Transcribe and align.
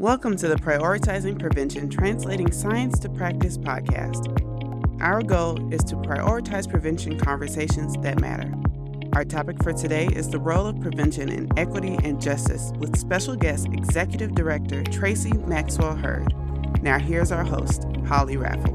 Welcome 0.00 0.36
to 0.38 0.48
the 0.48 0.56
Prioritizing 0.56 1.38
Prevention 1.38 1.88
Translating 1.88 2.50
Science 2.50 2.98
to 2.98 3.08
Practice 3.08 3.56
podcast. 3.56 4.26
Our 5.00 5.22
goal 5.22 5.72
is 5.72 5.84
to 5.84 5.94
prioritize 5.94 6.68
prevention 6.68 7.16
conversations 7.16 7.94
that 7.98 8.20
matter. 8.20 8.52
Our 9.12 9.24
topic 9.24 9.62
for 9.62 9.72
today 9.72 10.08
is 10.08 10.28
the 10.28 10.40
role 10.40 10.66
of 10.66 10.80
prevention 10.80 11.28
in 11.28 11.48
equity 11.56 11.96
and 12.02 12.20
justice 12.20 12.72
with 12.80 12.98
special 12.98 13.36
guest 13.36 13.68
Executive 13.72 14.34
Director 14.34 14.82
Tracy 14.82 15.32
Maxwell 15.34 15.94
Heard. 15.94 16.34
Now, 16.82 16.98
here's 16.98 17.30
our 17.30 17.44
host, 17.44 17.84
Holly 18.04 18.36
Raffle. 18.36 18.74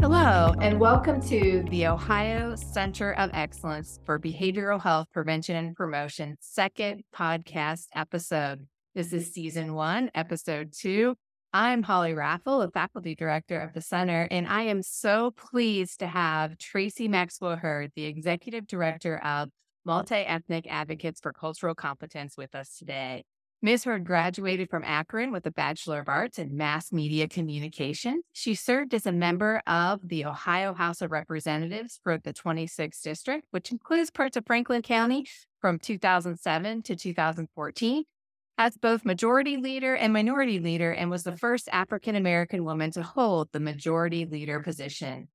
Hello, 0.00 0.52
and 0.60 0.80
welcome 0.80 1.20
to 1.28 1.64
the 1.70 1.86
Ohio 1.86 2.56
Center 2.56 3.12
of 3.12 3.30
Excellence 3.34 4.00
for 4.04 4.18
Behavioral 4.18 4.82
Health 4.82 5.06
Prevention 5.12 5.54
and 5.54 5.76
Promotion 5.76 6.36
second 6.40 7.04
podcast 7.14 7.86
episode. 7.94 8.66
This 8.92 9.12
is 9.12 9.32
season 9.32 9.74
one, 9.74 10.10
episode 10.16 10.72
two. 10.76 11.14
I'm 11.52 11.84
Holly 11.84 12.12
Raffle, 12.12 12.60
a 12.60 12.72
faculty 12.72 13.14
director 13.14 13.60
of 13.60 13.72
the 13.72 13.80
center, 13.80 14.26
and 14.32 14.48
I 14.48 14.62
am 14.62 14.82
so 14.82 15.30
pleased 15.30 16.00
to 16.00 16.08
have 16.08 16.58
Tracy 16.58 17.06
Maxwell 17.06 17.54
Heard, 17.54 17.92
the 17.94 18.06
executive 18.06 18.66
director 18.66 19.18
of 19.18 19.50
Multi 19.84 20.16
Ethnic 20.16 20.66
Advocates 20.68 21.20
for 21.20 21.32
Cultural 21.32 21.76
Competence, 21.76 22.36
with 22.36 22.52
us 22.56 22.76
today. 22.76 23.22
Ms. 23.62 23.84
Heard 23.84 24.04
graduated 24.04 24.68
from 24.68 24.82
Akron 24.82 25.30
with 25.30 25.46
a 25.46 25.52
Bachelor 25.52 26.00
of 26.00 26.08
Arts 26.08 26.40
in 26.40 26.56
Mass 26.56 26.90
Media 26.90 27.28
Communication. 27.28 28.22
She 28.32 28.56
served 28.56 28.92
as 28.92 29.06
a 29.06 29.12
member 29.12 29.62
of 29.68 30.00
the 30.08 30.24
Ohio 30.24 30.74
House 30.74 31.00
of 31.00 31.12
Representatives 31.12 32.00
for 32.02 32.18
the 32.18 32.32
26th 32.32 33.02
District, 33.02 33.46
which 33.52 33.70
includes 33.70 34.10
parts 34.10 34.36
of 34.36 34.46
Franklin 34.46 34.82
County 34.82 35.26
from 35.60 35.78
2007 35.78 36.82
to 36.82 36.96
2014 36.96 38.04
as 38.60 38.76
both 38.76 39.06
majority 39.06 39.56
leader 39.56 39.96
and 39.96 40.12
minority 40.12 40.60
leader 40.60 40.92
and 40.92 41.10
was 41.10 41.22
the 41.22 41.34
first 41.34 41.66
African 41.72 42.14
American 42.14 42.62
woman 42.62 42.90
to 42.90 43.02
hold 43.02 43.48
the 43.52 43.58
majority 43.58 44.26
leader 44.26 44.60
position. 44.60 45.28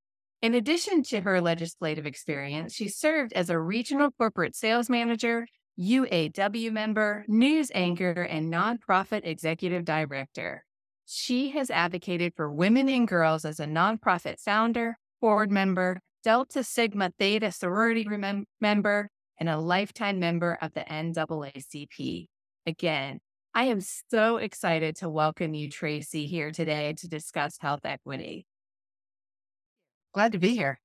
In 0.43 0.53
addition 0.53 1.01
to 1.05 1.21
her 1.21 1.41
legislative 1.41 2.05
experience, 2.05 2.75
she 2.75 2.87
served 2.87 3.33
as 3.33 3.49
a 3.49 3.59
regional 3.59 4.11
corporate 4.11 4.55
sales 4.55 4.91
manager, 4.91 5.47
UAW 5.79 6.71
member, 6.71 7.25
news 7.27 7.71
anchor, 7.73 8.21
and 8.21 8.53
nonprofit 8.53 9.21
executive 9.23 9.85
director. 9.85 10.63
She 11.07 11.49
has 11.49 11.71
advocated 11.71 12.33
for 12.35 12.53
women 12.53 12.87
and 12.87 13.07
girls 13.07 13.43
as 13.43 13.59
a 13.59 13.65
nonprofit 13.65 14.39
founder, 14.39 14.99
board 15.19 15.49
member, 15.49 15.99
Delta 16.23 16.63
Sigma 16.63 17.11
Theta 17.17 17.51
sorority 17.51 18.05
remem- 18.05 18.45
member, 18.61 19.09
and 19.39 19.49
a 19.49 19.57
lifetime 19.57 20.19
member 20.19 20.59
of 20.61 20.75
the 20.75 20.81
NAACP. 20.81 22.27
Again, 22.67 23.19
I 23.57 23.65
am 23.65 23.79
so 23.79 24.35
excited 24.35 24.97
to 24.97 25.07
welcome 25.07 25.53
you, 25.53 25.69
Tracy, 25.69 26.25
here 26.25 26.51
today 26.51 26.93
to 26.97 27.07
discuss 27.07 27.57
health 27.57 27.85
equity. 27.85 28.45
Glad 30.13 30.33
to 30.33 30.39
be 30.39 30.57
here. 30.57 30.81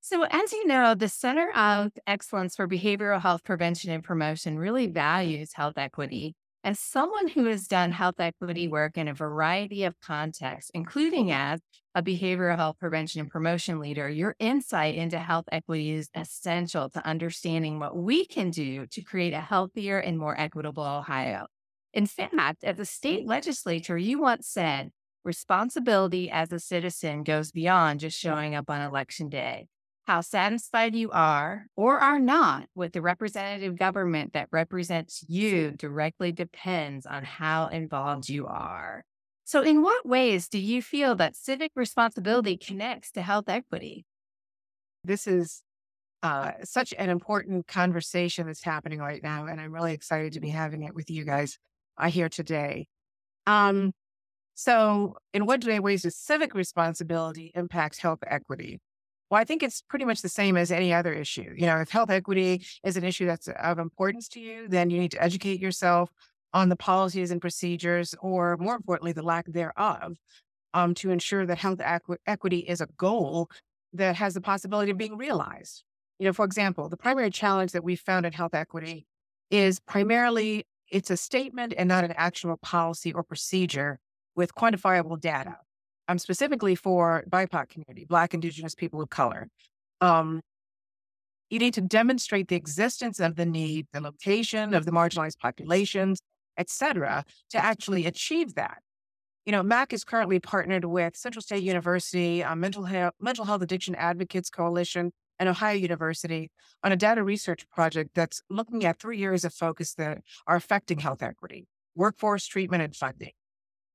So, 0.00 0.24
as 0.24 0.52
you 0.52 0.66
know, 0.66 0.96
the 0.96 1.08
Center 1.08 1.52
of 1.52 1.92
Excellence 2.04 2.56
for 2.56 2.66
Behavioral 2.66 3.22
Health 3.22 3.44
Prevention 3.44 3.92
and 3.92 4.02
Promotion 4.02 4.58
really 4.58 4.88
values 4.88 5.52
health 5.52 5.78
equity. 5.78 6.34
As 6.64 6.80
someone 6.80 7.28
who 7.28 7.44
has 7.44 7.68
done 7.68 7.92
health 7.92 8.18
equity 8.18 8.68
work 8.68 8.96
in 8.96 9.06
a 9.06 9.12
variety 9.12 9.84
of 9.84 10.00
contexts, 10.00 10.70
including 10.72 11.26
mm-hmm. 11.26 11.54
as 11.54 11.60
a 11.94 12.02
behavioral 12.02 12.56
health 12.56 12.78
prevention 12.80 13.20
and 13.20 13.30
promotion 13.30 13.80
leader, 13.80 14.08
your 14.08 14.34
insight 14.38 14.94
into 14.94 15.18
health 15.18 15.44
equity 15.52 15.90
is 15.90 16.08
essential 16.14 16.88
to 16.88 17.06
understanding 17.06 17.78
what 17.78 17.94
we 17.94 18.24
can 18.24 18.48
do 18.48 18.86
to 18.86 19.02
create 19.02 19.34
a 19.34 19.42
healthier 19.42 19.98
and 19.98 20.18
more 20.18 20.40
equitable 20.40 20.84
Ohio. 20.84 21.48
In 21.92 22.06
fact, 22.06 22.64
at 22.64 22.78
the 22.78 22.86
state 22.86 23.26
legislature, 23.26 23.98
you 23.98 24.18
once 24.18 24.48
said, 24.48 24.90
responsibility 25.22 26.30
as 26.30 26.50
a 26.50 26.58
citizen 26.58 27.24
goes 27.24 27.52
beyond 27.52 28.00
just 28.00 28.18
mm-hmm. 28.18 28.34
showing 28.34 28.54
up 28.54 28.70
on 28.70 28.80
election 28.80 29.28
day 29.28 29.68
how 30.06 30.20
satisfied 30.20 30.94
you 30.94 31.10
are 31.10 31.66
or 31.76 31.98
are 31.98 32.20
not 32.20 32.68
with 32.74 32.92
the 32.92 33.00
representative 33.00 33.78
government 33.78 34.34
that 34.34 34.48
represents 34.52 35.24
you 35.28 35.70
directly 35.72 36.30
depends 36.32 37.06
on 37.06 37.24
how 37.24 37.68
involved 37.68 38.28
you 38.28 38.46
are. 38.46 39.04
So, 39.44 39.62
in 39.62 39.82
what 39.82 40.06
ways 40.06 40.48
do 40.48 40.58
you 40.58 40.82
feel 40.82 41.14
that 41.16 41.36
civic 41.36 41.72
responsibility 41.74 42.56
connects 42.56 43.10
to 43.12 43.22
health 43.22 43.48
equity? 43.48 44.04
This 45.04 45.26
is 45.26 45.62
uh, 46.22 46.52
such 46.62 46.94
an 46.98 47.10
important 47.10 47.66
conversation 47.66 48.46
that's 48.46 48.64
happening 48.64 49.00
right 49.00 49.22
now, 49.22 49.46
and 49.46 49.60
I'm 49.60 49.72
really 49.72 49.92
excited 49.92 50.32
to 50.34 50.40
be 50.40 50.48
having 50.48 50.82
it 50.82 50.94
with 50.94 51.10
you 51.10 51.24
guys 51.24 51.58
uh, 51.98 52.08
here 52.08 52.30
today. 52.30 52.86
Um, 53.46 53.92
so, 54.54 55.16
in 55.32 55.46
what 55.46 55.64
ways 55.64 56.02
does 56.02 56.16
civic 56.16 56.54
responsibility 56.54 57.52
impact 57.54 58.00
health 58.00 58.20
equity? 58.26 58.80
Well, 59.34 59.40
I 59.40 59.44
think 59.44 59.64
it's 59.64 59.82
pretty 59.82 60.04
much 60.04 60.22
the 60.22 60.28
same 60.28 60.56
as 60.56 60.70
any 60.70 60.94
other 60.94 61.12
issue. 61.12 61.52
You 61.56 61.66
know, 61.66 61.80
if 61.80 61.90
health 61.90 62.08
equity 62.08 62.64
is 62.84 62.96
an 62.96 63.02
issue 63.02 63.26
that's 63.26 63.48
of 63.48 63.80
importance 63.80 64.28
to 64.28 64.40
you, 64.40 64.68
then 64.68 64.90
you 64.90 65.00
need 65.00 65.10
to 65.10 65.20
educate 65.20 65.58
yourself 65.58 66.12
on 66.52 66.68
the 66.68 66.76
policies 66.76 67.32
and 67.32 67.40
procedures, 67.40 68.14
or 68.20 68.56
more 68.58 68.76
importantly, 68.76 69.10
the 69.10 69.24
lack 69.24 69.46
thereof, 69.46 70.18
um, 70.72 70.94
to 70.94 71.10
ensure 71.10 71.46
that 71.46 71.58
health 71.58 71.80
equ- 71.80 72.18
equity 72.28 72.58
is 72.58 72.80
a 72.80 72.86
goal 72.96 73.50
that 73.92 74.14
has 74.14 74.34
the 74.34 74.40
possibility 74.40 74.92
of 74.92 74.98
being 74.98 75.16
realized. 75.16 75.82
You 76.20 76.26
know, 76.26 76.32
for 76.32 76.44
example, 76.44 76.88
the 76.88 76.96
primary 76.96 77.30
challenge 77.30 77.72
that 77.72 77.82
we 77.82 77.96
found 77.96 78.26
in 78.26 78.32
health 78.32 78.54
equity 78.54 79.04
is 79.50 79.80
primarily 79.80 80.64
it's 80.92 81.10
a 81.10 81.16
statement 81.16 81.74
and 81.76 81.88
not 81.88 82.04
an 82.04 82.14
actual 82.16 82.56
policy 82.58 83.12
or 83.12 83.24
procedure 83.24 83.98
with 84.36 84.54
quantifiable 84.54 85.20
data 85.20 85.56
um, 86.08 86.18
specifically 86.18 86.74
for 86.74 87.24
BIPOC 87.28 87.68
community, 87.68 88.04
Black, 88.04 88.34
Indigenous 88.34 88.74
people 88.74 89.00
of 89.00 89.10
color. 89.10 89.48
Um, 90.00 90.40
you 91.50 91.58
need 91.58 91.74
to 91.74 91.80
demonstrate 91.80 92.48
the 92.48 92.56
existence 92.56 93.20
of 93.20 93.36
the 93.36 93.46
need, 93.46 93.86
the 93.92 94.00
location 94.00 94.74
of 94.74 94.86
the 94.86 94.90
marginalized 94.90 95.38
populations, 95.38 96.20
et 96.56 96.70
cetera, 96.70 97.24
to 97.50 97.58
actually 97.62 98.06
achieve 98.06 98.54
that. 98.54 98.78
You 99.44 99.52
know, 99.52 99.62
MACC 99.62 99.92
is 99.92 100.04
currently 100.04 100.40
partnered 100.40 100.86
with 100.86 101.16
Central 101.16 101.42
State 101.42 101.62
University, 101.62 102.42
um, 102.42 102.60
Mental, 102.60 102.84
Health, 102.84 103.12
Mental 103.20 103.44
Health 103.44 103.62
Addiction 103.62 103.94
Advocates 103.94 104.48
Coalition, 104.48 105.12
and 105.38 105.48
Ohio 105.48 105.74
University 105.74 106.50
on 106.82 106.92
a 106.92 106.96
data 106.96 107.22
research 107.22 107.68
project 107.68 108.10
that's 108.14 108.40
looking 108.48 108.84
at 108.84 108.98
three 108.98 109.22
areas 109.22 109.44
of 109.44 109.52
focus 109.52 109.94
that 109.94 110.22
are 110.46 110.56
affecting 110.56 110.98
health 110.98 111.22
equity 111.22 111.66
workforce, 111.96 112.46
treatment, 112.46 112.82
and 112.82 112.96
funding. 112.96 113.32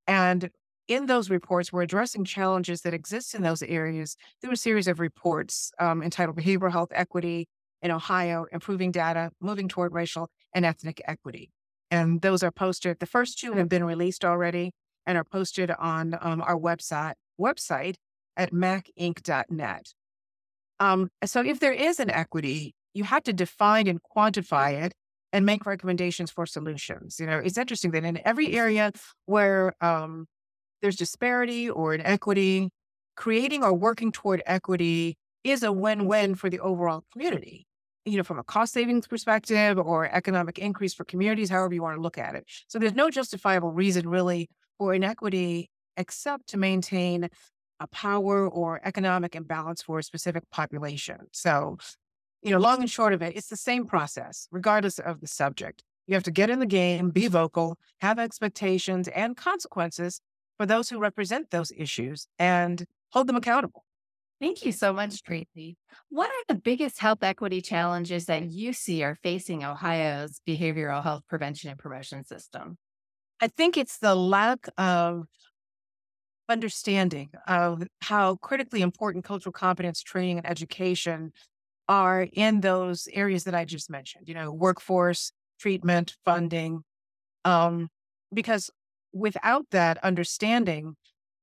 And 0.07 0.49
in 0.89 1.05
those 1.05 1.29
reports, 1.29 1.71
we're 1.71 1.83
addressing 1.83 2.25
challenges 2.25 2.81
that 2.81 2.93
exist 2.93 3.35
in 3.35 3.43
those 3.43 3.61
areas 3.61 4.17
through 4.41 4.51
a 4.51 4.57
series 4.57 4.87
of 4.87 4.99
reports 4.99 5.71
um, 5.79 6.01
entitled 6.01 6.35
Behavioral 6.35 6.71
Health 6.71 6.89
Equity 6.91 7.47
in 7.81 7.91
Ohio, 7.91 8.47
Improving 8.51 8.91
Data, 8.91 9.31
Moving 9.39 9.69
Toward 9.69 9.93
Racial 9.93 10.29
and 10.53 10.65
Ethnic 10.65 10.99
Equity. 11.07 11.51
And 11.91 12.21
those 12.21 12.43
are 12.43 12.51
posted, 12.51 12.99
the 12.99 13.05
first 13.05 13.39
two 13.39 13.53
have 13.53 13.69
been 13.69 13.83
released 13.83 14.25
already 14.25 14.71
and 15.05 15.17
are 15.17 15.23
posted 15.23 15.71
on 15.71 16.17
um, 16.19 16.41
our 16.41 16.57
website, 16.57 17.13
website 17.39 17.95
at 18.35 18.51
maccinc.net. 18.51 19.93
Um, 20.79 21.09
so 21.23 21.43
if 21.43 21.59
there 21.59 21.73
is 21.73 21.99
an 21.99 22.09
equity, 22.09 22.73
you 22.93 23.03
have 23.03 23.23
to 23.23 23.33
define 23.33 23.87
and 23.87 23.99
quantify 24.01 24.85
it 24.85 24.93
and 25.31 25.45
make 25.45 25.65
recommendations 25.65 26.31
for 26.31 26.47
solutions. 26.47 27.19
You 27.19 27.27
know, 27.27 27.37
it's 27.37 27.57
interesting 27.57 27.91
that 27.91 28.03
in 28.03 28.19
every 28.25 28.55
area 28.55 28.91
where 29.25 29.73
um, 29.81 30.25
there's 30.81 30.95
disparity 30.95 31.69
or 31.69 31.93
inequity, 31.93 32.69
creating 33.15 33.63
or 33.63 33.73
working 33.73 34.11
toward 34.11 34.41
equity 34.45 35.17
is 35.43 35.63
a 35.63 35.71
win-win 35.71 36.35
for 36.35 36.49
the 36.49 36.59
overall 36.59 37.03
community. 37.11 37.65
You 38.05 38.17
know, 38.17 38.23
from 38.23 38.39
a 38.39 38.43
cost 38.43 38.73
savings 38.73 39.07
perspective 39.07 39.77
or 39.77 40.05
economic 40.05 40.57
increase 40.57 40.93
for 40.93 41.03
communities, 41.03 41.49
however 41.49 41.73
you 41.73 41.81
want 41.81 41.97
to 41.97 42.01
look 42.01 42.17
at 42.17 42.35
it. 42.35 42.45
So 42.67 42.79
there's 42.79 42.95
no 42.95 43.09
justifiable 43.09 43.71
reason 43.71 44.09
really 44.09 44.49
for 44.77 44.93
inequity 44.93 45.69
except 45.97 46.47
to 46.47 46.57
maintain 46.57 47.29
a 47.79 47.87
power 47.87 48.47
or 48.47 48.81
economic 48.83 49.35
imbalance 49.35 49.81
for 49.81 49.99
a 49.99 50.03
specific 50.03 50.49
population. 50.49 51.17
So, 51.31 51.77
you 52.41 52.51
know, 52.51 52.57
long 52.57 52.79
and 52.79 52.89
short 52.89 53.13
of 53.13 53.21
it, 53.21 53.35
it's 53.35 53.47
the 53.47 53.57
same 53.57 53.85
process, 53.85 54.47
regardless 54.51 54.99
of 54.99 55.21
the 55.21 55.27
subject. 55.27 55.83
You 56.07 56.15
have 56.15 56.23
to 56.23 56.31
get 56.31 56.49
in 56.49 56.59
the 56.59 56.65
game, 56.65 57.09
be 57.09 57.27
vocal, 57.27 57.77
have 58.01 58.17
expectations 58.17 59.07
and 59.09 59.37
consequences 59.37 60.21
for 60.59 60.65
those 60.65 60.89
who 60.89 60.99
represent 60.99 61.51
those 61.51 61.71
issues 61.75 62.27
and 62.37 62.83
hold 63.13 63.27
them 63.27 63.37
accountable. 63.37 63.85
Thank 64.41 64.65
you 64.65 64.73
so 64.73 64.91
much, 64.91 65.23
Tracy. 65.23 65.77
What 66.09 66.29
are 66.29 66.43
the 66.49 66.59
biggest 66.59 66.99
health 66.99 67.23
equity 67.23 67.61
challenges 67.61 68.25
that 68.25 68.49
you 68.49 68.73
see 68.73 69.03
are 69.03 69.15
facing 69.23 69.63
Ohio's 69.63 70.41
behavioral 70.47 71.01
health 71.01 71.23
prevention 71.29 71.69
and 71.69 71.79
promotion 71.79 72.25
system? 72.25 72.77
I 73.41 73.47
think 73.47 73.77
it's 73.77 73.99
the 73.99 74.15
lack 74.15 74.67
of 74.77 75.27
understanding 76.49 77.29
of 77.47 77.83
how 78.01 78.35
critically 78.35 78.81
important 78.81 79.23
cultural 79.23 79.53
competence 79.53 80.01
training 80.01 80.39
and 80.39 80.49
education 80.49 81.31
are 81.87 82.27
in 82.33 82.59
those 82.59 83.07
areas 83.13 83.45
that 83.45 83.55
I 83.55 83.63
just 83.65 83.89
mentioned, 83.89 84.27
you 84.27 84.33
know, 84.33 84.51
workforce, 84.51 85.31
treatment, 85.59 86.17
funding, 86.25 86.83
Um, 87.45 87.89
because 88.33 88.69
without 89.13 89.65
that 89.71 89.97
understanding 90.03 90.95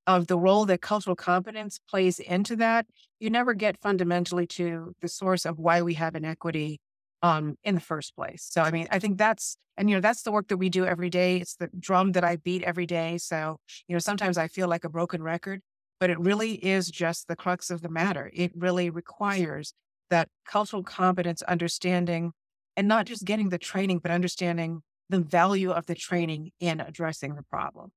of 0.07 0.29
the 0.29 0.39
role 0.39 0.65
that 0.67 0.81
cultural 0.81 1.17
competence 1.17 1.81
plays 1.89 2.19
into 2.21 2.57
that, 2.57 2.87
you 3.19 3.29
never 3.29 3.55
get 3.55 3.77
fundamentally 3.77 4.47
to 4.47 4.95
the 5.01 5.09
source 5.09 5.45
of 5.45 5.59
why 5.59 5.83
we 5.83 5.95
have 5.95 6.15
inequity 6.15 6.81
um, 7.23 7.57
in 7.65 7.75
the 7.75 7.81
first 7.81 8.15
place. 8.15 8.47
So, 8.49 8.63
I 8.63 8.71
mean, 8.71 8.87
I 8.91 8.99
think 8.99 9.19
that's, 9.19 9.57
and, 9.77 9.91
you 9.91 9.97
know, 9.97 10.01
that's 10.01 10.23
the 10.23 10.31
work 10.31 10.49
that 10.49 10.59
we 10.59 10.69
do 10.69 10.87
every 10.87 11.11
day. 11.11 11.39
It's 11.39 11.57
the 11.57 11.69
drum 11.79 12.13
that 12.13 12.25
I 12.25 12.37
beat 12.37 12.63
every 12.63 12.87
day. 12.87 13.19
So, 13.19 13.59
you 13.89 13.95
know, 13.95 13.99
sometimes 13.99 14.39
I 14.39 14.47
feel 14.47 14.69
like 14.69 14.85
a 14.85 14.89
broken 14.89 15.23
record, 15.23 15.61
but 15.99 16.09
it 16.09 16.21
really 16.21 16.53
is 16.65 16.89
just 16.89 17.27
the 17.27 17.37
crux 17.37 17.71
of 17.71 17.83
the 17.83 17.89
matter. 17.89 18.31
It 18.33 18.53
really 18.55 18.91
requires 18.91 19.75
that 20.11 20.29
cultural 20.45 20.85
competence 20.85 21.43
understanding 21.43 22.33
and 22.77 22.87
not 22.87 23.07
just 23.07 23.25
getting 23.25 23.49
the 23.49 23.59
training, 23.59 23.99
but 23.99 24.13
understanding 24.13 24.83
the 25.09 25.21
value 25.21 25.71
of 25.71 25.87
the 25.87 25.95
training 25.95 26.51
in 26.61 26.81
addressing 26.81 27.35
the 27.35 27.43
problem. 27.43 27.91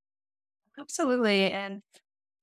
Absolutely. 0.79 1.51
And 1.51 1.81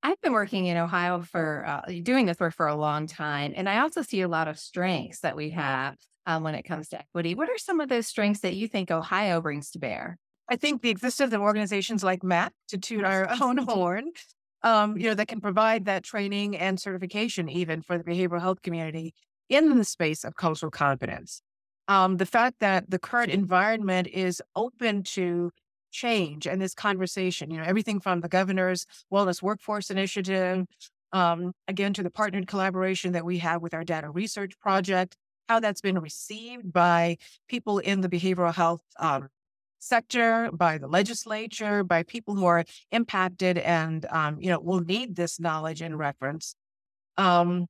I've 0.03 0.21
been 0.21 0.33
working 0.33 0.67
in 0.67 0.77
Ohio 0.77 1.21
for 1.21 1.65
uh, 1.65 1.91
doing 2.03 2.27
this 2.27 2.39
work 2.39 2.53
for 2.53 2.67
a 2.67 2.75
long 2.75 3.07
time. 3.07 3.53
And 3.55 3.67
I 3.67 3.79
also 3.79 4.01
see 4.01 4.21
a 4.21 4.27
lot 4.27 4.47
of 4.47 4.59
strengths 4.59 5.21
that 5.21 5.35
we 5.35 5.49
have 5.51 5.95
um, 6.25 6.43
when 6.43 6.55
it 6.55 6.63
comes 6.63 6.89
to 6.89 6.99
equity. 6.99 7.33
What 7.35 7.49
are 7.49 7.57
some 7.57 7.79
of 7.79 7.89
those 7.89 8.07
strengths 8.07 8.41
that 8.41 8.55
you 8.55 8.67
think 8.67 8.91
Ohio 8.91 9.41
brings 9.41 9.71
to 9.71 9.79
bear? 9.79 10.17
I 10.49 10.55
think 10.55 10.81
the 10.81 10.89
existence 10.89 11.33
of 11.33 11.41
organizations 11.41 12.03
like 12.03 12.21
MACC 12.21 12.51
to 12.69 12.77
toot 12.77 13.03
our 13.03 13.27
own 13.41 13.57
horn, 13.57 14.11
um, 14.63 14.97
you 14.97 15.09
know, 15.09 15.13
that 15.15 15.27
can 15.27 15.41
provide 15.41 15.85
that 15.85 16.03
training 16.03 16.57
and 16.57 16.79
certification 16.79 17.49
even 17.49 17.81
for 17.81 17.97
the 17.97 18.03
behavioral 18.03 18.41
health 18.41 18.61
community 18.61 19.13
in 19.49 19.77
the 19.77 19.83
space 19.83 20.23
of 20.23 20.35
cultural 20.35 20.71
competence. 20.71 21.41
Um, 21.87 22.17
the 22.17 22.25
fact 22.25 22.59
that 22.59 22.89
the 22.89 22.99
current 22.99 23.31
environment 23.31 24.07
is 24.07 24.41
open 24.55 25.03
to 25.03 25.51
change 25.91 26.45
and 26.45 26.61
this 26.61 26.73
conversation, 26.73 27.49
you 27.49 27.57
know, 27.57 27.63
everything 27.63 27.99
from 27.99 28.21
the 28.21 28.27
governor's 28.27 28.85
wellness 29.11 29.41
workforce 29.41 29.89
initiative, 29.89 30.65
um, 31.13 31.53
again, 31.67 31.93
to 31.93 32.03
the 32.03 32.09
partnered 32.09 32.47
collaboration 32.47 33.13
that 33.13 33.25
we 33.25 33.37
have 33.39 33.61
with 33.61 33.73
our 33.73 33.83
data 33.83 34.09
research 34.09 34.59
project, 34.59 35.15
how 35.47 35.59
that's 35.59 35.81
been 35.81 35.99
received 35.99 36.73
by 36.73 37.17
people 37.47 37.79
in 37.79 38.01
the 38.01 38.09
behavioral 38.09 38.53
health 38.53 38.81
um, 38.99 39.29
sector, 39.79 40.49
by 40.51 40.77
the 40.77 40.87
legislature, 40.87 41.83
by 41.83 42.03
people 42.03 42.35
who 42.35 42.45
are 42.45 42.65
impacted 42.91 43.57
and, 43.59 44.05
um, 44.09 44.37
you 44.41 44.49
know, 44.49 44.59
will 44.59 44.81
need 44.81 45.15
this 45.15 45.39
knowledge 45.39 45.81
and 45.81 45.97
reference. 45.97 46.55
Um, 47.15 47.67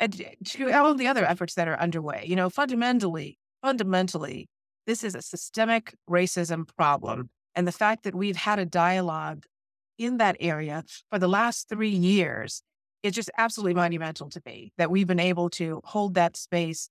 and 0.00 0.24
to 0.46 0.72
all 0.72 0.94
the 0.94 1.06
other 1.06 1.24
efforts 1.24 1.54
that 1.54 1.68
are 1.68 1.78
underway, 1.78 2.24
you 2.26 2.34
know, 2.34 2.50
fundamentally, 2.50 3.38
fundamentally, 3.62 4.48
this 4.86 5.04
is 5.04 5.14
a 5.14 5.22
systemic 5.22 5.94
racism 6.08 6.66
problem. 6.76 7.30
And 7.54 7.68
the 7.68 7.72
fact 7.72 8.04
that 8.04 8.14
we've 8.14 8.36
had 8.36 8.58
a 8.58 8.64
dialogue 8.64 9.44
in 9.98 10.16
that 10.16 10.36
area 10.40 10.82
for 11.10 11.18
the 11.18 11.28
last 11.28 11.68
three 11.68 11.90
years 11.90 12.62
is 13.02 13.14
just 13.14 13.30
absolutely 13.36 13.74
monumental 13.74 14.30
to 14.30 14.42
me 14.46 14.72
that 14.78 14.90
we've 14.90 15.06
been 15.06 15.20
able 15.20 15.50
to 15.50 15.80
hold 15.84 16.14
that 16.14 16.36
space 16.36 16.88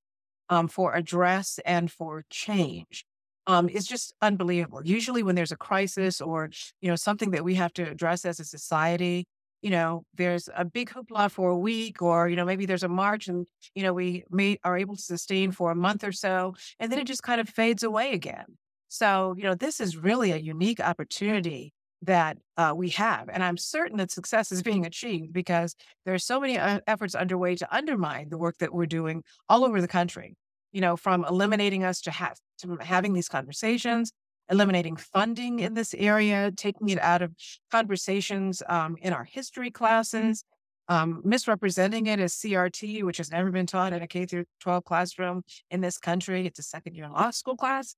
um, 0.50 0.68
for 0.68 0.94
address 0.94 1.60
and 1.66 1.92
for 1.92 2.24
change. 2.30 3.06
Um, 3.48 3.70
it's 3.70 3.88
just 3.88 4.14
unbelievable. 4.22 4.82
Usually, 4.86 5.24
when 5.24 5.36
there's 5.36 5.52
a 5.52 5.58
crisis 5.58 6.22
or 6.22 6.50
you 6.82 6.90
know 6.90 6.96
something 6.96 7.32
that 7.32 7.44
we 7.44 7.56
have 7.56 7.74
to 7.74 7.84
address 7.84 8.26
as 8.26 8.40
a 8.40 8.46
society, 8.46 9.26
you 9.62 9.70
know, 9.70 10.04
there's 10.16 10.50
a 10.56 10.66
big 10.66 10.90
hoopla 10.90 11.32
for 11.32 11.50
a 11.50 11.58
week, 11.58 12.02
or 12.02 12.30
you 12.30 12.36
know, 12.36 12.46
maybe 12.46 12.66
there's 12.66 12.84
a 12.84 12.90
march, 12.90 13.28
and 13.28 13.48
you 13.76 13.84
know, 13.84 13.94
we 13.94 14.24
may 14.30 14.58
are 14.64 14.78
able 14.78 14.96
to 14.96 15.02
sustain 15.02 15.52
for 15.52 15.72
a 15.72 15.76
month 15.76 16.04
or 16.04 16.12
so, 16.12 16.56
and 16.80 16.92
then 16.92 17.00
it 17.00 17.08
just 17.08 17.24
kind 17.24 17.42
of 17.42 17.50
fades 17.50 17.84
away 17.84 18.14
again. 18.14 18.46
So, 18.90 19.36
you 19.38 19.44
know, 19.44 19.56
this 19.56 19.80
is 19.80 19.96
really 19.96 20.32
a 20.32 20.38
unique 20.38 20.80
opportunity 20.80 21.74
that 22.02 22.38
uh, 22.58 22.74
we 22.76 22.90
have. 22.90 23.30
And 23.30 23.44
I'm 23.44 23.58
certain 23.58 23.98
that 23.98 24.12
success 24.12 24.52
is 24.52 24.64
being 24.64 24.86
achieved 24.86 25.34
because 25.34 25.76
there 26.06 26.14
are 26.14 26.20
so 26.20 26.40
many 26.40 26.58
uh, 26.58 26.80
efforts 26.88 27.14
underway 27.14 27.56
to 27.56 27.76
undermine 27.76 28.30
the 28.30 28.38
work 28.38 28.58
that 28.60 28.74
we're 28.74 28.86
doing 28.86 29.24
all 29.48 29.66
over 29.66 29.82
the 29.82 29.88
country, 29.88 30.36
you 30.72 30.82
know, 30.82 30.96
from 30.96 31.26
eliminating 31.26 31.84
us 31.84 32.02
to, 32.02 32.12
have, 32.12 32.38
to 32.60 32.78
having 32.82 33.14
these 33.14 33.30
conversations, 33.30 34.12
eliminating 34.50 34.96
funding 34.96 35.60
in 35.60 35.74
this 35.74 35.94
area, 35.98 36.52
taking 36.56 36.90
it 36.90 37.00
out 37.00 37.22
of 37.22 37.34
conversations 37.72 38.64
um, 38.68 38.98
in 39.02 39.14
our 39.14 39.24
history 39.24 39.72
classes. 39.72 40.44
Um, 40.88 41.22
misrepresenting 41.24 42.08
it 42.08 42.20
as 42.20 42.34
CRT, 42.34 43.04
which 43.04 43.18
has 43.18 43.32
never 43.32 43.52
been 43.52 43.68
taught 43.68 43.94
in 43.94 44.02
a 44.02 44.08
K 44.08 44.26
through 44.26 44.46
12 44.62 44.86
classroom 44.86 45.44
in 45.70 45.82
this 45.82 46.00
country. 46.00 46.48
It's 46.48 46.58
a 46.58 46.64
second 46.64 46.96
year 46.96 47.08
law 47.08 47.30
school 47.30 47.56
class. 47.56 47.96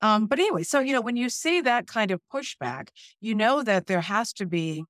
Um, 0.00 0.26
but 0.26 0.38
anyway, 0.38 0.62
so 0.62 0.80
you 0.80 0.94
know, 0.94 1.02
when 1.02 1.16
you 1.16 1.28
see 1.28 1.60
that 1.60 1.86
kind 1.86 2.10
of 2.10 2.20
pushback, 2.32 2.88
you 3.20 3.34
know 3.34 3.62
that 3.62 3.86
there 3.86 4.00
has 4.00 4.32
to 4.34 4.46
be 4.46 4.84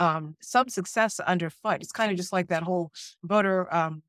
um, 0.00 0.34
some 0.40 0.68
success 0.68 1.20
underfoot. 1.20 1.80
It's 1.80 1.92
kind 1.92 2.10
of 2.10 2.16
just 2.16 2.32
like 2.32 2.48
that 2.48 2.64
whole 2.64 2.90
voter 3.22 3.72
um, 3.72 4.02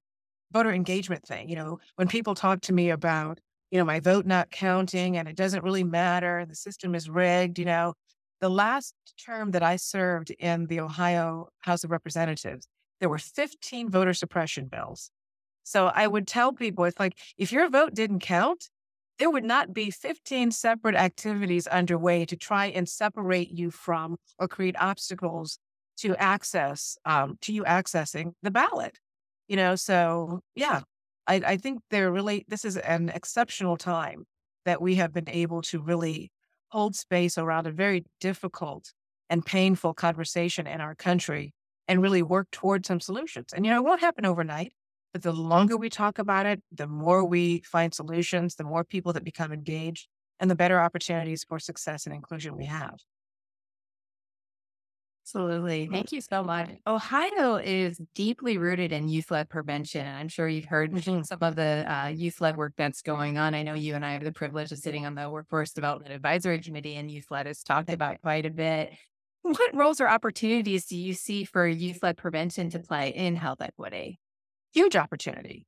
voter 0.52 0.72
engagement 0.72 1.26
thing. 1.26 1.50
You 1.50 1.56
know, 1.56 1.80
when 1.96 2.08
people 2.08 2.34
talk 2.34 2.62
to 2.62 2.74
me 2.74 2.90
about 2.90 3.40
you 3.72 3.80
know 3.80 3.86
my 3.86 4.00
vote 4.00 4.26
not 4.26 4.52
counting 4.52 5.18
and 5.18 5.28
it 5.28 5.36
doesn't 5.36 5.64
really 5.64 5.84
matter, 5.84 6.46
the 6.48 6.56
system 6.56 6.96
is 6.96 7.10
rigged. 7.10 7.60
You 7.60 7.66
know, 7.66 7.94
the 8.42 8.50
last 8.50 8.94
term 9.26 9.52
that 9.52 9.64
I 9.64 9.78
served 9.78 10.32
in 10.32 10.68
the 10.68 10.80
Ohio 10.82 11.50
House 11.60 11.84
of 11.84 11.92
Representatives, 11.92 12.68
there 13.00 13.10
were 13.10 13.18
15 13.18 13.90
voter 13.90 14.14
suppression 14.14 14.68
bills. 14.68 15.12
So 15.64 15.88
I 15.88 16.08
would 16.08 16.28
tell 16.28 16.54
people, 16.54 16.86
it's 16.86 17.00
like 17.00 17.18
if 17.38 17.52
your 17.52 17.70
vote 17.70 17.94
didn't 17.94 18.20
count, 18.20 18.70
there 19.20 19.30
would 19.30 19.44
not 19.44 19.74
be 19.74 19.92
15 19.92 20.52
separate 20.52 20.96
activities 20.96 21.68
underway 21.68 22.26
to 22.26 22.36
try 22.36 22.68
and 22.68 22.90
separate 22.90 23.52
you 23.52 23.72
from 23.72 24.18
or 24.40 24.48
create 24.48 24.76
obstacles 24.80 25.60
to 25.98 26.16
access 26.18 26.98
um, 27.06 27.38
to 27.42 27.54
you 27.54 27.64
accessing 27.64 28.34
the 28.42 28.52
ballot 28.52 28.98
you 29.48 29.56
know 29.56 29.76
so 29.76 30.42
yeah 30.56 30.82
I, 31.32 31.42
I 31.54 31.58
think 31.58 31.82
they're 31.90 32.12
really 32.12 32.46
this 32.48 32.66
is 32.66 32.78
an 32.78 33.10
exceptional 33.10 33.78
time 33.78 34.26
that 34.66 34.82
we 34.82 34.96
have 34.96 35.14
been 35.14 35.30
able 35.30 35.62
to 35.64 35.82
really 35.82 36.32
hold 36.70 36.96
space 36.96 37.38
around 37.38 37.68
a 37.68 37.72
very 37.72 38.06
difficult 38.20 38.94
and 39.30 39.46
painful 39.46 39.94
conversation 39.94 40.68
in 40.68 40.82
our 40.82 40.96
country 40.96 41.54
and 41.88 42.02
really 42.02 42.22
work 42.22 42.48
towards 42.52 42.88
some 42.88 43.00
solutions 43.00 43.48
and 43.54 43.66
you 43.66 43.72
know 43.72 43.78
it 43.78 43.84
won't 43.84 44.02
happen 44.02 44.26
overnight 44.26 44.74
but 45.14 45.24
the 45.24 45.34
longer 45.34 45.76
we 45.76 45.90
talk 45.90 46.20
about 46.20 46.46
it, 46.46 46.62
the 46.72 46.88
more 46.88 47.26
we 47.26 47.62
find 47.62 47.94
solutions, 47.94 48.56
the 48.56 48.64
more 48.64 48.84
people 48.84 49.12
that 49.14 49.24
become 49.24 49.52
engaged, 49.52 50.08
and 50.40 50.50
the 50.50 50.56
better 50.56 50.80
opportunities 50.80 51.44
for 51.44 51.60
success 51.60 52.06
and 52.06 52.16
inclusion 52.16 52.56
we 52.56 52.66
have. 52.66 53.00
Absolutely. 55.34 55.88
Thank 55.92 56.12
you 56.12 56.22
so 56.22 56.44
much. 56.44 56.70
Ohio 56.86 57.56
is 57.56 58.02
deeply 58.16 58.58
rooted 58.58 58.92
in 58.92 59.08
youth 59.08 59.32
led 59.32 59.50
prevention. 59.50 60.06
I'm 60.06 60.28
sure 60.28 60.48
you've 60.48 60.66
heard 60.66 60.92
mm-hmm. 60.92 61.22
some 61.24 61.40
of 61.42 61.56
the 61.56 61.86
uh, 61.88 62.08
youth 62.08 62.42
led 62.42 62.58
work 62.58 62.74
that's 62.78 63.02
going 63.02 63.38
on. 63.38 63.56
I 63.56 63.64
know 63.64 63.74
you 63.74 63.96
and 63.96 64.06
I 64.06 64.14
have 64.14 64.24
the 64.24 64.34
privilege 64.34 64.72
of 64.72 64.80
sitting 64.80 65.06
on 65.06 65.16
the 65.16 65.30
Workforce 65.30 65.72
Development 65.72 66.14
Advisory 66.14 66.60
Committee, 66.60 66.96
and 66.96 67.10
youth 67.10 67.28
led 67.32 67.48
is 67.48 67.64
talked 67.64 67.90
about 67.90 68.22
quite 68.24 68.46
a 68.46 68.50
bit. 68.50 68.92
What 69.44 69.76
roles 69.76 70.02
or 70.02 70.08
opportunities 70.08 70.86
do 70.86 70.98
you 70.98 71.14
see 71.14 71.46
for 71.46 71.66
youth 71.66 72.04
led 72.04 72.18
prevention 72.18 72.70
to 72.72 72.80
play 72.80 73.10
in 73.10 73.36
health 73.36 73.62
equity? 73.62 74.20
huge 74.74 74.96
opportunity. 74.96 75.66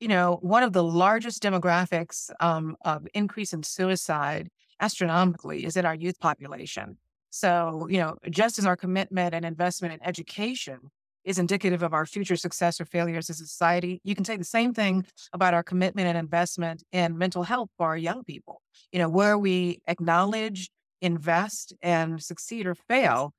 You 0.00 0.08
know, 0.08 0.38
one 0.42 0.62
of 0.62 0.72
the 0.72 0.84
largest 0.84 1.42
demographics 1.42 2.30
um, 2.40 2.76
of 2.84 3.06
increase 3.14 3.52
in 3.52 3.62
suicide 3.62 4.48
astronomically 4.80 5.64
is 5.64 5.76
in 5.76 5.84
our 5.84 5.94
youth 5.94 6.20
population. 6.20 6.98
So, 7.30 7.86
you 7.90 7.98
know, 7.98 8.16
just 8.30 8.58
as 8.58 8.66
our 8.66 8.76
commitment 8.76 9.34
and 9.34 9.44
investment 9.44 9.94
in 9.94 10.06
education 10.06 10.78
is 11.24 11.38
indicative 11.38 11.82
of 11.82 11.92
our 11.92 12.06
future 12.06 12.36
success 12.36 12.80
or 12.80 12.86
failures 12.86 13.28
as 13.28 13.40
a 13.40 13.46
society, 13.46 14.00
you 14.02 14.14
can 14.14 14.24
say 14.24 14.36
the 14.36 14.44
same 14.44 14.72
thing 14.72 15.04
about 15.32 15.52
our 15.52 15.62
commitment 15.62 16.08
and 16.08 16.16
investment 16.16 16.82
in 16.92 17.18
mental 17.18 17.42
health 17.42 17.68
for 17.76 17.86
our 17.86 17.98
young 17.98 18.24
people. 18.24 18.62
You 18.92 18.98
know, 19.00 19.08
where 19.08 19.36
we 19.36 19.82
acknowledge, 19.86 20.70
invest, 21.02 21.74
and 21.82 22.22
succeed 22.22 22.66
or 22.66 22.74
fail 22.74 23.34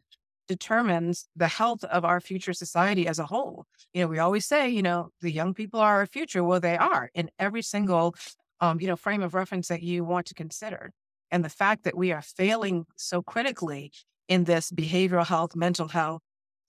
determines 0.48 1.28
the 1.36 1.48
health 1.48 1.84
of 1.86 2.04
our 2.04 2.20
future 2.20 2.54
society 2.54 3.08
as 3.08 3.20
a 3.20 3.26
whole. 3.26 3.66
You 3.94 4.02
know, 4.02 4.08
we 4.08 4.20
always 4.20 4.46
say, 4.46 4.70
you 4.70 4.82
know, 4.82 5.10
the 5.22 5.32
young 5.32 5.54
people 5.54 5.80
are 5.80 5.98
our 5.98 6.06
future. 6.06 6.44
Well, 6.44 6.60
they 6.60 6.78
are 6.78 7.10
in 7.14 7.30
every 7.40 7.62
single, 7.62 8.16
um, 8.60 8.82
you 8.82 8.88
know, 8.88 8.96
frame 8.96 9.22
of 9.22 9.34
reference 9.34 9.68
that 9.68 9.84
you 9.84 10.04
want 10.04 10.26
to 10.28 10.34
consider. 10.34 10.92
And 11.32 11.46
the 11.46 11.50
fact 11.50 11.84
that 11.84 11.98
we 11.98 12.12
are 12.12 12.22
failing 12.22 12.86
so 12.96 13.22
critically 13.22 13.92
in 14.28 14.46
this 14.46 14.72
behavioral 14.72 15.26
health, 15.26 15.56
mental 15.56 15.88
health, 15.90 16.22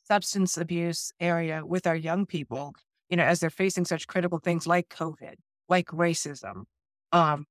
substance 0.07 0.57
abuse 0.57 1.13
area 1.21 1.65
with 1.65 1.87
our 1.87 1.97
young 1.97 2.27
people, 2.27 2.75
you 3.09 3.17
know, 3.17 3.25
as 3.25 3.41
they're 3.41 3.51
facing 3.51 3.85
such 3.85 4.07
critical 4.07 4.39
things 4.39 4.67
like 4.67 4.89
COVID, 4.89 5.35
like 5.69 5.87
racism, 5.89 6.65
um, 7.13 7.47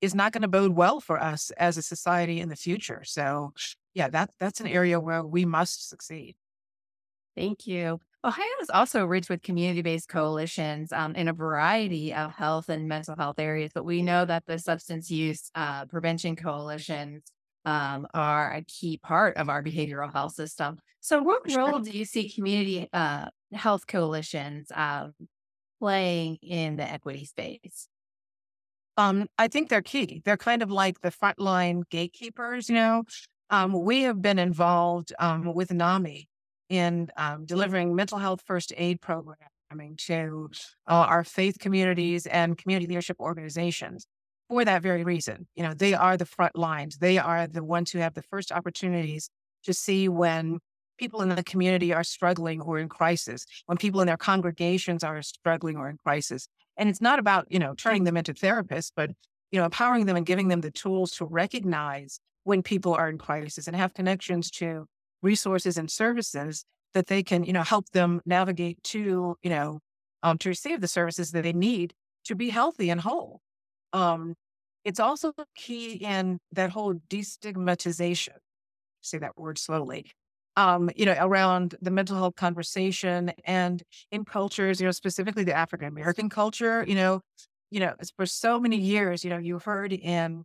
is 0.00 0.14
not 0.14 0.32
going 0.32 0.42
to 0.42 0.48
bode 0.48 0.76
well 0.76 1.00
for 1.00 1.18
us 1.18 1.50
as 1.52 1.76
a 1.76 1.82
society 1.82 2.40
in 2.40 2.48
the 2.48 2.56
future. 2.56 3.02
So 3.04 3.52
yeah, 3.94 4.08
that 4.08 4.30
that's 4.38 4.60
an 4.60 4.66
area 4.66 4.98
where 5.00 5.22
we 5.24 5.44
must 5.44 5.88
succeed. 5.88 6.34
Thank 7.36 7.66
you. 7.66 8.00
Ohio 8.24 8.46
is 8.60 8.70
also 8.70 9.04
rich 9.04 9.28
with 9.28 9.42
community-based 9.42 10.08
coalitions 10.08 10.92
um, 10.92 11.16
in 11.16 11.26
a 11.26 11.32
variety 11.32 12.14
of 12.14 12.30
health 12.30 12.68
and 12.68 12.86
mental 12.86 13.16
health 13.16 13.40
areas, 13.40 13.72
but 13.74 13.84
we 13.84 14.00
know 14.00 14.24
that 14.24 14.46
the 14.46 14.60
substance 14.60 15.10
use 15.10 15.50
uh, 15.56 15.86
prevention 15.86 16.36
coalitions 16.36 17.24
um, 17.64 18.06
are 18.14 18.52
a 18.52 18.62
key 18.62 18.96
part 18.96 19.36
of 19.36 19.48
our 19.48 19.60
behavioral 19.60 20.12
health 20.12 20.34
system. 20.34 20.78
So, 21.00 21.20
what 21.20 21.42
role 21.52 21.80
do 21.80 21.90
you 21.90 22.04
see 22.04 22.28
community 22.28 22.88
uh, 22.92 23.26
health 23.52 23.88
coalitions 23.88 24.70
um, 24.72 25.14
playing 25.80 26.38
in 26.42 26.76
the 26.76 26.84
equity 26.88 27.24
space? 27.24 27.88
Um, 28.96 29.26
I 29.36 29.48
think 29.48 29.68
they're 29.68 29.82
key. 29.82 30.22
They're 30.24 30.36
kind 30.36 30.62
of 30.62 30.70
like 30.70 31.00
the 31.00 31.10
frontline 31.10 31.82
gatekeepers. 31.90 32.68
You 32.68 32.76
know, 32.76 33.02
um, 33.50 33.72
we 33.72 34.02
have 34.02 34.22
been 34.22 34.38
involved 34.38 35.12
um, 35.18 35.54
with 35.54 35.72
NAMI 35.72 36.28
in 36.72 37.10
um, 37.18 37.44
delivering 37.44 37.94
mental 37.94 38.16
health 38.16 38.42
first 38.46 38.72
aid 38.78 38.98
programming 39.02 39.94
to 39.98 40.50
uh, 40.88 41.04
our 41.06 41.22
faith 41.22 41.58
communities 41.58 42.26
and 42.26 42.56
community 42.56 42.86
leadership 42.86 43.18
organizations 43.20 44.06
for 44.48 44.64
that 44.64 44.80
very 44.80 45.04
reason. 45.04 45.46
You 45.54 45.64
know, 45.64 45.74
they 45.74 45.92
are 45.92 46.16
the 46.16 46.24
front 46.24 46.56
lines. 46.56 46.96
They 46.96 47.18
are 47.18 47.46
the 47.46 47.62
ones 47.62 47.90
who 47.90 47.98
have 47.98 48.14
the 48.14 48.22
first 48.22 48.50
opportunities 48.50 49.28
to 49.64 49.74
see 49.74 50.08
when 50.08 50.60
people 50.98 51.20
in 51.20 51.28
the 51.28 51.44
community 51.44 51.92
are 51.92 52.04
struggling 52.04 52.62
or 52.62 52.78
in 52.78 52.88
crisis, 52.88 53.44
when 53.66 53.76
people 53.76 54.00
in 54.00 54.06
their 54.06 54.16
congregations 54.16 55.04
are 55.04 55.20
struggling 55.20 55.76
or 55.76 55.90
in 55.90 55.98
crisis. 55.98 56.48
And 56.78 56.88
it's 56.88 57.02
not 57.02 57.18
about, 57.18 57.46
you 57.50 57.58
know, 57.58 57.74
turning 57.74 58.04
them 58.04 58.16
into 58.16 58.32
therapists, 58.32 58.92
but, 58.96 59.10
you 59.50 59.58
know, 59.58 59.66
empowering 59.66 60.06
them 60.06 60.16
and 60.16 60.24
giving 60.24 60.48
them 60.48 60.62
the 60.62 60.70
tools 60.70 61.10
to 61.16 61.26
recognize 61.26 62.18
when 62.44 62.62
people 62.62 62.94
are 62.94 63.10
in 63.10 63.18
crisis 63.18 63.66
and 63.66 63.76
have 63.76 63.92
connections 63.92 64.50
to 64.50 64.86
resources 65.22 65.76
and 65.76 65.90
services 65.90 66.64
that 66.94 67.06
they 67.06 67.22
can, 67.22 67.44
you 67.44 67.52
know, 67.52 67.62
help 67.62 67.88
them 67.90 68.20
navigate 68.26 68.82
to, 68.84 69.36
you 69.42 69.50
know, 69.50 69.80
um, 70.22 70.38
to 70.38 70.48
receive 70.48 70.80
the 70.80 70.88
services 70.88 71.32
that 71.32 71.42
they 71.42 71.52
need 71.52 71.94
to 72.24 72.34
be 72.34 72.50
healthy 72.50 72.90
and 72.90 73.00
whole. 73.00 73.40
Um, 73.92 74.34
it's 74.84 75.00
also 75.00 75.32
key 75.56 75.94
in 75.94 76.38
that 76.52 76.70
whole 76.70 76.94
destigmatization, 77.08 78.36
say 79.00 79.18
that 79.18 79.36
word 79.36 79.58
slowly, 79.58 80.10
um, 80.56 80.90
you 80.96 81.06
know, 81.06 81.16
around 81.18 81.76
the 81.80 81.90
mental 81.90 82.16
health 82.16 82.36
conversation 82.36 83.32
and 83.44 83.82
in 84.10 84.24
cultures, 84.24 84.80
you 84.80 84.86
know, 84.86 84.92
specifically 84.92 85.44
the 85.44 85.54
African 85.54 85.88
American 85.88 86.28
culture, 86.28 86.84
you 86.86 86.94
know, 86.94 87.20
you 87.70 87.80
know, 87.80 87.94
for 88.16 88.26
so 88.26 88.60
many 88.60 88.76
years, 88.76 89.24
you 89.24 89.30
know, 89.30 89.38
you 89.38 89.58
heard 89.58 89.92
in 89.92 90.44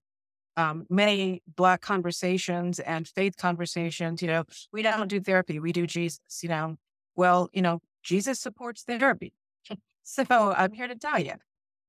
um, 0.58 0.86
many 0.90 1.44
Black 1.56 1.82
conversations 1.82 2.80
and 2.80 3.08
faith 3.08 3.38
conversations, 3.38 4.22
you 4.22 4.28
know, 4.28 4.44
we 4.74 4.82
don't 4.82 5.08
do 5.08 5.22
therapy, 5.22 5.60
we 5.60 5.72
do 5.72 5.88
Jesus, 5.88 6.20
you 6.42 6.50
know. 6.50 6.76
Well, 7.16 7.50
you 7.54 7.62
know, 7.62 7.80
Jesus 8.04 8.40
supports 8.40 8.84
therapy. 8.84 9.34
So 10.10 10.24
I'm 10.30 10.72
here 10.72 10.88
to 10.88 10.96
tell 10.96 11.20
you, 11.20 11.34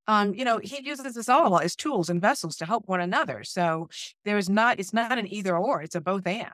um, 0.09 0.35
you 0.35 0.45
know, 0.45 0.59
he 0.59 0.83
uses 0.83 1.17
us 1.17 1.29
all 1.29 1.61
as 1.61 1.77
tools 1.77 2.11
and 2.11 2.21
vessels 2.21 2.57
to 2.57 2.67
help 2.67 2.89
one 2.89 3.01
another. 3.01 3.45
So 3.45 3.89
there's 4.25 4.51
not, 4.51 4.81
it's 4.81 4.93
not 4.93 5.19
an 5.19 5.33
either 5.33 5.57
or, 5.57 5.83
it's 5.83 5.95
a 5.95 6.01
both 6.01 6.27
and. 6.27 6.51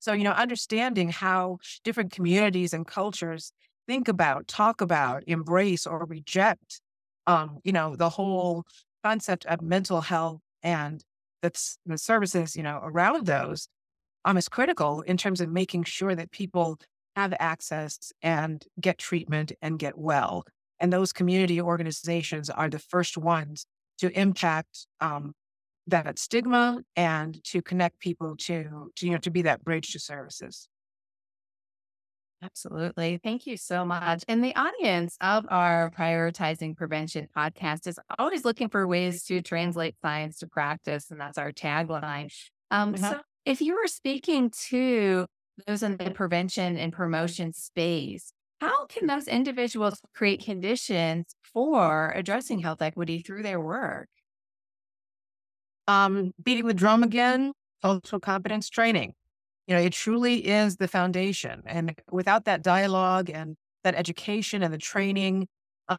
So, 0.00 0.12
you 0.12 0.24
know, 0.24 0.32
understanding 0.32 1.10
how 1.10 1.58
different 1.84 2.10
communities 2.10 2.74
and 2.74 2.84
cultures 2.84 3.52
think 3.86 4.08
about, 4.08 4.48
talk 4.48 4.80
about, 4.80 5.22
embrace, 5.28 5.86
or 5.86 6.04
reject, 6.04 6.80
um, 7.28 7.58
you 7.62 7.70
know, 7.70 7.94
the 7.94 8.08
whole 8.08 8.64
concept 9.04 9.46
of 9.46 9.62
mental 9.62 10.00
health 10.00 10.40
and 10.64 11.04
that's 11.44 11.76
the 11.84 11.98
services, 11.98 12.56
you 12.56 12.62
know, 12.62 12.80
around 12.82 13.26
those 13.26 13.68
um, 14.24 14.38
is 14.38 14.48
critical 14.48 15.02
in 15.02 15.18
terms 15.18 15.42
of 15.42 15.50
making 15.50 15.84
sure 15.84 16.14
that 16.14 16.30
people 16.30 16.78
have 17.16 17.34
access 17.38 18.12
and 18.22 18.64
get 18.80 18.96
treatment 18.96 19.52
and 19.60 19.78
get 19.78 19.98
well. 19.98 20.44
And 20.80 20.90
those 20.90 21.12
community 21.12 21.60
organizations 21.60 22.48
are 22.48 22.70
the 22.70 22.78
first 22.78 23.18
ones 23.18 23.66
to 23.98 24.10
impact 24.18 24.86
um, 25.02 25.34
that 25.86 26.18
stigma 26.18 26.80
and 26.96 27.44
to 27.44 27.60
connect 27.60 28.00
people 28.00 28.36
to, 28.38 28.90
to, 28.96 29.06
you 29.06 29.12
know, 29.12 29.18
to 29.18 29.30
be 29.30 29.42
that 29.42 29.62
bridge 29.62 29.92
to 29.92 29.98
services. 29.98 30.66
Absolutely. 32.44 33.18
Thank 33.22 33.46
you 33.46 33.56
so 33.56 33.84
much. 33.84 34.22
And 34.28 34.44
the 34.44 34.54
audience 34.54 35.16
of 35.20 35.46
our 35.48 35.90
Prioritizing 35.90 36.76
Prevention 36.76 37.26
podcast 37.34 37.86
is 37.86 37.98
always 38.18 38.44
looking 38.44 38.68
for 38.68 38.86
ways 38.86 39.24
to 39.24 39.40
translate 39.40 39.94
science 40.02 40.38
to 40.38 40.46
practice. 40.46 41.10
And 41.10 41.18
that's 41.18 41.38
our 41.38 41.52
tagline. 41.52 42.30
Um, 42.70 42.94
uh-huh. 42.94 43.12
So 43.12 43.20
if 43.46 43.62
you 43.62 43.74
were 43.74 43.86
speaking 43.86 44.50
to 44.68 45.26
those 45.66 45.82
in 45.82 45.96
the 45.96 46.10
prevention 46.10 46.76
and 46.76 46.92
promotion 46.92 47.54
space, 47.54 48.32
how 48.60 48.86
can 48.86 49.06
those 49.06 49.26
individuals 49.26 50.00
create 50.14 50.44
conditions 50.44 51.34
for 51.42 52.12
addressing 52.14 52.58
health 52.58 52.82
equity 52.82 53.20
through 53.20 53.42
their 53.42 53.60
work? 53.60 54.08
Um, 55.88 56.32
beating 56.42 56.66
the 56.66 56.74
drum 56.74 57.02
again, 57.02 57.52
cultural 57.80 58.20
competence 58.20 58.68
training. 58.68 59.14
You 59.66 59.74
know, 59.74 59.80
it 59.80 59.92
truly 59.92 60.46
is 60.46 60.76
the 60.76 60.88
foundation. 60.88 61.62
And 61.66 61.94
without 62.10 62.44
that 62.44 62.62
dialogue 62.62 63.30
and 63.30 63.56
that 63.82 63.94
education 63.94 64.62
and 64.62 64.72
the 64.72 64.78
training, 64.78 65.48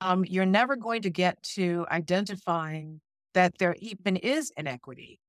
um, 0.02 0.26
you're 0.26 0.46
never 0.46 0.76
going 0.76 1.02
to 1.04 1.10
get 1.10 1.42
to 1.56 1.86
identifying 1.90 3.02
that 3.34 3.58
there 3.58 3.76
even 3.80 4.16
is 4.18 4.52
inequity. 4.58 5.20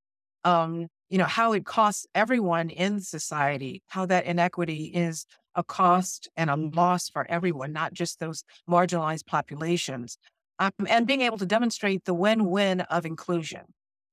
Um, 0.44 0.88
you 1.08 1.18
know, 1.18 1.24
how 1.24 1.52
it 1.52 1.64
costs 1.64 2.06
everyone 2.14 2.70
in 2.70 3.00
society, 3.00 3.82
how 3.88 4.06
that 4.06 4.26
inequity 4.26 4.84
is 4.94 5.26
a 5.54 5.64
cost 5.64 6.28
and 6.36 6.50
a 6.50 6.56
loss 6.56 7.08
for 7.08 7.26
everyone, 7.30 7.72
not 7.72 7.92
just 7.92 8.20
those 8.20 8.44
marginalized 8.68 9.26
populations. 9.26 10.18
Um, 10.58 10.72
and 10.88 11.06
being 11.06 11.22
able 11.22 11.38
to 11.38 11.46
demonstrate 11.46 12.04
the 12.04 12.14
win-win 12.14 12.80
of 12.82 13.04
inclusion, 13.04 13.62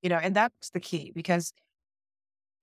you 0.01 0.09
know, 0.09 0.17
and 0.17 0.35
that's 0.35 0.71
the 0.71 0.79
key 0.79 1.11
because 1.15 1.53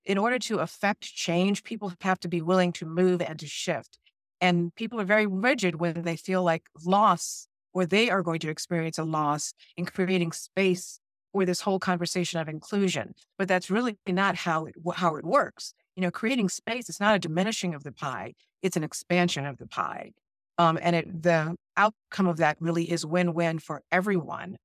in 0.05 0.17
order 0.17 0.39
to 0.39 0.59
affect 0.59 1.03
change, 1.03 1.63
people 1.63 1.93
have 2.01 2.19
to 2.21 2.27
be 2.27 2.41
willing 2.41 2.71
to 2.73 2.85
move 2.85 3.21
and 3.21 3.39
to 3.39 3.47
shift. 3.47 3.97
And 4.39 4.73
people 4.75 4.99
are 4.99 5.05
very 5.05 5.27
rigid 5.27 5.75
when 5.75 6.01
they 6.01 6.15
feel 6.15 6.43
like 6.43 6.63
loss 6.83 7.47
or 7.73 7.85
they 7.85 8.09
are 8.09 8.23
going 8.23 8.39
to 8.39 8.49
experience 8.49 8.97
a 8.97 9.03
loss 9.03 9.53
in 9.77 9.85
creating 9.85 10.31
space 10.31 10.99
for 11.31 11.45
this 11.45 11.61
whole 11.61 11.79
conversation 11.79 12.39
of 12.39 12.49
inclusion. 12.49 13.13
But 13.37 13.47
that's 13.47 13.69
really 13.69 13.97
not 14.07 14.35
how 14.35 14.65
it, 14.65 14.75
how 14.95 15.15
it 15.15 15.23
works 15.23 15.73
you 15.95 16.01
know, 16.01 16.11
creating 16.11 16.49
space 16.49 16.89
is 16.89 16.99
not 16.99 17.15
a 17.15 17.19
diminishing 17.19 17.73
of 17.73 17.83
the 17.83 17.91
pie, 17.91 18.33
it's 18.61 18.77
an 18.77 18.83
expansion 18.83 19.45
of 19.45 19.57
the 19.57 19.67
pie. 19.67 20.11
Um, 20.57 20.77
and 20.81 20.95
it, 20.95 21.23
the 21.23 21.55
outcome 21.77 22.27
of 22.27 22.37
that 22.37 22.57
really 22.59 22.89
is 22.91 23.05
win 23.05 23.33
win 23.33 23.59
for 23.59 23.81
everyone 23.91 24.57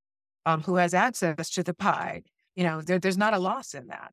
um, 0.44 0.62
who 0.62 0.76
has 0.76 0.94
access 0.94 1.50
to 1.50 1.62
the 1.62 1.74
pie. 1.74 2.22
You 2.54 2.64
know, 2.64 2.80
there, 2.80 2.98
there's 2.98 3.18
not 3.18 3.34
a 3.34 3.38
loss 3.38 3.74
in 3.74 3.88
that. 3.88 4.12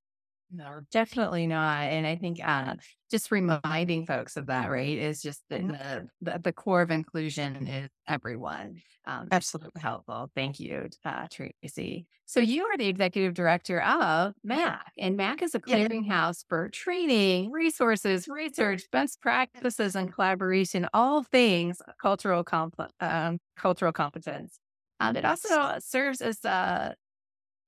No, 0.56 0.82
definitely 0.92 1.48
not. 1.48 1.86
And 1.86 2.06
I 2.06 2.16
think 2.16 2.40
uh, 2.44 2.76
just 3.10 3.32
reminding 3.32 4.06
folks 4.06 4.38
of 4.38 4.46
that, 4.48 4.70
right, 4.70 4.98
is 4.98 5.20
just 5.20 5.42
the, 5.50 5.58
mm-hmm. 5.58 6.06
the, 6.22 6.40
the, 6.44 6.54
core 6.54 6.84
of 6.84 6.92
inclusion 6.92 7.66
is 7.68 7.90
everyone. 8.08 8.80
Um, 9.08 9.30
Absolutely 9.32 9.82
helpful. 9.82 10.30
Thank 10.36 10.60
you, 10.60 10.90
uh, 11.04 11.26
Tracy. 11.32 12.06
So 12.26 12.40
you 12.40 12.66
are 12.66 12.78
the 12.78 12.88
executive 12.88 13.34
director 13.34 13.82
of 13.82 14.36
MACC, 14.48 14.80
and 15.00 15.18
MACC 15.18 15.42
is 15.42 15.56
a 15.56 15.60
clearinghouse 15.60 16.46
for 16.48 16.70
training, 16.70 17.52
resources, 17.52 18.28
research, 18.28 18.84
best 18.92 19.22
practices, 19.22 19.96
and 19.96 20.14
collaboration, 20.14 20.88
all 20.94 21.24
things 21.24 21.82
cultural 22.00 22.44
comp- 22.44 22.92
um, 23.00 23.40
cultural 23.58 23.92
competence. 23.92 24.60
Um, 25.00 25.16
it 25.16 25.26
also 25.26 25.76
serves 25.80 26.22
as 26.22 26.46
a 26.46 26.96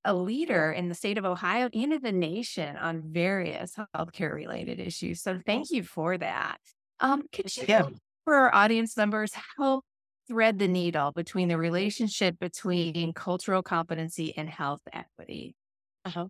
a 0.06 0.14
leader 0.14 0.72
in 0.72 0.88
the 0.88 0.96
state 0.96 1.18
of 1.18 1.26
Ohio 1.26 1.68
and 1.74 1.92
in 1.92 2.02
the 2.02 2.12
nation 2.12 2.78
on 2.78 3.02
various 3.04 3.76
healthcare 3.96 4.34
related 4.34 4.80
issues. 4.80 5.22
So 5.22 5.40
thank 5.46 5.72
you 5.72 5.84
for 5.84 6.18
that. 6.18 6.60
Um, 7.00 7.24
could 7.32 7.56
you, 7.58 7.66
yeah. 7.68 7.88
for 8.24 8.36
our 8.36 8.54
audience 8.56 8.96
members, 8.96 9.34
help 9.58 9.84
thread 10.28 10.60
the 10.60 10.68
needle 10.68 11.12
between 11.12 11.50
the 11.50 11.58
relationship 11.58 12.40
between 12.40 13.14
cultural 13.14 13.64
competency 13.64 14.38
and 14.38 14.50
health 14.50 14.82
equity? 14.94 15.56
Uh-huh. 16.06 16.28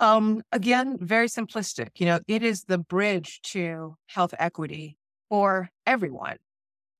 Um, 0.00 0.42
again, 0.50 0.98
very 1.00 1.28
simplistic. 1.28 1.90
You 1.96 2.06
know, 2.06 2.20
it 2.26 2.42
is 2.42 2.64
the 2.64 2.78
bridge 2.78 3.40
to 3.42 3.96
health 4.06 4.34
equity 4.38 4.96
for 5.28 5.68
everyone. 5.86 6.38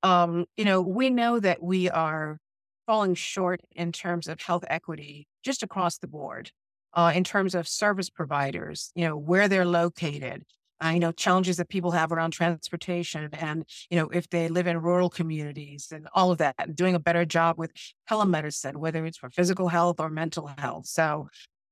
Um, 0.02 0.46
you 0.56 0.64
know, 0.64 0.82
we 0.82 1.10
know 1.10 1.40
that 1.40 1.62
we 1.62 1.90
are 1.90 2.38
falling 2.86 3.14
short 3.14 3.60
in 3.72 3.92
terms 3.92 4.28
of 4.28 4.40
health 4.40 4.64
equity 4.68 5.26
just 5.42 5.62
across 5.62 5.98
the 5.98 6.08
board, 6.08 6.50
uh, 6.94 7.12
in 7.14 7.24
terms 7.24 7.54
of 7.54 7.66
service 7.68 8.10
providers, 8.10 8.92
you 8.94 9.06
know, 9.06 9.16
where 9.16 9.48
they're 9.48 9.64
located, 9.64 10.44
you 10.84 10.98
know, 10.98 11.12
challenges 11.12 11.58
that 11.58 11.68
people 11.68 11.92
have 11.92 12.10
around 12.10 12.32
transportation 12.32 13.28
and, 13.34 13.64
you 13.88 13.96
know, 13.96 14.08
if 14.08 14.28
they 14.30 14.48
live 14.48 14.66
in 14.66 14.82
rural 14.82 15.08
communities 15.08 15.92
and 15.92 16.08
all 16.12 16.32
of 16.32 16.38
that, 16.38 16.56
and 16.58 16.74
doing 16.74 16.96
a 16.96 16.98
better 16.98 17.24
job 17.24 17.56
with 17.56 17.70
telemedicine, 18.10 18.76
whether 18.76 19.06
it's 19.06 19.18
for 19.18 19.30
physical 19.30 19.68
health 19.68 20.00
or 20.00 20.10
mental 20.10 20.50
health. 20.58 20.86
So 20.86 21.28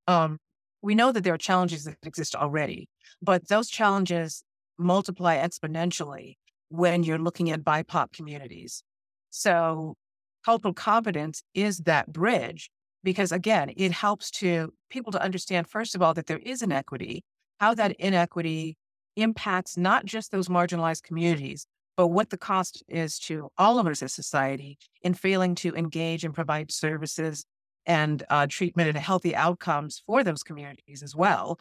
um, 0.06 0.38
we 0.80 0.94
know 0.94 1.10
that 1.10 1.24
there 1.24 1.34
are 1.34 1.38
challenges 1.38 1.84
that 1.84 1.96
exist 2.04 2.36
already, 2.36 2.88
but 3.20 3.48
those 3.48 3.68
challenges 3.68 4.44
multiply 4.78 5.36
exponentially 5.36 6.36
when 6.68 7.02
you're 7.02 7.18
looking 7.18 7.50
at 7.50 7.64
BIPOC 7.64 8.12
communities. 8.12 8.84
So 9.30 9.96
cultural 10.44 10.74
competence 10.74 11.42
is 11.54 11.78
that 11.78 12.12
bridge 12.12 12.70
because 13.02 13.32
again, 13.32 13.72
it 13.76 13.92
helps 13.92 14.30
to 14.30 14.72
people 14.90 15.12
to 15.12 15.22
understand, 15.22 15.66
first 15.68 15.94
of 15.94 16.02
all, 16.02 16.12
that 16.14 16.26
there 16.26 16.38
is 16.38 16.62
inequity 16.62 17.24
how 17.60 17.74
that 17.74 17.92
inequity 18.00 18.76
impacts 19.16 19.76
not 19.76 20.06
just 20.06 20.32
those 20.32 20.48
marginalized 20.48 21.02
communities, 21.02 21.66
but 21.96 22.08
what 22.08 22.30
the 22.30 22.38
cost 22.38 22.82
is 22.88 23.18
to 23.18 23.50
all 23.58 23.78
of 23.78 23.86
us 23.86 24.02
as 24.02 24.14
society 24.14 24.78
in 25.02 25.12
failing 25.12 25.54
to 25.54 25.74
engage 25.76 26.24
and 26.24 26.34
provide 26.34 26.72
services 26.72 27.44
and 27.84 28.22
uh, 28.30 28.46
treatment 28.48 28.88
and 28.88 28.96
healthy 28.96 29.36
outcomes 29.36 30.02
for 30.06 30.24
those 30.24 30.42
communities 30.42 31.02
as 31.02 31.14
well. 31.14 31.58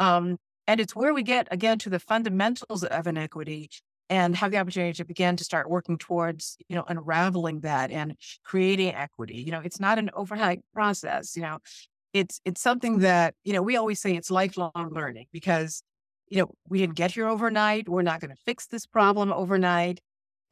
Um, 0.00 0.36
and 0.66 0.80
it's 0.80 0.96
where 0.96 1.14
we 1.14 1.22
get 1.22 1.46
again 1.52 1.78
to 1.80 1.90
the 1.90 2.00
fundamentals 2.00 2.82
of 2.82 3.06
inequity 3.06 3.70
and 4.08 4.36
have 4.36 4.50
the 4.50 4.58
opportunity 4.58 4.92
to 4.92 5.04
begin 5.04 5.36
to 5.36 5.44
start 5.44 5.68
working 5.68 5.98
towards, 5.98 6.56
you 6.68 6.76
know, 6.76 6.84
unraveling 6.86 7.60
that 7.60 7.90
and 7.90 8.16
creating 8.44 8.94
equity. 8.94 9.36
You 9.36 9.52
know, 9.52 9.60
it's 9.64 9.80
not 9.80 9.98
an 9.98 10.10
overnight 10.14 10.60
process. 10.72 11.36
You 11.36 11.42
know, 11.42 11.58
it's 12.12 12.40
it's 12.44 12.60
something 12.60 13.00
that 13.00 13.34
you 13.44 13.52
know 13.52 13.62
we 13.62 13.76
always 13.76 14.00
say 14.00 14.14
it's 14.16 14.30
lifelong 14.30 14.90
learning 14.92 15.26
because 15.32 15.82
you 16.28 16.38
know 16.38 16.50
we 16.68 16.78
didn't 16.78 16.94
get 16.94 17.12
here 17.12 17.26
overnight. 17.26 17.88
We're 17.88 18.02
not 18.02 18.20
going 18.20 18.30
to 18.30 18.42
fix 18.44 18.66
this 18.66 18.86
problem 18.86 19.32
overnight. 19.32 20.00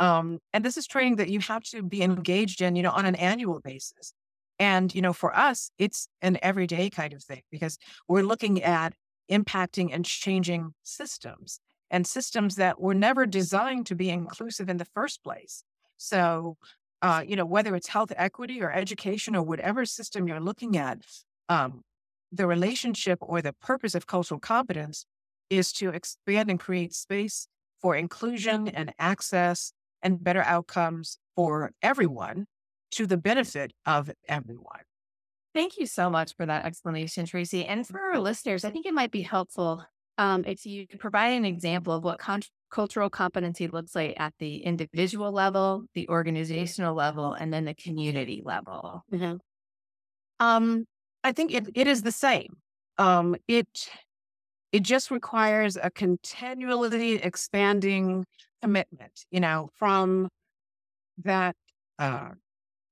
Um, 0.00 0.40
and 0.52 0.64
this 0.64 0.76
is 0.76 0.86
training 0.86 1.16
that 1.16 1.28
you 1.28 1.38
have 1.40 1.62
to 1.64 1.82
be 1.82 2.02
engaged 2.02 2.60
in, 2.60 2.74
you 2.74 2.82
know, 2.82 2.90
on 2.90 3.06
an 3.06 3.14
annual 3.14 3.60
basis. 3.60 4.12
And 4.58 4.92
you 4.94 5.02
know, 5.02 5.12
for 5.12 5.34
us, 5.34 5.70
it's 5.78 6.08
an 6.22 6.38
everyday 6.42 6.90
kind 6.90 7.12
of 7.12 7.22
thing 7.22 7.42
because 7.50 7.78
we're 8.08 8.22
looking 8.22 8.62
at 8.62 8.94
impacting 9.30 9.90
and 9.92 10.04
changing 10.04 10.74
systems 10.82 11.60
and 11.94 12.08
systems 12.08 12.56
that 12.56 12.80
were 12.80 12.92
never 12.92 13.24
designed 13.24 13.86
to 13.86 13.94
be 13.94 14.10
inclusive 14.10 14.68
in 14.68 14.78
the 14.78 14.84
first 14.84 15.22
place. 15.22 15.62
So, 15.96 16.56
uh, 17.02 17.22
you 17.24 17.36
know, 17.36 17.46
whether 17.46 17.76
it's 17.76 17.86
health 17.86 18.12
equity 18.16 18.60
or 18.60 18.72
education 18.72 19.36
or 19.36 19.44
whatever 19.44 19.84
system 19.84 20.26
you're 20.26 20.40
looking 20.40 20.76
at, 20.76 20.98
um, 21.48 21.82
the 22.32 22.48
relationship 22.48 23.20
or 23.22 23.40
the 23.40 23.52
purpose 23.52 23.94
of 23.94 24.08
cultural 24.08 24.40
competence 24.40 25.06
is 25.50 25.72
to 25.74 25.90
expand 25.90 26.50
and 26.50 26.58
create 26.58 26.92
space 26.92 27.46
for 27.80 27.94
inclusion 27.94 28.66
and 28.66 28.92
access 28.98 29.72
and 30.02 30.24
better 30.24 30.42
outcomes 30.42 31.18
for 31.36 31.70
everyone 31.80 32.46
to 32.90 33.06
the 33.06 33.16
benefit 33.16 33.72
of 33.86 34.10
everyone. 34.26 34.82
Thank 35.54 35.78
you 35.78 35.86
so 35.86 36.10
much 36.10 36.34
for 36.34 36.44
that 36.44 36.64
explanation, 36.64 37.24
Tracy. 37.24 37.64
And 37.64 37.86
for 37.86 38.00
our 38.00 38.18
listeners, 38.18 38.64
I 38.64 38.70
think 38.70 38.84
it 38.84 38.94
might 38.94 39.12
be 39.12 39.22
helpful 39.22 39.84
um, 40.18 40.44
if 40.46 40.64
you 40.64 40.86
provide 40.98 41.32
an 41.32 41.44
example 41.44 41.92
of 41.92 42.04
what 42.04 42.18
con- 42.18 42.42
cultural 42.70 43.10
competency 43.10 43.66
looks 43.68 43.94
like 43.94 44.14
at 44.18 44.32
the 44.38 44.58
individual 44.58 45.32
level, 45.32 45.84
the 45.94 46.08
organizational 46.08 46.94
level, 46.94 47.32
and 47.32 47.52
then 47.52 47.64
the 47.64 47.74
community 47.74 48.42
level. 48.44 49.04
Mm-hmm. 49.12 49.36
Um, 50.40 50.84
I 51.22 51.32
think 51.32 51.52
it, 51.52 51.68
it 51.74 51.86
is 51.86 52.02
the 52.02 52.12
same. 52.12 52.56
Um, 52.98 53.36
it 53.48 53.66
it 54.72 54.82
just 54.82 55.10
requires 55.10 55.76
a 55.80 55.90
continually 55.90 57.14
expanding 57.14 58.24
commitment. 58.62 59.24
You 59.30 59.40
know, 59.40 59.70
from 59.74 60.28
that 61.24 61.56
uh, 61.98 62.30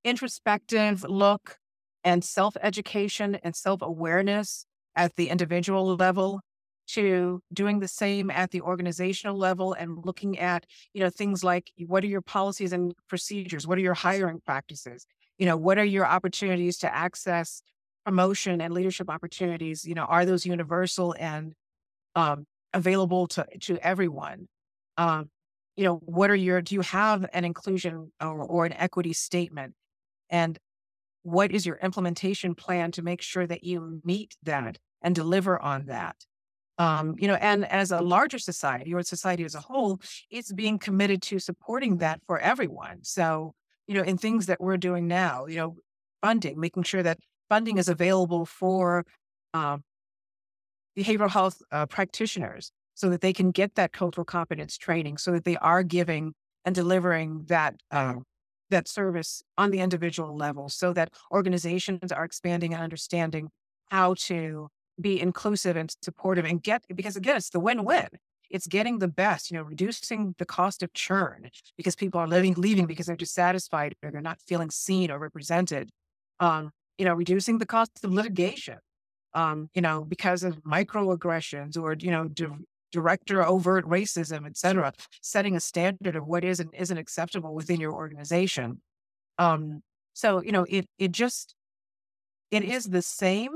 introspective 0.05 1.05
look 1.05 1.57
and 2.05 2.25
self 2.25 2.57
education 2.61 3.39
and 3.43 3.55
self 3.55 3.83
awareness 3.83 4.67
at 4.95 5.17
the 5.17 5.29
individual 5.29 5.97
level 5.97 6.41
to 6.89 7.43
doing 7.53 7.81
the 7.81 7.89
same 7.89 8.31
at 8.31 8.51
the 8.51 8.61
organizational 8.61 9.37
level 9.37 9.73
and 9.73 10.05
looking 10.05 10.39
at 10.39 10.67
you 10.95 11.01
know 11.03 11.11
things 11.11 11.45
like 11.45 11.71
what 11.87 12.05
are 12.05 12.09
your 12.09 12.21
policies 12.21 12.73
and 12.73 12.95
procedures? 13.09 13.67
What 13.67 13.79
are 13.79 13.83
your 13.83 13.95
hiring 13.95 14.41
practices? 14.45 15.07
You 15.39 15.47
know 15.47 15.57
what 15.57 15.79
are 15.79 15.85
your 15.85 16.07
opportunities 16.07 16.79
to 16.79 16.95
access 16.95 17.63
promotion 18.05 18.61
and 18.61 18.75
leadership 18.75 19.09
opportunities? 19.11 19.85
You 19.85 19.95
know 19.95 20.05
are 20.05 20.27
those 20.27 20.47
universal 20.47 21.15
and 21.19 21.55
um, 22.15 22.47
available 22.75 23.27
to 23.29 23.47
to 23.61 23.79
everyone? 23.87 24.49
Um, 24.99 25.31
you 25.77 25.85
know 25.85 25.97
what 26.05 26.31
are 26.31 26.37
your 26.37 26.61
do 26.61 26.75
you 26.75 26.83
have 26.83 27.27
an 27.33 27.45
inclusion 27.45 28.13
or, 28.21 28.43
or 28.43 28.67
an 28.67 28.73
equity 28.75 29.13
statement? 29.13 29.75
And 30.31 30.59
what 31.23 31.53
is 31.53 31.65
your 31.65 31.77
implementation 31.77 32.55
plan 32.55 32.91
to 32.93 33.03
make 33.03 33.23
sure 33.23 33.47
that 33.47 33.63
you 33.63 34.01
meet 34.05 34.37
that 34.43 34.79
and 35.01 35.15
deliver 35.15 35.61
on 35.61 35.87
that 35.87 36.17
um, 36.79 37.15
you 37.19 37.29
know, 37.29 37.35
and 37.35 37.65
as 37.67 37.91
a 37.91 38.01
larger 38.01 38.39
society 38.39 38.95
or 38.95 39.03
society 39.03 39.45
as 39.45 39.55
a 39.55 39.61
whole, 39.61 40.01
it's 40.31 40.53
being 40.53 40.79
committed 40.79 41.23
to 41.23 41.39
supporting 41.39 41.99
that 41.99 42.21
for 42.27 42.39
everyone. 42.39 42.99
So, 43.03 43.55
you 43.87 43.95
know, 43.95 44.03
in 44.03 44.17
things 44.17 44.47
that 44.47 44.61
we're 44.61 44.79
doing 44.79 45.07
now, 45.07 45.47
you 45.47 45.57
know, 45.57 45.77
funding, 46.23 46.59
making 46.59 46.85
sure 46.85 47.03
that 47.03 47.19
funding 47.49 47.79
is 47.79 47.89
available 47.89 48.47
for 48.47 49.05
um, 49.55 49.83
behavioral 50.97 51.31
health 51.31 51.61
uh, 51.71 51.87
practitioners 51.87 52.73
so 52.95 53.11
that 53.11 53.21
they 53.21 53.33
can 53.33 53.51
get 53.51 53.75
that 53.75 53.93
cultural 53.93 54.25
competence 54.25 54.77
training, 54.77 55.19
so 55.19 55.33
that 55.33 55.45
they 55.45 55.57
are 55.57 55.83
giving 55.83 56.35
and 56.65 56.75
delivering 56.75 57.45
that 57.49 57.75
uh, 57.91 58.15
that 58.71 58.89
service 58.89 59.43
on 59.59 59.71
the 59.71 59.81
individual 59.81 60.37
level, 60.37 60.69
so 60.69 60.93
that 60.93 61.11
organizations 61.31 62.13
are 62.13 62.25
expanding 62.25 62.73
and 62.73 62.83
understanding 62.83 63.51
how 63.91 64.15
to 64.15 64.69
be 65.03 65.21
inclusive 65.21 65.77
and 65.77 65.95
supportive 66.03 66.45
and 66.45 66.63
get 66.63 66.85
because 66.95 67.17
again 67.17 67.37
it's 67.37 67.51
the 67.51 67.61
win-win. 67.61 68.09
It's 68.51 68.67
getting 68.67 68.99
the 68.99 69.09
best 69.09 69.51
you 69.51 69.57
know 69.57 69.63
reducing 69.65 70.35
the 70.39 70.47
cost 70.47 70.83
of 70.83 70.93
churn 70.95 71.51
because 71.77 71.97
people 71.97 72.21
are 72.21 72.29
living 72.29 72.55
leaving 72.57 72.87
because 72.87 73.07
they're 73.07 73.17
dissatisfied 73.17 73.95
or 74.03 74.11
they're 74.11 74.21
not 74.21 74.41
feeling 74.41 74.71
seen 74.71 75.11
or 75.11 75.19
represented. 75.19 75.91
Um 76.41 76.71
you 76.99 77.05
know 77.07 77.15
reducing 77.15 77.59
the 77.59 77.67
cost 77.67 78.05
of 78.05 78.13
litigation 78.13 78.79
um 79.35 79.71
you 79.75 79.83
know 79.83 80.05
because 80.05 80.43
of 80.43 80.63
microaggressions 80.65 81.77
or 81.77 81.95
you 81.99 82.11
know 82.11 82.29
di- 82.29 82.47
overt 83.43 83.87
racism 83.87 84.47
et 84.47 84.57
cetera 84.57 84.93
setting 85.23 85.57
a 85.57 85.61
standard 85.61 86.15
of 86.15 86.27
what 86.27 86.45
is 86.45 86.61
and 86.61 86.71
isn't 86.75 86.99
acceptable 86.99 87.55
within 87.55 87.81
your 87.81 87.93
organization. 87.95 88.81
Um 89.39 89.83
so 90.15 90.43
you 90.43 90.53
know 90.53 90.67
it 90.69 90.87
it 90.99 91.13
just 91.13 91.55
it 92.51 92.63
is 92.63 92.85
the 92.85 93.03
same 93.03 93.53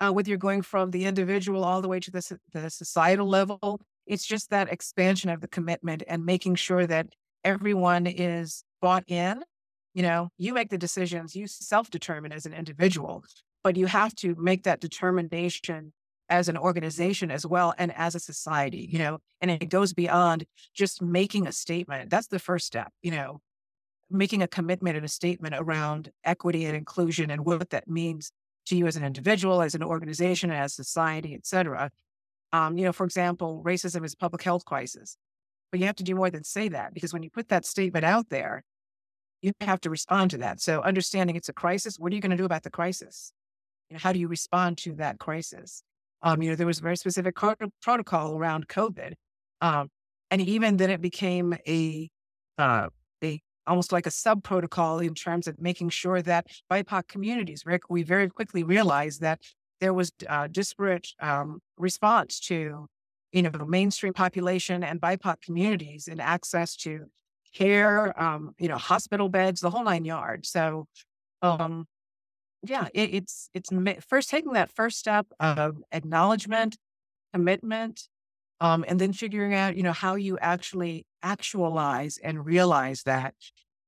uh, 0.00 0.10
whether 0.10 0.28
you're 0.28 0.38
going 0.38 0.62
from 0.62 0.90
the 0.90 1.04
individual 1.04 1.64
all 1.64 1.82
the 1.82 1.88
way 1.88 2.00
to 2.00 2.10
the, 2.10 2.38
the 2.52 2.70
societal 2.70 3.28
level. 3.28 3.80
It's 4.06 4.26
just 4.26 4.50
that 4.50 4.72
expansion 4.72 5.30
of 5.30 5.40
the 5.40 5.48
commitment 5.48 6.02
and 6.08 6.24
making 6.24 6.56
sure 6.56 6.86
that 6.86 7.08
everyone 7.44 8.06
is 8.06 8.64
bought 8.80 9.04
in. 9.06 9.42
You 9.94 10.02
know, 10.02 10.30
you 10.38 10.54
make 10.54 10.70
the 10.70 10.78
decisions, 10.78 11.34
you 11.34 11.46
self 11.46 11.90
determine 11.90 12.32
as 12.32 12.46
an 12.46 12.54
individual, 12.54 13.24
but 13.62 13.76
you 13.76 13.86
have 13.86 14.14
to 14.16 14.34
make 14.38 14.62
that 14.64 14.80
determination 14.80 15.92
as 16.28 16.48
an 16.48 16.56
organization 16.56 17.30
as 17.30 17.44
well 17.44 17.74
and 17.76 17.92
as 17.96 18.14
a 18.14 18.20
society, 18.20 18.88
you 18.90 18.98
know, 18.98 19.18
and 19.40 19.50
it 19.50 19.68
goes 19.68 19.92
beyond 19.92 20.46
just 20.72 21.02
making 21.02 21.46
a 21.46 21.52
statement. 21.52 22.08
That's 22.08 22.28
the 22.28 22.38
first 22.38 22.66
step, 22.66 22.92
you 23.02 23.10
know, 23.10 23.40
making 24.08 24.40
a 24.42 24.48
commitment 24.48 24.96
and 24.96 25.04
a 25.04 25.08
statement 25.08 25.54
around 25.58 26.10
equity 26.24 26.64
and 26.66 26.76
inclusion 26.76 27.30
and 27.30 27.44
what 27.44 27.70
that 27.70 27.88
means 27.88 28.32
to 28.66 28.76
you 28.76 28.86
as 28.86 28.96
an 28.96 29.04
individual, 29.04 29.62
as 29.62 29.74
an 29.74 29.82
organization, 29.82 30.50
as 30.50 30.74
society, 30.74 31.34
et 31.34 31.46
cetera. 31.46 31.90
Um, 32.52 32.76
you 32.76 32.84
know, 32.84 32.92
for 32.92 33.04
example, 33.04 33.62
racism 33.64 34.04
is 34.04 34.14
a 34.14 34.16
public 34.16 34.42
health 34.42 34.64
crisis. 34.64 35.16
But 35.70 35.80
you 35.80 35.86
have 35.86 35.96
to 35.96 36.04
do 36.04 36.16
more 36.16 36.30
than 36.30 36.42
say 36.42 36.68
that 36.68 36.94
because 36.94 37.12
when 37.12 37.22
you 37.22 37.30
put 37.30 37.48
that 37.48 37.64
statement 37.64 38.04
out 38.04 38.28
there, 38.28 38.64
you 39.40 39.52
have 39.60 39.80
to 39.82 39.90
respond 39.90 40.32
to 40.32 40.38
that. 40.38 40.60
So 40.60 40.82
understanding 40.82 41.36
it's 41.36 41.48
a 41.48 41.52
crisis, 41.52 41.98
what 41.98 42.12
are 42.12 42.14
you 42.14 42.20
going 42.20 42.32
to 42.32 42.36
do 42.36 42.44
about 42.44 42.64
the 42.64 42.70
crisis? 42.70 43.32
You 43.88 43.94
know, 43.94 44.00
how 44.00 44.12
do 44.12 44.18
you 44.18 44.28
respond 44.28 44.78
to 44.78 44.94
that 44.94 45.18
crisis? 45.18 45.82
Um, 46.22 46.42
you 46.42 46.50
know, 46.50 46.56
there 46.56 46.66
was 46.66 46.80
a 46.80 46.82
very 46.82 46.96
specific 46.96 47.36
protocol 47.82 48.36
around 48.36 48.68
COVID. 48.68 49.14
Um, 49.60 49.88
and 50.30 50.40
even 50.42 50.76
then 50.76 50.90
it 50.90 51.00
became 51.00 51.56
a, 51.66 52.10
uh, 52.58 52.88
almost 53.70 53.92
like 53.92 54.04
a 54.04 54.10
sub 54.10 54.42
protocol 54.42 54.98
in 54.98 55.14
terms 55.14 55.46
of 55.46 55.60
making 55.60 55.88
sure 55.88 56.20
that 56.20 56.48
BIPOC 56.70 57.06
communities, 57.06 57.64
Rick, 57.64 57.88
we 57.88 58.02
very 58.02 58.28
quickly 58.28 58.64
realized 58.64 59.20
that 59.20 59.40
there 59.80 59.94
was 59.94 60.10
uh, 60.28 60.48
disparate 60.48 61.08
um, 61.20 61.60
response 61.78 62.40
to, 62.40 62.88
you 63.32 63.42
know, 63.42 63.50
the 63.50 63.64
mainstream 63.64 64.12
population 64.12 64.82
and 64.82 65.00
BIPOC 65.00 65.40
communities 65.40 66.08
and 66.08 66.20
access 66.20 66.74
to 66.76 67.06
care, 67.54 68.20
um, 68.20 68.54
you 68.58 68.66
know, 68.68 68.76
hospital 68.76 69.28
beds, 69.28 69.60
the 69.60 69.70
whole 69.70 69.84
nine 69.84 70.04
yards. 70.04 70.50
So, 70.50 70.86
um, 71.40 71.86
yeah, 72.66 72.88
it, 72.92 73.14
it's 73.14 73.50
it's 73.54 73.70
first 74.06 74.30
taking 74.30 74.52
that 74.54 74.72
first 74.72 74.98
step 74.98 75.26
of 75.38 75.76
acknowledgement, 75.92 76.76
commitment, 77.32 78.08
um, 78.60 78.84
and 78.86 79.00
then 79.00 79.12
figuring 79.12 79.54
out, 79.54 79.76
you 79.76 79.82
know, 79.82 79.92
how 79.92 80.14
you 80.14 80.38
actually 80.38 81.06
actualize 81.22 82.18
and 82.22 82.44
realize 82.44 83.02
that 83.04 83.34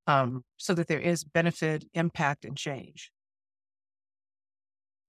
um, 0.06 0.44
so 0.56 0.74
that 0.74 0.88
there 0.88 1.00
is 1.00 1.24
benefit, 1.24 1.84
impact, 1.94 2.44
and 2.44 2.56
change. 2.56 3.12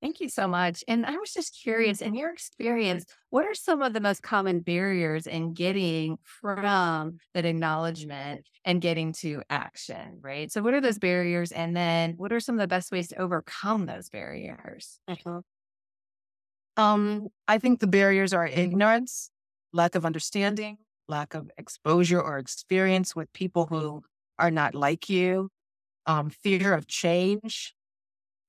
Thank 0.02 0.19
you 0.19 0.28
so 0.28 0.49
much. 0.49 0.84
And 0.89 1.06
I 1.06 1.15
was 1.15 1.32
just 1.32 1.58
curious, 1.63 2.02
in 2.02 2.13
your 2.13 2.30
experience, 2.30 3.06
what 3.30 3.45
are 3.45 3.54
some 3.54 3.82
of 3.82 3.93
the 3.93 4.02
most 4.02 4.21
common 4.21 4.60
barriers 4.60 5.28
in 5.28 5.54
getting 5.54 6.17
from 6.23 7.19
that 7.34 7.45
acknowledgement 7.45 8.45
and 8.65 8.82
getting 8.82 9.13
to 9.13 9.41
action, 9.49 10.19
right? 10.19 10.52
So, 10.52 10.62
what 10.62 10.73
are 10.73 10.82
those 10.82 10.99
barriers? 10.99 11.54
And 11.54 11.73
then, 11.73 12.15
what 12.17 12.34
are 12.34 12.41
some 12.41 12.56
of 12.56 12.60
the 12.60 12.67
best 12.67 12.91
ways 12.91 13.08
to 13.08 13.15
overcome 13.15 13.86
those 13.86 14.10
barriers? 14.10 14.99
Uh-huh. 15.08 15.39
Um, 16.76 17.30
I 17.47 17.58
think 17.58 17.80
the 17.80 17.88
barriers 17.88 18.34
are 18.34 18.45
ignorance, 18.45 19.32
lack 19.74 19.96
of 19.96 20.06
understanding, 20.06 20.78
lack 21.08 21.34
of 21.34 21.50
exposure 21.58 22.22
or 22.22 22.38
experience 22.38 23.16
with 23.16 23.32
people 23.34 23.66
who 23.66 24.04
are 24.40 24.52
not 24.52 24.76
like 24.76 25.10
you, 25.10 25.50
um, 26.06 26.30
fear 26.30 26.74
of 26.74 26.88
change. 26.88 27.74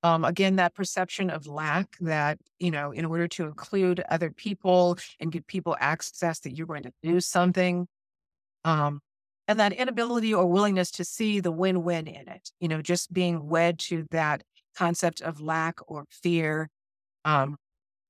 Um, 0.03 0.25
again, 0.25 0.57
that 0.57 0.75
perception 0.75 1.31
of 1.31 1.47
lack 1.47 1.97
that, 2.01 2.39
you 2.59 2.71
know, 2.71 2.93
in 2.93 3.07
order 3.07 3.27
to 3.29 3.45
include 3.45 4.05
other 4.11 4.31
people 4.31 4.99
and 5.19 5.33
give 5.33 5.47
people 5.47 5.77
access 5.81 6.41
that 6.41 6.55
you're 6.55 6.67
going 6.67 6.83
to 6.83 6.93
do 7.03 7.21
something. 7.21 7.89
Um, 8.65 9.01
and 9.49 9.61
that 9.61 9.73
inability 9.73 10.33
or 10.35 10.47
willingness 10.47 10.91
to 10.93 11.05
see 11.05 11.41
the 11.41 11.53
win 11.53 11.83
win 11.85 12.07
in 12.07 12.29
it, 12.29 12.51
you 12.61 12.69
know, 12.69 12.83
just 12.83 13.13
being 13.13 13.49
wed 13.49 13.79
to 13.79 14.07
that 14.11 14.43
concept 14.77 15.21
of 15.21 15.41
lack 15.41 15.79
or 15.87 16.05
fear. 16.11 16.69
Um, 17.25 17.57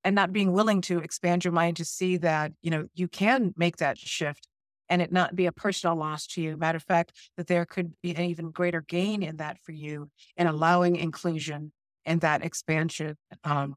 and 0.05 0.15
not 0.15 0.31
being 0.31 0.53
willing 0.53 0.81
to 0.81 0.99
expand 0.99 1.43
your 1.43 1.51
mind 1.51 1.77
to 1.77 1.83
see 1.83 2.17
that, 2.17 2.51
you 2.61 2.69
know, 2.69 2.85
you 2.93 3.07
can 3.07 3.53
make 3.57 3.77
that 3.77 3.97
shift 3.97 4.47
and 4.87 5.01
it 5.01 5.11
not 5.11 5.35
be 5.35 5.47
a 5.47 5.51
personal 5.51 5.95
loss 5.95 6.27
to 6.27 6.41
you. 6.41 6.55
Matter 6.55 6.75
of 6.75 6.83
fact, 6.83 7.11
that 7.37 7.47
there 7.47 7.65
could 7.65 7.91
be 8.03 8.15
an 8.15 8.23
even 8.25 8.51
greater 8.51 8.81
gain 8.81 9.23
in 9.23 9.37
that 9.37 9.57
for 9.63 9.71
you 9.71 10.09
in 10.37 10.45
allowing 10.45 10.95
inclusion 10.95 11.71
and 12.05 12.21
that 12.21 12.45
expansion 12.45 13.17
um, 13.43 13.73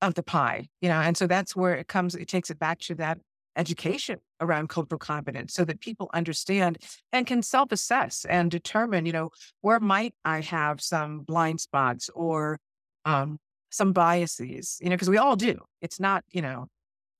of 0.00 0.14
the 0.14 0.22
pie, 0.22 0.68
you 0.80 0.88
know, 0.88 1.00
and 1.00 1.18
so 1.18 1.26
that's 1.26 1.54
where 1.54 1.74
it 1.74 1.86
comes, 1.86 2.14
it 2.14 2.28
takes 2.28 2.48
it 2.50 2.58
back 2.58 2.78
to 2.78 2.94
that 2.94 3.18
education 3.56 4.18
around 4.40 4.70
cultural 4.70 4.98
competence 4.98 5.52
so 5.52 5.64
that 5.66 5.80
people 5.80 6.10
understand 6.14 6.78
and 7.12 7.26
can 7.26 7.42
self 7.42 7.72
assess 7.72 8.24
and 8.28 8.50
determine, 8.50 9.04
you 9.04 9.12
know, 9.12 9.30
where 9.60 9.80
might 9.80 10.14
I 10.24 10.40
have 10.40 10.80
some 10.80 11.20
blind 11.20 11.60
spots 11.60 12.08
or 12.14 12.58
um, 13.04 13.38
some 13.76 13.92
biases, 13.92 14.78
you 14.80 14.88
know, 14.88 14.96
because 14.96 15.10
we 15.10 15.18
all 15.18 15.36
do. 15.36 15.58
It's 15.80 16.00
not, 16.00 16.24
you 16.30 16.42
know, 16.42 16.66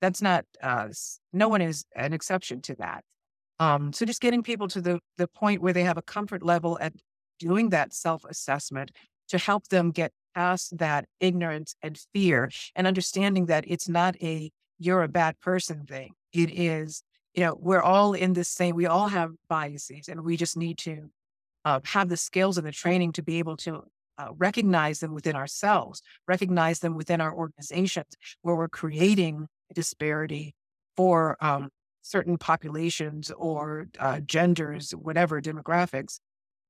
that's 0.01 0.23
not 0.23 0.45
uh 0.63 0.89
no 1.33 1.49
one 1.49 1.63
is 1.63 1.85
an 1.95 2.13
exception 2.13 2.61
to 2.63 2.75
that. 2.77 3.05
Um, 3.59 3.93
so 3.93 4.05
just 4.05 4.21
getting 4.21 4.43
people 4.43 4.69
to 4.69 4.81
the 4.81 5.01
the 5.17 5.29
point 5.29 5.63
where 5.63 5.73
they 5.73 5.85
have 5.85 5.99
a 5.99 6.03
comfort 6.03 6.43
level 6.43 6.79
at 6.81 6.93
doing 7.39 7.71
that 7.71 7.95
self-assessment 7.95 8.91
to 9.29 9.39
help 9.39 9.69
them 9.69 9.91
get 9.91 10.13
past 10.35 10.79
that 10.79 11.07
ignorance 11.21 11.75
and 11.83 11.99
fear 12.13 12.51
and 12.75 12.87
understanding 12.87 13.47
that 13.47 13.65
it's 13.67 13.89
not 13.89 14.17
a 14.23 14.51
you're 14.79 15.03
a 15.03 15.09
bad 15.09 15.41
person 15.41 15.87
thing. 15.87 16.13
It 16.33 16.51
is, 16.59 17.03
you 17.35 17.45
know, 17.45 17.57
we're 17.59 17.83
all 17.83 18.13
in 18.13 18.35
this 18.35 18.49
same, 18.49 18.77
we 18.77 18.87
all 18.87 19.09
have 19.09 19.33
biases 19.49 20.09
and 20.09 20.23
we 20.23 20.37
just 20.37 20.57
need 20.57 20.79
to 20.79 21.11
uh, 21.65 21.81
have 21.85 22.09
the 22.09 22.17
skills 22.17 22.59
and 22.59 22.67
the 22.67 22.73
training 22.73 23.13
to 23.13 23.23
be 23.23 23.39
able 23.39 23.57
to 23.59 23.83
uh, 24.19 24.29
recognize 24.37 25.01
them 25.01 25.15
within 25.15 25.37
ourselves, 25.37 26.03
recognize 26.27 26.81
them 26.81 26.95
within 26.95 27.21
our 27.21 27.35
organizations 27.35 28.17
where 28.43 28.57
we're 28.57 28.69
creating 28.69 29.47
a 29.71 29.75
disparity 29.75 30.55
for 30.97 31.37
um, 31.41 31.69
certain 32.03 32.39
populations 32.39 33.31
or 33.37 33.87
uh, 33.99 34.21
genders, 34.21 34.93
whatever 34.93 35.41
demographics, 35.41 36.19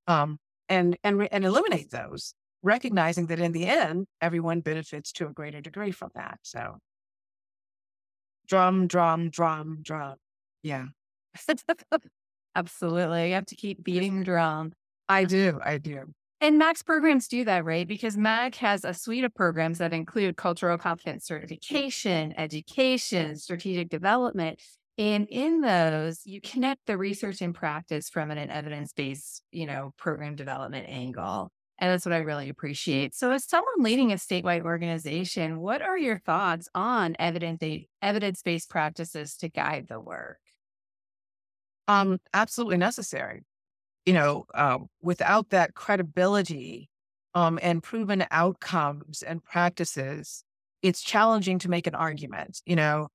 um, 0.07 0.39
and 0.69 0.97
and 1.05 1.29
and 1.31 1.45
eliminate 1.45 1.91
those, 1.91 2.35
recognizing 2.63 3.27
that 3.27 3.39
in 3.39 3.53
the 3.53 3.67
end, 3.67 4.07
everyone 4.21 4.61
benefits 4.61 5.13
to 5.13 5.27
a 5.27 5.33
greater 5.33 5.61
degree 5.61 5.93
from 5.93 6.11
that. 6.15 6.39
So, 6.43 6.79
drum, 8.49 8.87
drum, 8.87 9.31
drum, 9.31 9.79
drum. 9.83 10.17
Yeah. 10.63 10.87
Absolutely. 12.57 13.29
You 13.29 13.35
have 13.35 13.47
to 13.47 13.57
keep 13.57 13.85
beating 13.85 14.19
the 14.19 14.25
drum. 14.25 14.73
I 15.09 15.25
do. 15.25 15.61
I 15.63 15.79
do. 15.79 16.13
And 16.41 16.59
MACC's 16.59 16.83
programs 16.83 17.29
do 17.29 17.45
that, 17.47 17.65
right? 17.65 17.89
Because 17.89 18.17
MAC 18.17 18.57
has 18.57 18.85
a 18.85 18.93
suite 18.93 19.25
of 19.25 19.35
programs 19.35 19.79
that 19.79 19.95
include 19.95 20.37
cultural 20.37 20.77
competence 20.77 21.25
certification, 21.25 22.35
education, 22.37 23.37
strategic 23.37 23.89
development. 23.89 24.61
And 24.99 25.27
in 25.31 25.63
those, 25.63 26.21
you 26.25 26.43
connect 26.43 26.87
the 26.87 26.99
research 26.99 27.41
and 27.41 27.55
practice 27.55 28.11
from 28.11 28.31
an 28.31 28.51
evidence-based, 28.51 29.43
you 29.51 29.67
know, 29.67 29.95
program 29.97 30.37
development 30.37 30.87
angle. 30.89 31.51
And 31.79 31.91
that's 31.91 32.05
what 32.05 32.15
I 32.15 32.19
really 32.19 32.51
appreciate. 32.51 33.15
So 33.15 33.33
as 33.33 33.45
someone 33.45 33.75
leading 33.79 34.13
a 34.13 34.17
statewide 34.17 34.63
organization, 34.63 35.59
what 35.59 35.81
are 35.81 35.99
your 35.99 36.19
thoughts 36.19 36.69
on 36.75 37.17
evidence 37.19 37.63
evidence-based 38.03 38.69
practices 38.69 39.37
to 39.37 39.49
guide 39.49 39.87
the 39.89 40.01
work? 40.01 40.39
Um, 41.89 42.19
absolutely 42.35 42.79
necessary 42.79 43.43
you 44.07 44.13
know, 44.13 44.47
uh, 44.55 44.79
without 45.03 45.51
that 45.51 45.75
credibility 45.75 46.89
um, 47.35 47.59
and 47.61 47.83
proven 47.83 48.25
outcomes 48.31 49.23
and 49.23 49.43
practices, 49.45 50.45
it's 50.81 51.03
challenging 51.03 51.59
to 51.59 51.69
make 51.69 51.87
an 51.89 51.95
argument. 51.95 52.63
You 52.65 52.77
know, 52.77 53.09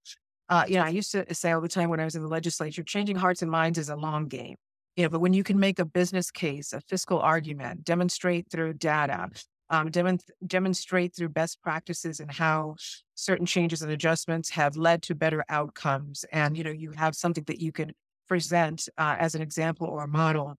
uh, 0.49 0.65
you 0.67 0.75
know, 0.75 0.83
I 0.83 0.89
used 0.89 1.13
to 1.13 1.33
say 1.33 1.51
all 1.51 1.61
the 1.61 1.69
time 1.69 1.89
when 1.89 2.01
I 2.01 2.03
was 2.03 2.15
in 2.15 2.21
the 2.21 2.27
legislature, 2.27 2.83
changing 2.83 3.15
hearts 3.15 3.41
and 3.41 3.49
minds 3.49 3.79
is 3.79 3.89
a 3.89 3.95
long 3.95 4.27
game. 4.27 4.57
You 4.97 5.03
know, 5.03 5.09
but 5.09 5.21
when 5.21 5.33
you 5.33 5.43
can 5.43 5.57
make 5.57 5.79
a 5.79 5.85
business 5.85 6.29
case, 6.29 6.73
a 6.73 6.81
fiscal 6.81 7.19
argument, 7.19 7.85
demonstrate 7.85 8.51
through 8.51 8.73
data, 8.73 9.29
um, 9.69 9.89
dem- 9.89 10.19
demonstrate 10.45 11.15
through 11.15 11.29
best 11.29 11.61
practices 11.61 12.19
and 12.19 12.29
how 12.29 12.75
certain 13.15 13.45
changes 13.45 13.81
and 13.81 13.91
adjustments 13.93 14.49
have 14.49 14.75
led 14.75 15.01
to 15.03 15.15
better 15.15 15.45
outcomes, 15.47 16.25
and 16.33 16.57
you 16.57 16.65
know, 16.65 16.71
you 16.71 16.91
have 16.91 17.15
something 17.15 17.45
that 17.45 17.61
you 17.61 17.71
can 17.71 17.93
present 18.27 18.89
uh, 18.97 19.15
as 19.17 19.35
an 19.35 19.41
example 19.41 19.87
or 19.87 20.03
a 20.03 20.07
model 20.07 20.57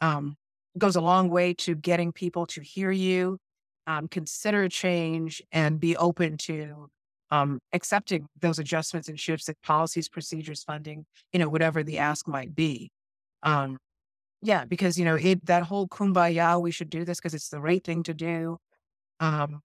um, 0.00 0.36
goes 0.76 0.96
a 0.96 1.00
long 1.00 1.28
way 1.28 1.54
to 1.54 1.74
getting 1.74 2.12
people 2.12 2.46
to 2.46 2.60
hear 2.60 2.90
you, 2.90 3.38
um, 3.86 4.08
consider 4.08 4.68
change, 4.68 5.42
and 5.52 5.80
be 5.80 5.96
open 5.96 6.36
to 6.38 6.88
um, 7.30 7.60
accepting 7.72 8.26
those 8.40 8.58
adjustments 8.58 9.08
and 9.08 9.18
shifts 9.18 9.48
in 9.48 9.54
policies, 9.62 10.08
procedures, 10.08 10.62
funding, 10.62 11.04
you 11.32 11.38
know, 11.38 11.48
whatever 11.48 11.82
the 11.82 11.98
ask 11.98 12.26
might 12.26 12.54
be. 12.54 12.90
Um, 13.42 13.78
yeah, 14.42 14.64
because 14.64 14.98
you 14.98 15.04
know 15.04 15.16
it 15.16 15.44
that 15.46 15.64
whole 15.64 15.88
kumbaya, 15.88 16.60
we 16.60 16.70
should 16.70 16.90
do 16.90 17.04
this 17.04 17.18
because 17.18 17.34
it's 17.34 17.48
the 17.48 17.60
right 17.60 17.82
thing 17.82 18.02
to 18.04 18.14
do. 18.14 18.58
Um, 19.20 19.60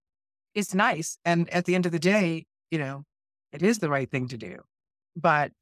it's 0.54 0.74
nice, 0.74 1.18
and 1.24 1.48
at 1.50 1.64
the 1.64 1.74
end 1.74 1.86
of 1.86 1.92
the 1.92 1.98
day, 1.98 2.46
you 2.70 2.78
know, 2.78 3.04
it 3.52 3.62
is 3.62 3.78
the 3.78 3.88
right 3.88 4.10
thing 4.10 4.28
to 4.28 4.36
do. 4.36 4.58
But 5.16 5.52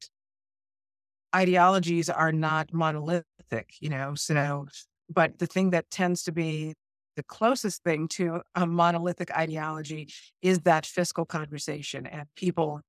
ideologies 1.35 2.09
are 2.09 2.31
not 2.31 2.73
monolithic, 2.73 3.25
you 3.79 3.89
know. 3.89 4.15
So, 4.15 4.67
but 5.09 5.39
the 5.39 5.47
thing 5.47 5.71
that 5.71 5.89
tends 5.89 6.23
to 6.23 6.31
be 6.31 6.73
the 7.15 7.23
closest 7.23 7.83
thing 7.83 8.07
to 8.07 8.41
a 8.55 8.65
monolithic 8.65 9.31
ideology 9.31 10.09
is 10.41 10.59
that 10.61 10.85
fiscal 10.85 11.25
conversation 11.25 12.05
and 12.07 12.27
people, 12.35 12.81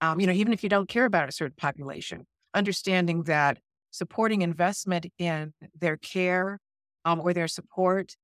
um, 0.00 0.20
you 0.20 0.26
know, 0.26 0.32
even 0.32 0.52
if 0.52 0.62
you 0.62 0.68
don't 0.68 0.88
care 0.88 1.04
about 1.04 1.28
a 1.28 1.32
certain 1.32 1.56
population, 1.56 2.26
understanding 2.54 3.24
that 3.24 3.58
supporting 3.90 4.42
investment 4.42 5.06
in 5.18 5.52
their 5.78 5.96
care 5.96 6.60
um, 7.04 7.20
or 7.20 7.32
their 7.32 7.48
support 7.48 8.14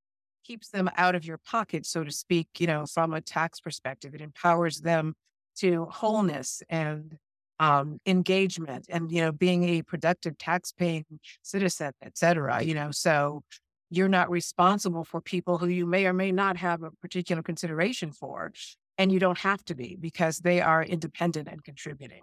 keeps 0.45 0.69
them 0.69 0.91
out 0.97 1.15
of 1.15 1.25
your 1.25 1.39
pocket, 1.39 1.87
so 1.87 2.05
to 2.05 2.11
speak, 2.11 2.49
you 2.59 2.67
know, 2.67 2.85
from 2.87 3.13
a 3.13 3.21
tax 3.21 3.61
perspective. 3.61 4.15
It 4.15 4.21
empowers 4.21 4.81
them 4.81 5.15
to 5.57 5.87
wholeness 5.87 6.63
and 6.69 7.17
um, 7.59 7.99
engagement 8.07 8.87
and, 8.89 9.11
you 9.13 9.21
know, 9.21 9.33
being 9.33 9.65
a 9.65 9.83
productive 9.83 10.37
tax 10.39 10.73
paying 10.73 11.05
citizen, 11.43 11.93
et 12.03 12.17
cetera, 12.17 12.63
you 12.63 12.75
know, 12.75 12.91
so 12.91 13.43
you're 13.91 14.09
not 14.09 14.31
responsible 14.31 15.05
for 15.05 15.21
people 15.21 15.59
who 15.59 15.69
you 15.69 15.87
may 15.87 16.07
or 16.07 16.13
may 16.13 16.33
not 16.33 16.57
have 16.57 16.83
a 16.83 16.91
particular 16.91 17.43
consideration 17.43 18.11
for. 18.11 18.53
And 18.99 19.11
you 19.11 19.19
don't 19.19 19.39
have 19.39 19.65
to 19.65 19.75
be 19.75 19.97
because 19.99 20.39
they 20.39 20.61
are 20.61 20.83
independent 20.83 21.49
and 21.49 21.65
contributing. 21.65 22.23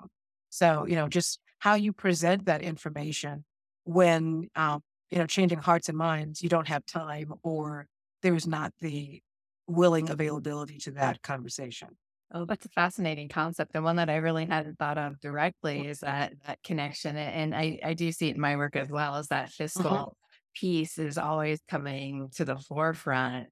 So, 0.50 0.86
you 0.86 0.96
know, 0.96 1.08
just 1.08 1.39
how 1.58 1.74
you 1.74 1.94
present 1.94 2.46
that 2.46 2.62
information 2.62 3.44
when, 3.84 4.50
um, 4.56 4.82
you 5.10 5.18
know, 5.18 5.26
changing 5.26 5.60
hearts 5.60 5.89
and 5.89 5.98
minds, 5.98 6.42
you 6.42 6.50
don't 6.50 6.68
have 6.68 6.86
time 6.86 7.34
or 7.44 7.88
there's 8.22 8.48
not 8.48 8.72
the 8.80 9.22
willing 9.68 10.10
availability 10.10 10.78
to 10.80 10.92
that 10.92 11.22
conversation. 11.22 11.89
Oh, 12.32 12.46
that's 12.46 12.65
a 12.65 12.70
fascinating 12.70 13.28
concept. 13.28 13.74
The 13.74 13.82
one 13.82 13.96
that 13.96 14.10
I 14.10 14.18
really 14.18 14.46
hadn't 14.46 14.78
thought 14.78 15.00
of 15.00 15.20
directly 15.20 15.88
is 15.88 16.00
that 16.02 16.34
that 16.46 16.62
connection. 16.63 17.18
And 17.18 17.56
I, 17.56 17.80
I 17.84 17.94
do 17.96 18.12
see 18.12 18.30
it 18.30 18.36
in 18.36 18.42
my 18.42 18.56
work 18.56 18.76
as 18.76 18.89
well 18.89 19.15
as 19.15 19.28
that 19.30 19.46
uh-huh. 19.46 19.54
fiscal 19.58 20.18
piece 20.56 21.00
is 21.00 21.18
always 21.18 21.60
coming 21.68 22.30
to 22.36 22.46
the 22.46 22.58
forefront. 22.58 23.48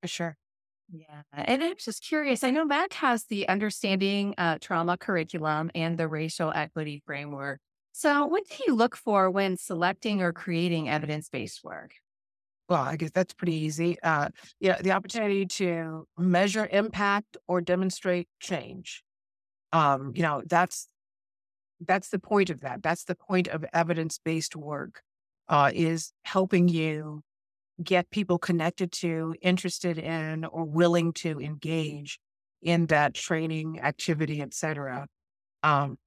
For 0.00 0.08
sure. 0.08 0.36
Yeah. 0.90 1.22
And 1.32 1.62
I'm 1.62 1.76
just 1.78 2.02
curious. 2.02 2.42
I 2.42 2.50
know 2.50 2.66
MACC 2.66 2.94
has 2.94 3.24
the 3.24 3.48
understanding 3.48 4.34
uh, 4.38 4.58
trauma 4.60 4.96
curriculum 4.96 5.70
and 5.74 5.98
the 5.98 6.08
racial 6.08 6.52
equity 6.54 7.02
framework. 7.06 7.60
So, 7.92 8.26
what 8.26 8.44
do 8.48 8.56
you 8.66 8.74
look 8.74 8.96
for 8.96 9.30
when 9.30 9.56
selecting 9.56 10.22
or 10.22 10.32
creating 10.32 10.88
evidence 10.88 11.28
based 11.28 11.62
work? 11.62 11.92
Well, 12.68 12.82
I 12.82 12.96
guess 12.96 13.10
that's 13.12 13.34
pretty 13.34 13.54
easy. 13.54 14.00
Uh, 14.02 14.28
yeah, 14.60 14.80
the 14.80 14.92
opportunity 14.92 15.46
to 15.46 16.06
measure 16.18 16.68
impact 16.70 17.36
or 17.46 17.60
demonstrate 17.60 18.28
change. 18.40 19.02
Um, 19.72 20.12
you 20.14 20.22
know, 20.22 20.42
that's 20.46 20.88
that's 21.86 22.10
the 22.10 22.18
point 22.18 22.50
of 22.50 22.60
that. 22.60 22.82
That's 22.82 23.04
the 23.04 23.16
point 23.16 23.48
of 23.48 23.64
evidence 23.72 24.18
based 24.24 24.56
work. 24.56 25.02
Uh, 25.48 25.70
is 25.74 26.12
helping 26.24 26.68
you 26.68 27.20
get 27.82 28.08
people 28.10 28.38
connected 28.38 28.92
to, 28.92 29.34
interested 29.42 29.98
in, 29.98 30.44
or 30.44 30.64
willing 30.64 31.12
to 31.12 31.40
engage 31.40 32.18
in 32.62 32.86
that 32.86 33.12
training 33.12 33.80
activity, 33.80 34.40
et 34.40 34.54
cetera, 34.54 35.06
um, 35.62 35.98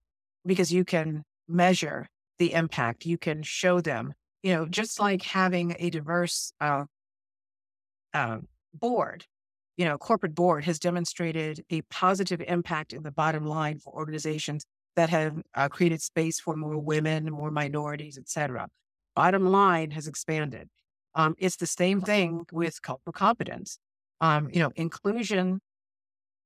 because 0.45 0.71
you 0.71 0.85
can 0.85 1.23
measure 1.47 2.07
the 2.39 2.53
impact. 2.53 3.05
You 3.05 3.17
can 3.17 3.43
show 3.43 3.81
them, 3.81 4.13
you 4.45 4.53
know, 4.53 4.67
just 4.67 4.99
like 4.99 5.23
having 5.23 5.75
a 5.79 5.89
diverse 5.89 6.53
uh, 6.62 6.86
uh, 8.13 8.38
board, 8.75 9.25
you 9.75 9.86
know, 9.86 9.97
corporate 9.97 10.36
board 10.36 10.63
has 10.65 10.77
demonstrated 10.77 11.65
a 11.71 11.81
positive 11.89 12.43
impact 12.47 12.93
in 12.93 13.01
the 13.01 13.12
bottom 13.12 13.47
line 13.47 13.79
for 13.79 13.91
organizations 13.93 14.63
that 14.95 15.10
have 15.10 15.41
uh, 15.55 15.67
created 15.67 15.99
space 15.99 16.39
for 16.39 16.55
more 16.55 16.77
women, 16.77 17.31
more 17.31 17.49
minorities, 17.49 18.19
et 18.19 18.29
cetera. 18.29 18.67
Bottom 19.15 19.47
line 19.47 19.89
has 19.89 20.05
expanded. 20.08 20.69
Um, 21.15 21.34
it's 21.39 21.55
the 21.55 21.65
same 21.65 22.01
thing 22.01 22.45
with 22.51 22.79
cultural 22.84 23.13
competence. 23.13 23.79
Um, 24.21 24.51
you 24.53 24.60
know, 24.60 24.71
inclusion 24.75 25.60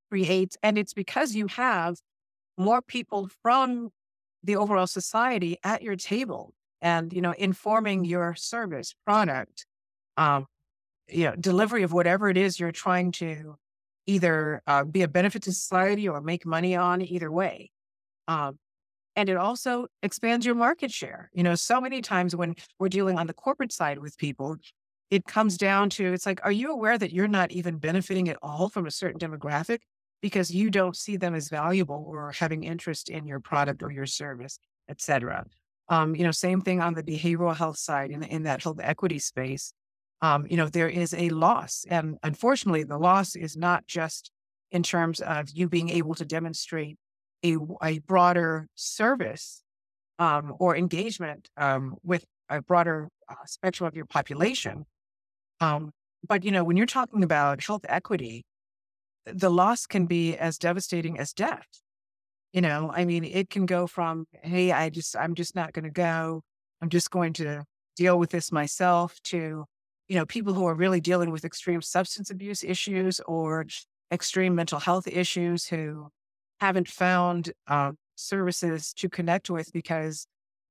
creates, 0.09 0.55
and 0.63 0.77
it's 0.77 0.93
because 0.93 1.35
you 1.35 1.47
have 1.47 1.97
more 2.57 2.81
people 2.81 3.29
from 3.43 3.89
the 4.41 4.55
overall 4.55 4.87
society 4.87 5.57
at 5.65 5.81
your 5.81 5.97
table 5.97 6.53
and, 6.81 7.11
you 7.13 7.21
know, 7.21 7.33
informing 7.37 8.05
your 8.05 8.35
service, 8.35 8.95
product, 9.05 9.65
um, 10.17 10.45
you 11.07 11.25
know, 11.25 11.35
delivery 11.35 11.83
of 11.83 11.91
whatever 11.91 12.29
it 12.29 12.37
is 12.37 12.59
you're 12.59 12.71
trying 12.71 13.11
to 13.11 13.55
either 14.05 14.61
uh, 14.67 14.83
be 14.83 15.01
a 15.01 15.07
benefit 15.07 15.43
to 15.43 15.51
society 15.51 16.07
or 16.07 16.21
make 16.21 16.45
money 16.45 16.75
on 16.75 17.01
either 17.01 17.31
way. 17.31 17.71
Um, 18.27 18.57
and 19.15 19.27
it 19.27 19.37
also 19.37 19.87
expands 20.01 20.45
your 20.45 20.55
market 20.55 20.91
share. 20.91 21.29
You 21.33 21.43
know, 21.43 21.55
so 21.55 21.81
many 21.81 22.01
times 22.01 22.35
when 22.35 22.55
we're 22.79 22.89
dealing 22.89 23.17
on 23.17 23.27
the 23.27 23.33
corporate 23.33 23.71
side 23.71 23.99
with 23.99 24.17
people, 24.17 24.57
it 25.09 25.25
comes 25.25 25.57
down 25.57 25.89
to 25.89 26.13
it's 26.13 26.25
like, 26.25 26.39
are 26.43 26.51
you 26.51 26.71
aware 26.71 26.97
that 26.97 27.11
you're 27.11 27.27
not 27.27 27.51
even 27.51 27.77
benefiting 27.77 28.29
at 28.29 28.37
all 28.41 28.69
from 28.69 28.85
a 28.85 28.91
certain 28.91 29.19
demographic 29.19 29.79
because 30.21 30.51
you 30.51 30.69
don't 30.69 30.95
see 30.95 31.17
them 31.17 31.33
as 31.33 31.49
valuable 31.49 32.05
or 32.07 32.31
having 32.31 32.63
interest 32.63 33.09
in 33.09 33.25
your 33.25 33.39
product 33.39 33.81
or 33.81 33.91
your 33.91 34.05
service, 34.05 34.59
et 34.87 35.01
cetera? 35.01 35.45
Um, 35.89 36.15
you 36.15 36.23
know, 36.23 36.31
same 36.31 36.61
thing 36.61 36.81
on 36.81 36.93
the 36.93 37.03
behavioral 37.03 37.55
health 37.55 37.77
side 37.77 38.11
in, 38.11 38.23
in 38.23 38.43
that 38.43 38.63
health 38.63 38.79
equity 38.81 39.19
space. 39.19 39.73
Um, 40.21 40.45
you 40.49 40.57
know, 40.57 40.67
there 40.67 40.89
is 40.89 41.13
a 41.13 41.29
loss. 41.29 41.85
And 41.89 42.17
unfortunately, 42.23 42.83
the 42.83 42.97
loss 42.97 43.35
is 43.35 43.57
not 43.57 43.87
just 43.87 44.31
in 44.71 44.83
terms 44.83 45.19
of 45.19 45.49
you 45.49 45.67
being 45.67 45.89
able 45.89 46.13
to 46.15 46.25
demonstrate 46.25 46.97
a, 47.43 47.57
a 47.81 47.99
broader 47.99 48.67
service 48.75 49.63
um, 50.19 50.53
or 50.59 50.75
engagement 50.75 51.49
um, 51.57 51.95
with 52.03 52.25
a 52.49 52.61
broader 52.61 53.09
uh, 53.29 53.35
spectrum 53.45 53.87
of 53.87 53.95
your 53.95 54.05
population, 54.05 54.85
um, 55.61 55.91
but 56.27 56.43
you 56.43 56.51
know, 56.51 56.63
when 56.63 56.77
you're 56.77 56.85
talking 56.85 57.23
about 57.23 57.63
health 57.63 57.85
equity, 57.87 58.45
the 59.25 59.49
loss 59.49 59.85
can 59.85 60.05
be 60.05 60.35
as 60.37 60.57
devastating 60.57 61.19
as 61.19 61.33
death. 61.33 61.67
You 62.53 62.61
know, 62.61 62.91
I 62.93 63.05
mean, 63.05 63.23
it 63.23 63.49
can 63.49 63.65
go 63.65 63.85
from, 63.85 64.25
hey, 64.41 64.71
I 64.71 64.89
just, 64.89 65.15
I'm 65.15 65.35
just 65.35 65.55
not 65.55 65.71
going 65.73 65.85
to 65.85 65.91
go. 65.91 66.41
I'm 66.81 66.89
just 66.89 67.11
going 67.11 67.33
to 67.33 67.63
deal 67.95 68.17
with 68.17 68.31
this 68.31 68.51
myself 68.51 69.15
to, 69.25 69.65
you 70.07 70.15
know, 70.15 70.25
people 70.25 70.53
who 70.53 70.65
are 70.65 70.73
really 70.73 70.99
dealing 71.01 71.31
with 71.31 71.45
extreme 71.45 71.81
substance 71.81 72.31
abuse 72.31 72.63
issues 72.63 73.19
or 73.27 73.65
extreme 74.11 74.55
mental 74.55 74.79
health 74.79 75.07
issues 75.07 75.67
who 75.67 76.09
haven't 76.59 76.87
found 76.87 77.51
uh, 77.67 77.91
services 78.15 78.93
to 78.93 79.09
connect 79.09 79.49
with 79.49 79.71
because 79.71 80.25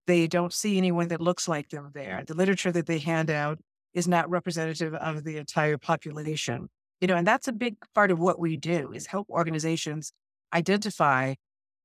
they 0.06 0.26
don't 0.26 0.52
see 0.52 0.78
anyone 0.78 1.08
that 1.08 1.20
looks 1.20 1.46
like 1.46 1.68
them 1.68 1.90
there. 1.94 2.24
The 2.26 2.34
literature 2.34 2.72
that 2.72 2.86
they 2.86 2.98
hand 2.98 3.30
out 3.30 3.58
is 3.94 4.08
not 4.08 4.28
representative 4.28 4.94
of 4.94 5.24
the 5.24 5.36
entire 5.36 5.78
population. 5.78 6.68
You 7.00 7.08
know, 7.08 7.16
and 7.16 7.26
that's 7.26 7.46
a 7.46 7.52
big 7.52 7.76
part 7.94 8.10
of 8.10 8.18
what 8.18 8.40
we 8.40 8.56
do 8.56 8.92
is 8.92 9.06
help 9.06 9.28
organizations 9.30 10.12
identify 10.52 11.34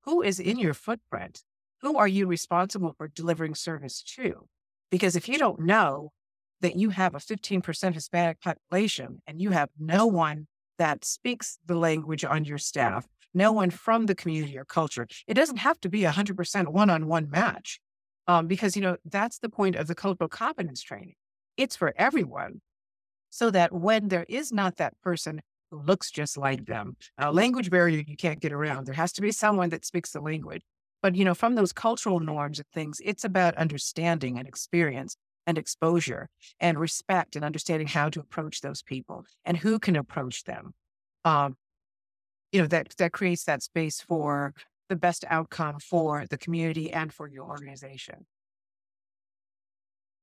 who 0.05 0.21
is 0.21 0.39
in 0.39 0.59
your 0.59 0.73
footprint. 0.73 1.43
Who 1.81 1.97
are 1.97 2.07
you 2.07 2.27
responsible 2.27 2.93
for 2.97 3.07
delivering 3.07 3.55
service 3.55 4.01
to? 4.15 4.47
Because 4.89 5.15
if 5.15 5.27
you 5.27 5.37
don't 5.37 5.59
know 5.59 6.11
that 6.61 6.75
you 6.75 6.91
have 6.91 7.13
a 7.13 7.19
15% 7.19 7.93
Hispanic 7.93 8.39
population 8.41 9.21
and 9.27 9.41
you 9.41 9.49
have 9.51 9.69
no 9.77 10.05
one 10.05 10.47
that 10.77 11.03
speaks 11.03 11.57
the 11.65 11.75
language 11.75 12.23
on 12.23 12.45
your 12.45 12.57
staff, 12.57 13.05
no 13.33 13.51
one 13.51 13.69
from 13.69 14.05
the 14.05 14.15
community 14.15 14.57
or 14.57 14.65
culture, 14.65 15.07
it 15.27 15.33
doesn't 15.33 15.57
have 15.57 15.79
to 15.81 15.89
be 15.89 16.05
a 16.05 16.11
100% 16.11 16.67
one 16.69 16.89
on 16.89 17.07
one 17.07 17.29
match. 17.29 17.79
Um, 18.27 18.47
because, 18.47 18.77
you 18.77 18.81
know, 18.81 18.95
that's 19.03 19.39
the 19.39 19.49
point 19.49 19.75
of 19.75 19.87
the 19.87 19.95
cultural 19.95 20.29
competence 20.29 20.81
training 20.81 21.15
it's 21.57 21.75
for 21.75 21.93
everyone 21.97 22.61
so 23.29 23.49
that 23.51 23.73
when 23.73 24.07
there 24.09 24.25
is 24.29 24.51
not 24.51 24.77
that 24.77 24.99
person 25.01 25.41
who 25.73 25.81
looks 25.81 26.11
just 26.11 26.37
like 26.37 26.65
them, 26.65 26.95
a 27.17 27.31
language 27.31 27.71
barrier 27.71 28.03
you 28.07 28.15
can't 28.15 28.39
get 28.39 28.53
around. 28.53 28.85
There 28.85 28.93
has 28.93 29.11
to 29.13 29.21
be 29.21 29.31
someone 29.31 29.69
that 29.69 29.85
speaks 29.85 30.11
the 30.11 30.21
language. 30.21 30.61
But, 31.01 31.15
you 31.15 31.25
know, 31.25 31.33
from 31.33 31.55
those 31.55 31.73
cultural 31.73 32.19
norms 32.19 32.59
and 32.59 32.67
things, 32.73 33.01
it's 33.03 33.25
about 33.25 33.55
understanding 33.55 34.37
and 34.37 34.47
experience 34.47 35.17
and 35.45 35.57
exposure 35.57 36.29
and 36.59 36.79
respect 36.79 37.35
and 37.35 37.43
understanding 37.43 37.87
how 37.87 38.09
to 38.09 38.19
approach 38.19 38.61
those 38.61 38.83
people 38.83 39.25
and 39.43 39.57
who 39.57 39.79
can 39.79 39.95
approach 39.95 40.43
them. 40.43 40.73
Um, 41.25 41.57
you 42.51 42.61
know, 42.61 42.67
that, 42.67 42.93
that 42.99 43.11
creates 43.11 43.43
that 43.45 43.63
space 43.63 43.99
for 43.99 44.53
the 44.89 44.95
best 44.95 45.25
outcome 45.27 45.79
for 45.79 46.25
the 46.29 46.37
community 46.37 46.93
and 46.93 47.11
for 47.11 47.27
your 47.27 47.45
organization. 47.45 48.27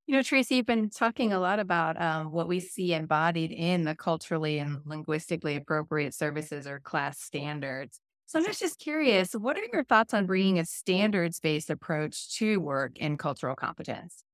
You 0.06 0.16
know, 0.16 0.22
Tracy, 0.22 0.56
you've 0.56 0.66
been 0.66 0.90
talking 0.90 1.32
a 1.32 1.38
lot 1.38 1.60
about 1.60 2.00
um, 2.00 2.32
what 2.32 2.48
we 2.48 2.58
see 2.58 2.94
embodied 2.94 3.52
in 3.52 3.84
the 3.84 3.94
culturally 3.94 4.58
and 4.58 4.80
linguistically 4.84 5.54
appropriate 5.56 6.14
services 6.14 6.66
or 6.66 6.80
CLAS 6.80 7.18
standards. 7.18 8.00
So 8.26 8.38
I'm 8.40 8.44
just 8.46 8.78
curious, 8.78 9.32
what 9.32 9.56
are 9.56 9.64
your 9.72 9.84
thoughts 9.84 10.12
on 10.14 10.26
bringing 10.26 10.58
a 10.58 10.64
standards 10.64 11.38
based 11.38 11.70
approach 11.70 12.36
to 12.38 12.58
work 12.58 12.96
in 12.98 13.18
cultural 13.18 13.54
competence? 13.54 14.24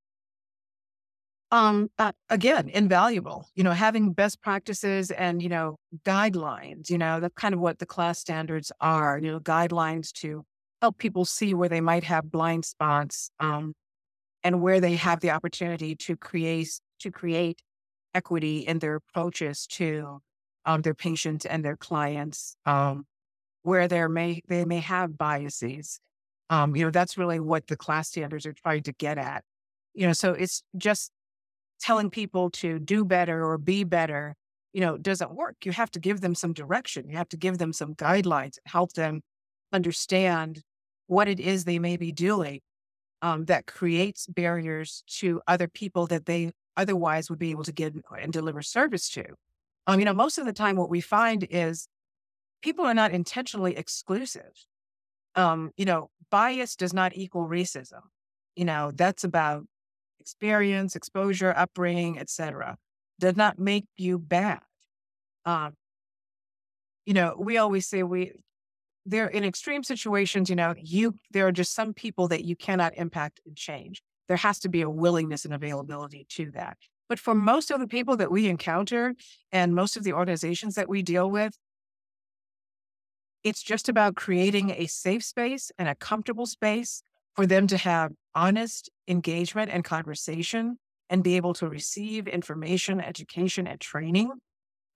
Um, 1.53 1.91
uh, 1.99 2.13
again, 2.29 2.69
invaluable, 2.69 3.49
you 3.55 3.63
know, 3.63 3.71
having 3.71 4.13
best 4.13 4.43
practices 4.43 5.13
and, 5.13 5.41
you 5.41 5.49
know, 5.49 5.77
guidelines, 6.05 6.91
you 6.91 6.99
know, 6.99 7.21
that's 7.21 7.35
kind 7.37 7.55
of 7.55 7.61
what 7.61 7.79
the 7.79 7.87
CLAS 7.87 8.19
standards 8.19 8.73
are, 8.81 9.19
you 9.23 9.31
know, 9.31 9.39
guidelines 9.41 10.13
to 10.15 10.45
help 10.83 10.99
people 10.99 11.25
see 11.25 11.55
where 11.55 11.69
they 11.69 11.81
might 11.81 12.03
have 12.03 12.31
blind 12.33 12.65
spots, 12.65 13.31
um, 13.39 13.75
and 14.47 14.63
where 14.63 14.81
they 14.81 14.95
have 14.95 15.19
the 15.19 15.33
opportunity 15.33 15.97
to 15.97 16.17
create 16.17 16.79
to 17.01 17.11
create 17.11 17.63
equity 18.15 18.59
in 18.59 18.79
their 18.79 18.95
approaches 18.95 19.67
to 19.67 20.21
um, 20.65 20.83
their 20.83 20.95
patients 20.95 21.45
and 21.45 21.65
their 21.65 21.77
clients, 21.77 22.57
um, 22.65 23.07
where 23.65 23.89
there 23.89 24.09
may 24.09 24.41
they 24.47 24.65
may 24.65 24.79
have 24.79 25.19
biases. 25.19 25.99
Um, 26.49 26.77
you 26.77 26.85
know, 26.85 26.93
that's 26.93 27.19
really 27.19 27.41
what 27.41 27.67
the 27.67 27.77
CLAS 27.77 28.07
standards 28.07 28.47
are 28.47 28.53
trying 28.53 28.85
to 28.85 28.93
get 28.93 29.19
at. 29.19 29.43
You 29.95 30.07
know, 30.07 30.13
so 30.13 30.31
it's 30.31 30.63
just 30.77 31.11
telling 31.81 32.09
people 32.09 32.51
to 32.51 32.79
do 32.79 33.05
better 33.05 33.45
or 33.45 33.59
be 33.59 33.83
better. 33.83 34.37
You 34.73 34.83
know, 34.83 34.97
doesn't 34.97 35.35
work. 35.35 35.57
You 35.65 35.73
have 35.73 35.91
to 35.91 35.99
give 35.99 36.21
them 36.21 36.37
some 36.37 36.53
direction. 36.53 37.09
You 37.09 37.17
have 37.17 37.31
to 37.31 37.37
give 37.37 37.59
them 37.59 37.73
some 37.73 37.97
guidelines, 37.97 38.59
help 38.65 38.93
them 38.93 39.23
understand 39.73 40.63
what 41.09 41.27
it 41.27 41.41
is 41.41 41.65
they 41.65 41.81
may 41.81 41.97
be 41.97 42.13
doing 42.13 42.61
um, 43.27 43.47
that 43.47 43.67
creates 43.67 44.29
barriers 44.29 45.03
to 45.09 45.41
other 45.49 45.67
people 45.67 46.07
that 46.07 46.27
they 46.27 46.53
otherwise 46.77 47.29
would 47.29 47.41
be 47.41 47.51
able 47.51 47.65
to 47.65 47.73
get 47.73 47.93
and 48.23 48.33
deliver 48.33 48.63
service 48.63 49.11
to. 49.11 49.25
Um, 49.89 49.99
you 49.99 50.05
know, 50.05 50.15
most 50.15 50.39
of 50.39 50.47
the 50.47 50.53
time, 50.53 50.77
what 50.77 50.89
we 50.89 51.01
find 51.01 51.45
is 51.51 51.89
people 52.63 52.85
are 52.85 52.95
not 52.95 53.11
intentionally 53.11 53.77
exclusive. 53.77 54.53
Um, 55.35 55.73
you 55.77 55.85
know, 55.85 56.09
bias 56.31 56.77
does 56.77 56.95
not 56.95 57.17
equal 57.17 57.49
racism. 57.49 58.03
You 58.55 58.65
know, 58.65 58.93
that's 58.95 59.25
about 59.25 59.65
experience, 60.21 60.95
exposure, 60.95 61.53
upbringing, 61.57 62.21
etc. 62.21 62.77
Does 63.19 63.35
not 63.35 63.59
make 63.59 63.87
you 63.97 64.21
bad. 64.21 64.61
Um, 65.45 65.73
you 67.05 67.15
know, 67.15 67.35
we 67.37 67.59
always 67.59 67.89
say 67.89 68.05
we 68.05 68.35
there 69.07 69.29
in 69.29 69.45
extreme 69.45 69.83
situations, 69.83 70.51
you 70.51 70.57
know, 70.57 70.75
you 70.77 71.15
there 71.31 71.47
are 71.47 71.53
just 71.53 71.75
some 71.75 71.95
people 71.95 72.29
that 72.29 72.45
you 72.45 72.57
cannot 72.57 72.97
impact 72.97 73.41
and 73.47 73.57
change. 73.57 74.03
There 74.29 74.37
has 74.37 74.59
to 74.61 74.69
be 74.69 74.83
a 74.83 74.91
willingness 74.91 75.45
and 75.45 75.55
availability 75.55 76.27
to 76.31 76.51
that. 76.53 76.77
But 77.09 77.21
for 77.21 77.35
most 77.35 77.71
of 77.71 77.79
the 77.79 77.87
people 77.87 78.17
that 78.17 78.33
we 78.33 78.49
encounter 78.49 79.15
and 79.53 79.75
most 79.75 79.97
of 79.97 80.03
the 80.03 80.13
organizations 80.13 80.75
that 80.75 80.89
we 80.89 81.03
deal 81.03 81.31
with, 81.31 81.57
it's 83.45 83.63
just 83.63 83.89
about 83.89 84.17
creating 84.17 84.71
a 84.71 84.87
safe 84.87 85.23
space 85.23 85.71
and 85.79 85.89
a 85.89 85.95
comfortable 85.95 86.47
space 86.47 87.03
for 87.37 87.47
them 87.47 87.69
to 87.69 87.77
have 87.77 88.13
honest 88.35 88.91
engagement 89.07 89.71
and 89.71 89.85
conversation 89.85 90.79
and 91.09 91.23
be 91.23 91.37
able 91.37 91.55
to 91.55 91.69
receive 91.69 92.27
information, 92.27 93.01
education, 93.01 93.69
and 93.69 93.81
training 93.81 94.33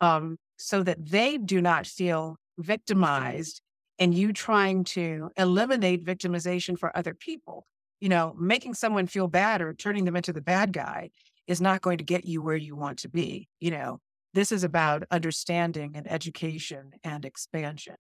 um, 0.01 0.37
so 0.57 0.83
that 0.83 0.99
they 1.11 1.38
do 1.38 1.61
not 1.61 1.87
feel 1.87 2.37
victimized 2.59 3.62
and 4.00 4.14
you 4.14 4.32
trying 4.32 4.82
to 4.82 5.30
eliminate 5.36 6.04
victimization 6.04 6.76
for 6.76 6.96
other 6.96 7.14
people. 7.14 7.66
You 8.00 8.08
know, 8.08 8.34
making 8.38 8.74
someone 8.74 9.06
feel 9.06 9.28
bad 9.28 9.60
or 9.60 9.74
turning 9.74 10.06
them 10.06 10.16
into 10.16 10.32
the 10.32 10.40
bad 10.40 10.72
guy 10.72 11.10
is 11.46 11.60
not 11.60 11.82
going 11.82 11.98
to 11.98 12.04
get 12.04 12.24
you 12.24 12.40
where 12.42 12.56
you 12.56 12.74
want 12.74 12.98
to 13.00 13.08
be. 13.08 13.48
You 13.60 13.70
know, 13.70 14.00
This 14.32 14.52
is 14.52 14.62
about 14.64 15.02
understanding 15.10 15.92
and 15.96 16.10
education 16.10 16.92
and 17.02 17.24
expansion. 17.24 17.96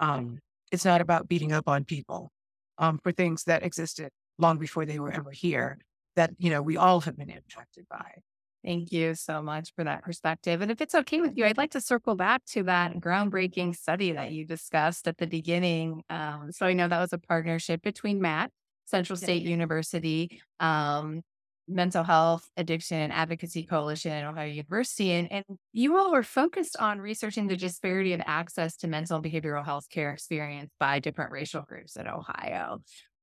Um, 0.00 0.38
it's 0.72 0.84
not 0.84 1.00
about 1.00 1.28
beating 1.28 1.52
up 1.52 1.68
on 1.68 1.84
people 1.84 2.32
um, 2.78 2.98
for 3.02 3.12
things 3.12 3.44
that 3.44 3.62
existed 3.62 4.10
long 4.38 4.58
before 4.58 4.86
they 4.86 4.98
were 4.98 5.12
ever 5.12 5.30
here 5.30 5.78
that, 6.16 6.30
you 6.38 6.50
know, 6.50 6.62
we 6.62 6.76
all 6.76 7.00
have 7.02 7.16
been 7.16 7.30
impacted 7.30 7.86
by. 7.90 8.22
Thank 8.64 8.92
you 8.92 9.14
so 9.14 9.40
much 9.40 9.72
for 9.74 9.84
that 9.84 10.02
perspective. 10.02 10.60
And 10.60 10.70
if 10.70 10.82
it's 10.82 10.94
okay 10.94 11.20
with 11.22 11.36
you, 11.36 11.46
I'd 11.46 11.56
like 11.56 11.70
to 11.70 11.80
circle 11.80 12.14
back 12.14 12.44
to 12.50 12.62
that 12.64 12.96
groundbreaking 12.96 13.74
study 13.74 14.12
that 14.12 14.32
you 14.32 14.44
discussed 14.44 15.08
at 15.08 15.16
the 15.16 15.26
beginning. 15.26 16.02
Um, 16.10 16.52
so 16.52 16.66
I 16.66 16.74
know 16.74 16.86
that 16.86 17.00
was 17.00 17.14
a 17.14 17.18
partnership 17.18 17.82
between 17.82 18.20
MACC, 18.20 18.50
Central 18.84 19.16
State 19.16 19.42
University, 19.44 20.42
um, 20.58 21.22
Mental 21.68 22.04
Health 22.04 22.50
Addiction 22.56 22.98
and 22.98 23.12
Advocacy 23.12 23.64
Coalition 23.64 24.12
at 24.12 24.24
Ohio 24.24 24.48
University. 24.48 25.12
And, 25.12 25.32
and 25.32 25.44
you 25.72 25.96
all 25.96 26.12
were 26.12 26.22
focused 26.22 26.76
on 26.78 27.00
researching 27.00 27.46
the 27.46 27.56
disparity 27.56 28.12
of 28.12 28.20
access 28.26 28.76
to 28.78 28.88
mental 28.88 29.16
and 29.16 29.24
behavioral 29.24 29.64
health 29.64 29.88
care 29.88 30.12
experience 30.12 30.70
by 30.78 30.98
different 30.98 31.32
racial 31.32 31.62
groups 31.62 31.96
in 31.96 32.08
Ohio. 32.08 32.80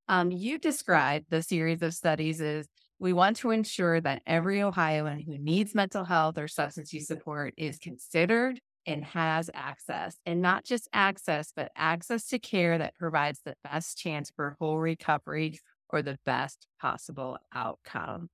Um, 0.08 0.32
you 0.32 0.58
described 0.58 1.26
the 1.30 1.43
series 1.43 1.82
of 1.82 1.93
studies 1.93 2.41
as 2.41 2.67
we 3.00 3.14
want 3.14 3.38
to 3.38 3.52
ensure 3.52 4.02
that 4.02 4.22
every 4.26 4.62
Ohioan 4.62 5.20
who 5.20 5.38
needs 5.38 5.76
mental 5.76 6.04
health 6.04 6.38
or 6.38 6.48
substance 6.48 6.94
use 6.94 7.08
support 7.08 7.54
is 7.58 7.78
considered 7.78 8.60
and 8.86 9.04
has 9.04 9.50
access, 9.54 10.18
and 10.26 10.42
not 10.42 10.64
just 10.64 10.88
access, 10.94 11.52
but 11.56 11.72
access 11.76 12.28
to 12.28 12.40
care 12.40 12.78
that 12.78 12.96
provides 12.96 13.42
the 13.44 13.56
best 13.64 13.98
chance 13.98 14.32
for 14.36 14.56
full 14.60 14.80
recovery 14.80 15.60
or 15.90 16.02
the 16.02 16.18
best 16.26 16.68
possible 16.80 17.38
outcome. 17.54 18.30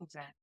Exactly. 0.00 0.34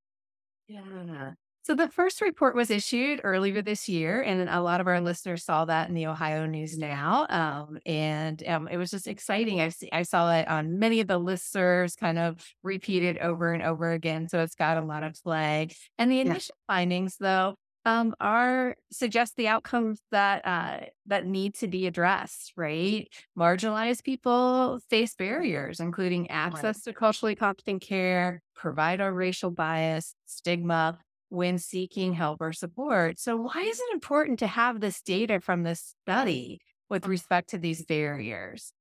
Yeah. 0.68 1.34
So 1.64 1.76
the 1.76 1.88
first 1.88 2.20
report 2.20 2.56
was 2.56 2.70
issued 2.70 3.22
earlier 3.24 3.62
this 3.62 3.88
year, 3.88 4.22
and 4.22 4.50
a 4.50 4.62
lot 4.62 4.82
of 4.82 4.88
our 4.88 5.00
listeners 5.00 5.46
saw 5.46 5.64
that 5.64 5.88
in 5.88 5.96
the 5.96 6.08
Ohio 6.08 6.46
News 6.46 6.78
Now, 6.78 7.26
um, 7.30 7.80
and 7.86 8.46
um, 8.46 8.68
it 8.68 8.76
was 8.76 8.92
just 8.92 9.08
exciting. 9.08 9.62
I 9.62 9.70
see, 9.70 9.88
I 9.94 10.04
saw 10.04 10.30
it 10.34 10.50
on 10.50 10.78
many 10.78 11.00
of 11.00 11.08
the 11.08 11.18
listservs, 11.18 11.98
kind 11.98 12.20
of 12.20 12.46
repeated 12.64 13.18
over 13.20 13.54
and 13.54 13.64
over 13.64 13.94
again. 13.94 14.28
So 14.28 14.42
it's 14.42 14.56
got 14.56 14.76
a 14.76 14.82
lot 14.86 15.04
of 15.04 15.16
play. 15.24 15.70
And 15.98 16.12
the 16.12 16.20
initial 16.20 16.54
yeah. 16.68 16.76
findings, 16.76 17.16
though, 17.18 17.56
um, 17.86 18.14
are 18.20 18.76
suggest 18.92 19.38
the 19.38 19.48
outcomes 19.48 20.02
that 20.12 20.46
uh, 20.46 20.86
that 21.06 21.26
need 21.26 21.56
to 21.56 21.70
be 21.70 21.88
addressed. 21.88 22.52
Right, 22.58 23.08
marginalized 23.40 24.04
people 24.04 24.80
face 24.90 25.16
barriers, 25.16 25.80
including 25.80 26.30
access 26.30 26.86
right. 26.86 26.92
to 26.92 26.94
culturally 26.94 27.36
competent 27.36 27.82
care, 27.82 28.42
provider 28.54 29.14
racial 29.14 29.50
bias, 29.50 30.14
stigma, 30.26 30.98
when 31.34 31.58
seeking 31.58 32.14
help 32.14 32.40
or 32.42 32.54
support. 32.54 33.18
So, 33.18 33.36
why 33.36 33.64
is 33.64 33.80
it 33.80 33.94
important 33.94 34.38
to 34.40 34.48
have 34.48 34.80
this 34.80 35.02
data 35.02 35.40
from 35.40 35.64
this 35.64 35.96
study 36.04 36.60
with 36.92 37.08
respect 37.08 37.50
to 37.50 37.58
these 37.58 37.84
barriers? 37.84 38.72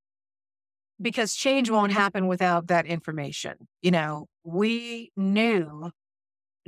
Because 1.00 1.34
change 1.34 1.70
won't 1.70 1.92
happen 1.92 2.26
without 2.28 2.66
that 2.66 2.84
information. 2.84 3.54
You 3.80 3.92
know, 3.92 4.26
we 4.44 5.12
knew 5.16 5.90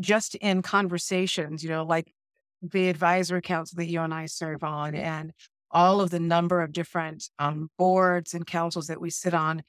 just 0.00 0.36
in 0.36 0.62
conversations, 0.62 1.62
you 1.62 1.68
know, 1.68 1.84
like 1.84 2.10
the 2.62 2.88
advisory 2.88 3.42
council 3.42 3.76
that 3.76 3.86
you 3.86 4.00
and 4.00 4.14
I 4.14 4.24
serve 4.24 4.64
on 4.64 4.94
and 4.94 5.32
all 5.70 6.00
of 6.00 6.08
the 6.08 6.18
number 6.18 6.62
of 6.62 6.72
different 6.72 7.28
um, 7.38 7.68
boards 7.76 8.32
and 8.32 8.46
councils 8.46 8.86
that 8.86 9.02
we 9.02 9.10
sit 9.10 9.34
on. 9.34 9.62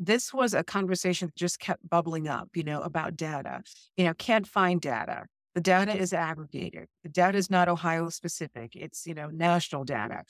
This 0.00 0.34
was 0.34 0.52
a 0.52 0.64
conversation 0.64 1.28
that 1.28 1.36
just 1.36 1.60
kept 1.60 1.88
bubbling 1.88 2.26
up, 2.26 2.48
you 2.54 2.64
know, 2.64 2.80
about 2.80 3.16
data. 3.16 3.62
You 3.96 4.06
know, 4.06 4.14
can't 4.14 4.48
find 4.48 4.80
data 4.80 5.26
the 5.54 5.60
data 5.60 5.96
is 5.96 6.12
aggregated. 6.12 6.86
The 7.02 7.08
data 7.08 7.36
is 7.36 7.50
not 7.50 7.68
Ohio 7.68 8.08
specific. 8.08 8.76
It's, 8.76 9.06
you 9.06 9.14
know, 9.14 9.28
national 9.28 9.84
data. 9.84 10.22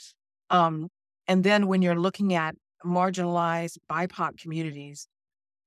Um, 0.48 0.88
and 1.28 1.44
then 1.44 1.66
when 1.66 1.83
you're 1.83 1.98
looking 1.98 2.35
at 2.35 2.56
marginalized 2.85 3.78
BIPOC 3.90 4.38
communities, 4.38 5.06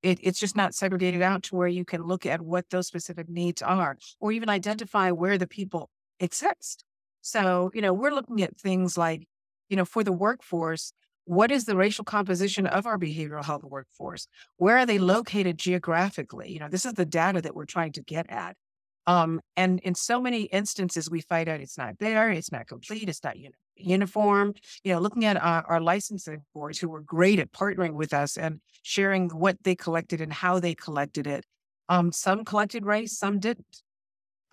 it, 0.01 0.19
it's 0.21 0.39
just 0.39 0.55
not 0.55 0.73
segregated 0.73 1.21
out 1.21 1.43
to 1.43 1.55
where 1.55 1.67
you 1.67 1.85
can 1.85 2.03
look 2.03 2.25
at 2.25 2.41
what 2.41 2.69
those 2.69 2.87
specific 2.87 3.29
needs 3.29 3.61
are 3.61 3.97
or 4.19 4.31
even 4.31 4.49
identify 4.49 5.11
where 5.11 5.37
the 5.37 5.47
people 5.47 5.89
exist. 6.19 6.83
So, 7.21 7.71
you 7.73 7.81
know, 7.81 7.93
we're 7.93 8.11
looking 8.11 8.41
at 8.41 8.57
things 8.57 8.97
like, 8.97 9.27
you 9.69 9.77
know, 9.77 9.85
for 9.85 10.03
the 10.03 10.11
workforce, 10.11 10.91
what 11.25 11.51
is 11.51 11.63
the 11.63 11.77
racial 11.77 12.03
composition 12.03 12.67
of 12.67 12.85
our 12.85 12.99
behavioral 12.99 13.45
health 13.45 13.63
workforce? 13.63 14.27
Where 14.57 14.77
are 14.77 14.85
they 14.85 14.99
located 14.99 15.57
geographically? 15.57 16.51
You 16.51 16.59
know, 16.59 16.67
this 16.67 16.85
is 16.85 16.93
the 16.93 17.05
data 17.05 17.41
that 17.41 17.55
we're 17.55 17.65
trying 17.65 17.93
to 17.93 18.01
get 18.01 18.29
at. 18.29 18.57
Um, 19.05 19.41
and 19.57 19.79
in 19.81 19.95
so 19.95 20.21
many 20.21 20.43
instances, 20.43 21.09
we 21.09 21.21
find 21.21 21.49
out 21.49 21.59
it's 21.59 21.77
not 21.77 21.99
there, 21.99 22.29
it's 22.29 22.51
not 22.51 22.67
complete, 22.67 23.09
it's 23.09 23.23
not 23.23 23.37
uni- 23.37 23.53
uniform. 23.75 24.53
You 24.83 24.93
know, 24.93 24.99
looking 24.99 25.25
at 25.25 25.41
our, 25.41 25.65
our 25.67 25.81
licensing 25.81 26.43
boards 26.53 26.79
who 26.79 26.89
were 26.89 27.01
great 27.01 27.39
at 27.39 27.51
partnering 27.51 27.93
with 27.93 28.13
us 28.13 28.37
and 28.37 28.61
sharing 28.83 29.29
what 29.29 29.57
they 29.63 29.75
collected 29.75 30.21
and 30.21 30.31
how 30.31 30.59
they 30.59 30.73
collected 30.73 31.27
it. 31.27 31.45
Um, 31.89 32.11
some 32.11 32.45
collected 32.45 32.85
race, 32.85 33.17
some 33.17 33.39
didn't. 33.39 33.81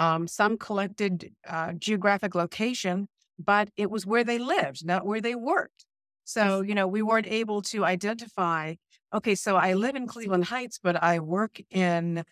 Um, 0.00 0.26
some 0.26 0.56
collected 0.56 1.30
uh, 1.46 1.72
geographic 1.74 2.34
location, 2.34 3.06
but 3.38 3.68
it 3.76 3.90
was 3.90 4.06
where 4.06 4.24
they 4.24 4.38
lived, 4.38 4.84
not 4.84 5.06
where 5.06 5.20
they 5.20 5.34
worked. 5.34 5.84
So, 6.24 6.62
you 6.62 6.74
know, 6.74 6.86
we 6.86 7.02
weren't 7.02 7.26
able 7.26 7.60
to 7.62 7.84
identify, 7.84 8.74
okay, 9.12 9.34
so 9.34 9.56
I 9.56 9.74
live 9.74 9.96
in 9.96 10.06
Cleveland 10.06 10.44
Heights, 10.44 10.78
but 10.82 11.02
I 11.02 11.18
work 11.18 11.60
in 11.70 12.24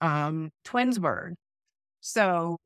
um, 0.00 0.50
Twinsburg. 0.64 1.34
So, 2.08 2.56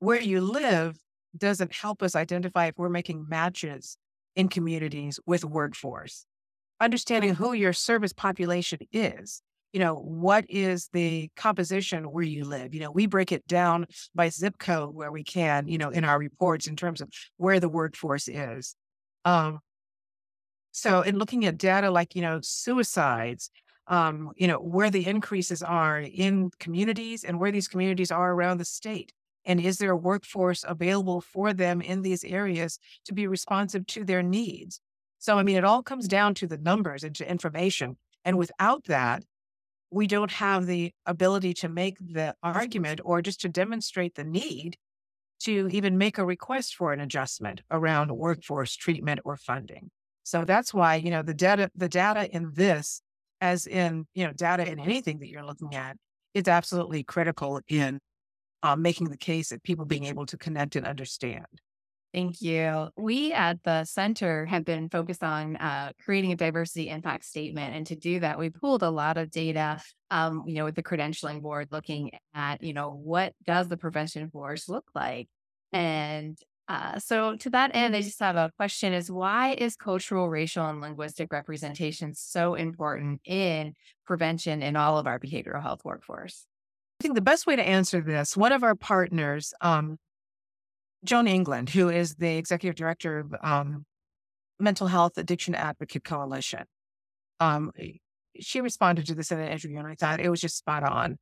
where 0.00 0.20
you 0.20 0.40
live 0.40 0.98
doesn't 1.38 1.72
help 1.72 2.02
us 2.02 2.16
identify 2.16 2.66
if 2.66 2.74
we're 2.76 2.88
making 2.88 3.26
matches 3.28 3.96
in 4.34 4.48
communities 4.48 5.20
with 5.24 5.44
workforce. 5.44 6.26
Understanding 6.80 7.36
who 7.36 7.52
your 7.52 7.72
service 7.72 8.12
population 8.12 8.80
is. 8.90 9.40
You 9.72 9.78
know, 9.78 9.94
what 9.94 10.46
is 10.48 10.88
the 10.92 11.30
composition 11.36 12.10
where 12.10 12.24
you 12.24 12.44
live? 12.44 12.74
You 12.74 12.80
know, 12.80 12.90
we 12.90 13.06
break 13.06 13.30
it 13.30 13.46
down 13.46 13.86
by 14.16 14.30
zip 14.30 14.58
code 14.58 14.92
where 14.92 15.12
we 15.12 15.22
can, 15.22 15.68
you 15.68 15.78
know, 15.78 15.90
in 15.90 16.04
our 16.04 16.18
reports 16.18 16.66
in 16.66 16.74
terms 16.74 17.02
of 17.02 17.08
where 17.36 17.60
the 17.60 17.68
workforce 17.68 18.26
is. 18.26 18.74
Um, 19.24 19.60
so, 20.72 21.02
in 21.02 21.18
looking 21.18 21.44
at 21.44 21.56
data 21.56 21.88
like, 21.92 22.16
you 22.16 22.22
know, 22.22 22.40
suicides, 22.42 23.52
um, 23.88 24.30
you 24.36 24.46
know, 24.46 24.58
where 24.58 24.90
the 24.90 25.06
increases 25.06 25.62
are 25.62 26.00
in 26.00 26.50
communities 26.58 27.24
and 27.24 27.38
where 27.38 27.52
these 27.52 27.68
communities 27.68 28.10
are 28.10 28.32
around 28.32 28.58
the 28.58 28.64
state. 28.64 29.12
And 29.44 29.60
is 29.60 29.78
there 29.78 29.90
a 29.90 29.96
workforce 29.96 30.64
available 30.66 31.20
for 31.20 31.52
them 31.52 31.80
in 31.80 32.02
these 32.02 32.22
areas 32.22 32.78
to 33.06 33.14
be 33.14 33.26
responsive 33.26 33.86
to 33.88 34.04
their 34.04 34.22
needs? 34.22 34.80
So, 35.18 35.38
I 35.38 35.42
mean, 35.42 35.56
it 35.56 35.64
all 35.64 35.82
comes 35.82 36.06
down 36.08 36.34
to 36.34 36.46
the 36.46 36.58
numbers 36.58 37.04
and 37.04 37.14
to 37.16 37.28
information. 37.28 37.96
And 38.24 38.38
without 38.38 38.84
that, 38.84 39.24
we 39.90 40.06
don't 40.06 40.30
have 40.32 40.66
the 40.66 40.92
ability 41.06 41.54
to 41.54 41.68
make 41.68 41.98
the 41.98 42.34
argument 42.42 43.00
or 43.04 43.20
just 43.20 43.40
to 43.42 43.48
demonstrate 43.48 44.14
the 44.14 44.24
need 44.24 44.76
to 45.40 45.68
even 45.72 45.98
make 45.98 46.18
a 46.18 46.24
request 46.24 46.76
for 46.76 46.92
an 46.92 47.00
adjustment 47.00 47.62
around 47.70 48.10
workforce 48.12 48.74
treatment 48.74 49.20
or 49.24 49.36
funding. 49.36 49.90
So 50.22 50.44
that's 50.44 50.72
why, 50.72 50.96
you 50.96 51.10
know, 51.10 51.22
the 51.22 51.34
data, 51.34 51.70
the 51.74 51.88
data 51.88 52.30
in 52.34 52.52
this 52.54 53.02
as 53.42 53.66
in 53.66 54.06
you 54.14 54.26
know 54.26 54.32
data 54.32 54.66
in 54.66 54.78
anything 54.78 55.18
that 55.18 55.28
you're 55.28 55.44
looking 55.44 55.74
at 55.74 55.96
it's 56.32 56.48
absolutely 56.48 57.02
critical 57.02 57.60
in 57.68 57.98
um, 58.62 58.80
making 58.80 59.10
the 59.10 59.18
case 59.18 59.50
that 59.50 59.62
people 59.62 59.84
being 59.84 60.04
able 60.04 60.24
to 60.26 60.38
connect 60.38 60.76
and 60.76 60.86
understand. 60.86 61.44
Thank 62.14 62.42
you. 62.42 62.88
We 62.96 63.32
at 63.32 63.62
the 63.64 63.84
center 63.84 64.44
have 64.46 64.66
been 64.66 64.90
focused 64.90 65.22
on 65.24 65.56
uh, 65.56 65.92
creating 66.04 66.32
a 66.32 66.36
diversity 66.36 66.90
impact 66.90 67.24
statement, 67.24 67.74
and 67.74 67.86
to 67.86 67.96
do 67.96 68.20
that, 68.20 68.38
we 68.38 68.50
pulled 68.50 68.82
a 68.82 68.90
lot 68.90 69.16
of 69.16 69.30
data. 69.30 69.80
Um, 70.10 70.44
you 70.46 70.54
know, 70.54 70.64
with 70.64 70.74
the 70.74 70.82
credentialing 70.82 71.40
board, 71.40 71.68
looking 71.70 72.10
at 72.34 72.62
you 72.62 72.74
know 72.74 72.90
what 72.90 73.32
does 73.46 73.68
the 73.68 73.78
prevention 73.78 74.28
force 74.28 74.68
look 74.68 74.84
like, 74.94 75.28
and 75.72 76.38
uh, 76.68 76.98
so 76.98 77.36
to 77.36 77.50
that 77.50 77.72
end, 77.74 77.96
I 77.96 78.02
just 78.02 78.20
have 78.20 78.36
a 78.36 78.50
question 78.56 78.92
is 78.92 79.10
why 79.10 79.54
is 79.54 79.76
cultural, 79.76 80.28
racial, 80.28 80.66
and 80.66 80.80
linguistic 80.80 81.32
representation 81.32 82.14
so 82.14 82.54
important 82.54 83.20
in 83.24 83.74
prevention 84.06 84.62
in 84.62 84.76
all 84.76 84.98
of 84.98 85.06
our 85.06 85.18
behavioral 85.18 85.62
health 85.62 85.84
workforce? 85.84 86.46
I 87.00 87.02
think 87.02 87.14
the 87.14 87.20
best 87.20 87.46
way 87.46 87.56
to 87.56 87.62
answer 87.62 88.00
this, 88.00 88.36
one 88.36 88.52
of 88.52 88.62
our 88.62 88.76
partners, 88.76 89.52
um, 89.60 89.98
Joan 91.04 91.26
Englund, 91.26 91.70
who 91.70 91.88
is 91.88 92.14
the 92.14 92.36
executive 92.36 92.76
director 92.76 93.18
of 93.18 93.34
um, 93.42 93.84
Mental 94.60 94.86
Health 94.86 95.18
Addiction 95.18 95.56
Advocate 95.56 96.04
Coalition, 96.04 96.64
um, 97.40 97.72
she 98.38 98.60
responded 98.60 99.06
to 99.06 99.16
this 99.16 99.32
in 99.32 99.40
an 99.40 99.48
interview, 99.48 99.78
and 99.78 99.88
I 99.88 99.96
thought 99.96 100.20
it 100.20 100.30
was 100.30 100.40
just 100.40 100.56
spot 100.56 100.84
on 100.84 101.18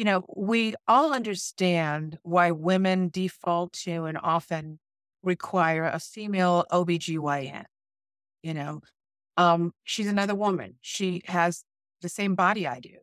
you 0.00 0.04
know, 0.04 0.24
we 0.34 0.74
all 0.88 1.12
understand 1.12 2.18
why 2.22 2.52
women 2.52 3.10
default 3.10 3.74
to 3.74 4.06
and 4.06 4.16
often 4.22 4.78
require 5.22 5.84
a 5.84 6.00
female 6.00 6.64
OBGYN. 6.72 7.64
You 8.42 8.54
know, 8.54 8.80
um, 9.36 9.74
she's 9.84 10.06
another 10.06 10.34
woman. 10.34 10.76
She 10.80 11.20
has 11.26 11.64
the 12.00 12.08
same 12.08 12.34
body 12.34 12.66
I 12.66 12.80
do. 12.80 12.94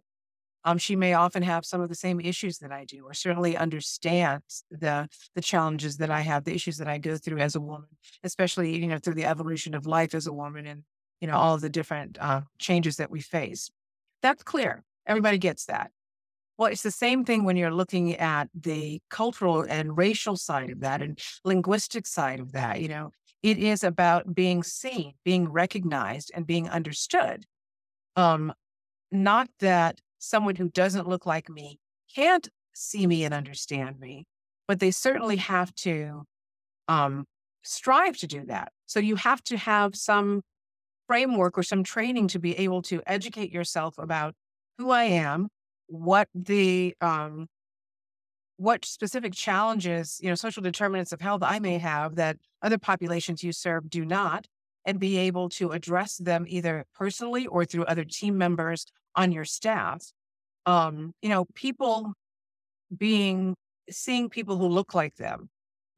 Um, 0.64 0.80
she 0.80 0.96
may 0.96 1.14
often 1.14 1.44
have 1.44 1.68
some 1.68 1.82
of 1.82 1.90
the 1.90 1.94
same 1.94 2.20
issues 2.20 2.58
that 2.58 2.72
I 2.72 2.84
do, 2.84 3.04
or 3.06 3.14
certainly 3.14 3.56
understands 3.56 4.64
the 4.72 5.08
the 5.36 5.42
challenges 5.42 5.98
that 5.98 6.10
I 6.10 6.22
have, 6.22 6.46
the 6.46 6.56
issues 6.56 6.78
that 6.80 6.88
I 6.88 6.98
go 6.98 7.16
through 7.16 7.38
as 7.38 7.54
a 7.54 7.62
woman, 7.62 7.90
especially 8.24 8.76
you 8.76 8.88
know 8.88 8.98
through 8.98 9.14
the 9.14 9.26
evolution 9.26 9.76
of 9.76 9.86
life 9.86 10.16
as 10.16 10.26
a 10.26 10.34
woman, 10.34 10.66
and 10.66 10.82
you 11.22 11.28
know 11.28 11.38
all 11.38 11.54
of 11.54 11.62
the 11.62 11.70
different 11.70 12.18
uh, 12.20 12.42
changes 12.58 12.98
that 12.98 13.12
we 13.12 13.22
face. 13.22 13.70
That's 14.24 14.42
clear. 14.42 14.84
Everybody 15.06 15.38
gets 15.38 15.66
that. 15.68 15.92
Well, 16.58 16.72
it's 16.72 16.84
the 16.84 16.92
same 16.92 17.24
thing 17.24 17.44
when 17.44 17.56
you're 17.56 17.74
looking 17.74 18.16
at 18.16 18.50
the 18.54 19.00
cultural 19.10 19.62
and 19.62 19.96
racial 19.96 20.36
side 20.36 20.72
of 20.72 20.80
that, 20.80 21.02
and 21.02 21.20
linguistic 21.46 22.08
side 22.08 22.40
of 22.40 22.52
that. 22.54 22.82
You 22.82 22.88
know, 22.88 23.12
it 23.44 23.60
is 23.60 23.84
about 23.84 24.34
being 24.34 24.64
seen, 24.64 25.14
being 25.24 25.50
recognized, 25.50 26.32
and 26.34 26.48
being 26.48 26.68
understood. 26.70 27.46
Um, 28.16 28.54
not 29.12 29.50
that 29.60 30.02
someone 30.20 30.56
who 30.56 30.70
doesn't 30.70 31.08
look 31.08 31.26
like 31.26 31.50
me 31.50 31.80
can't 32.16 32.50
see 32.74 33.06
me 33.06 33.24
and 33.24 33.34
understand 33.34 34.00
me, 34.00 34.26
but 34.68 34.80
they 34.80 34.92
certainly 34.92 35.38
have 35.38 35.74
to 35.76 36.24
um, 36.88 37.26
strive 37.64 38.18
to 38.18 38.28
do 38.28 38.46
that. 38.46 38.72
So 38.88 39.00
you 39.00 39.16
have 39.18 39.44
to 39.46 39.58
have 39.58 39.96
some 39.96 40.42
framework 41.08 41.58
or 41.58 41.64
some 41.64 41.84
training 41.84 42.30
to 42.30 42.40
be 42.40 42.58
able 42.58 42.82
to 42.84 43.02
educate 43.06 43.52
yourself 43.52 43.96
about 43.98 44.34
who 44.78 44.90
I 44.90 45.06
am, 45.06 45.48
what 45.88 46.28
the 46.34 46.96
um, 47.02 47.48
what 48.58 48.86
specific 48.86 49.34
challenges, 49.34 50.20
you 50.22 50.30
know, 50.30 50.36
social 50.36 50.64
determinants 50.64 51.12
of 51.12 51.22
health 51.22 51.42
I 51.44 51.60
may 51.60 51.78
have 51.78 52.16
that 52.16 52.38
other 52.62 52.78
populations 52.78 53.44
you 53.44 53.52
serve 53.52 53.90
do 53.90 54.04
not, 54.04 54.48
and 54.86 55.00
be 55.00 55.18
able 55.18 55.50
to 55.50 55.72
address 55.72 56.18
them 56.18 56.46
either 56.48 56.86
personally 56.96 57.46
or 57.46 57.66
through 57.66 57.86
other 57.86 58.04
team 58.06 58.38
members 58.38 58.86
on 59.16 59.32
your 59.32 59.46
staff. 59.46 60.12
Um, 60.66 61.14
you 61.22 61.30
know, 61.30 61.46
people 61.54 62.14
being 62.96 63.56
seeing 63.90 64.30
people 64.30 64.58
who 64.58 64.68
look 64.68 64.94
like 64.94 65.16
them, 65.16 65.50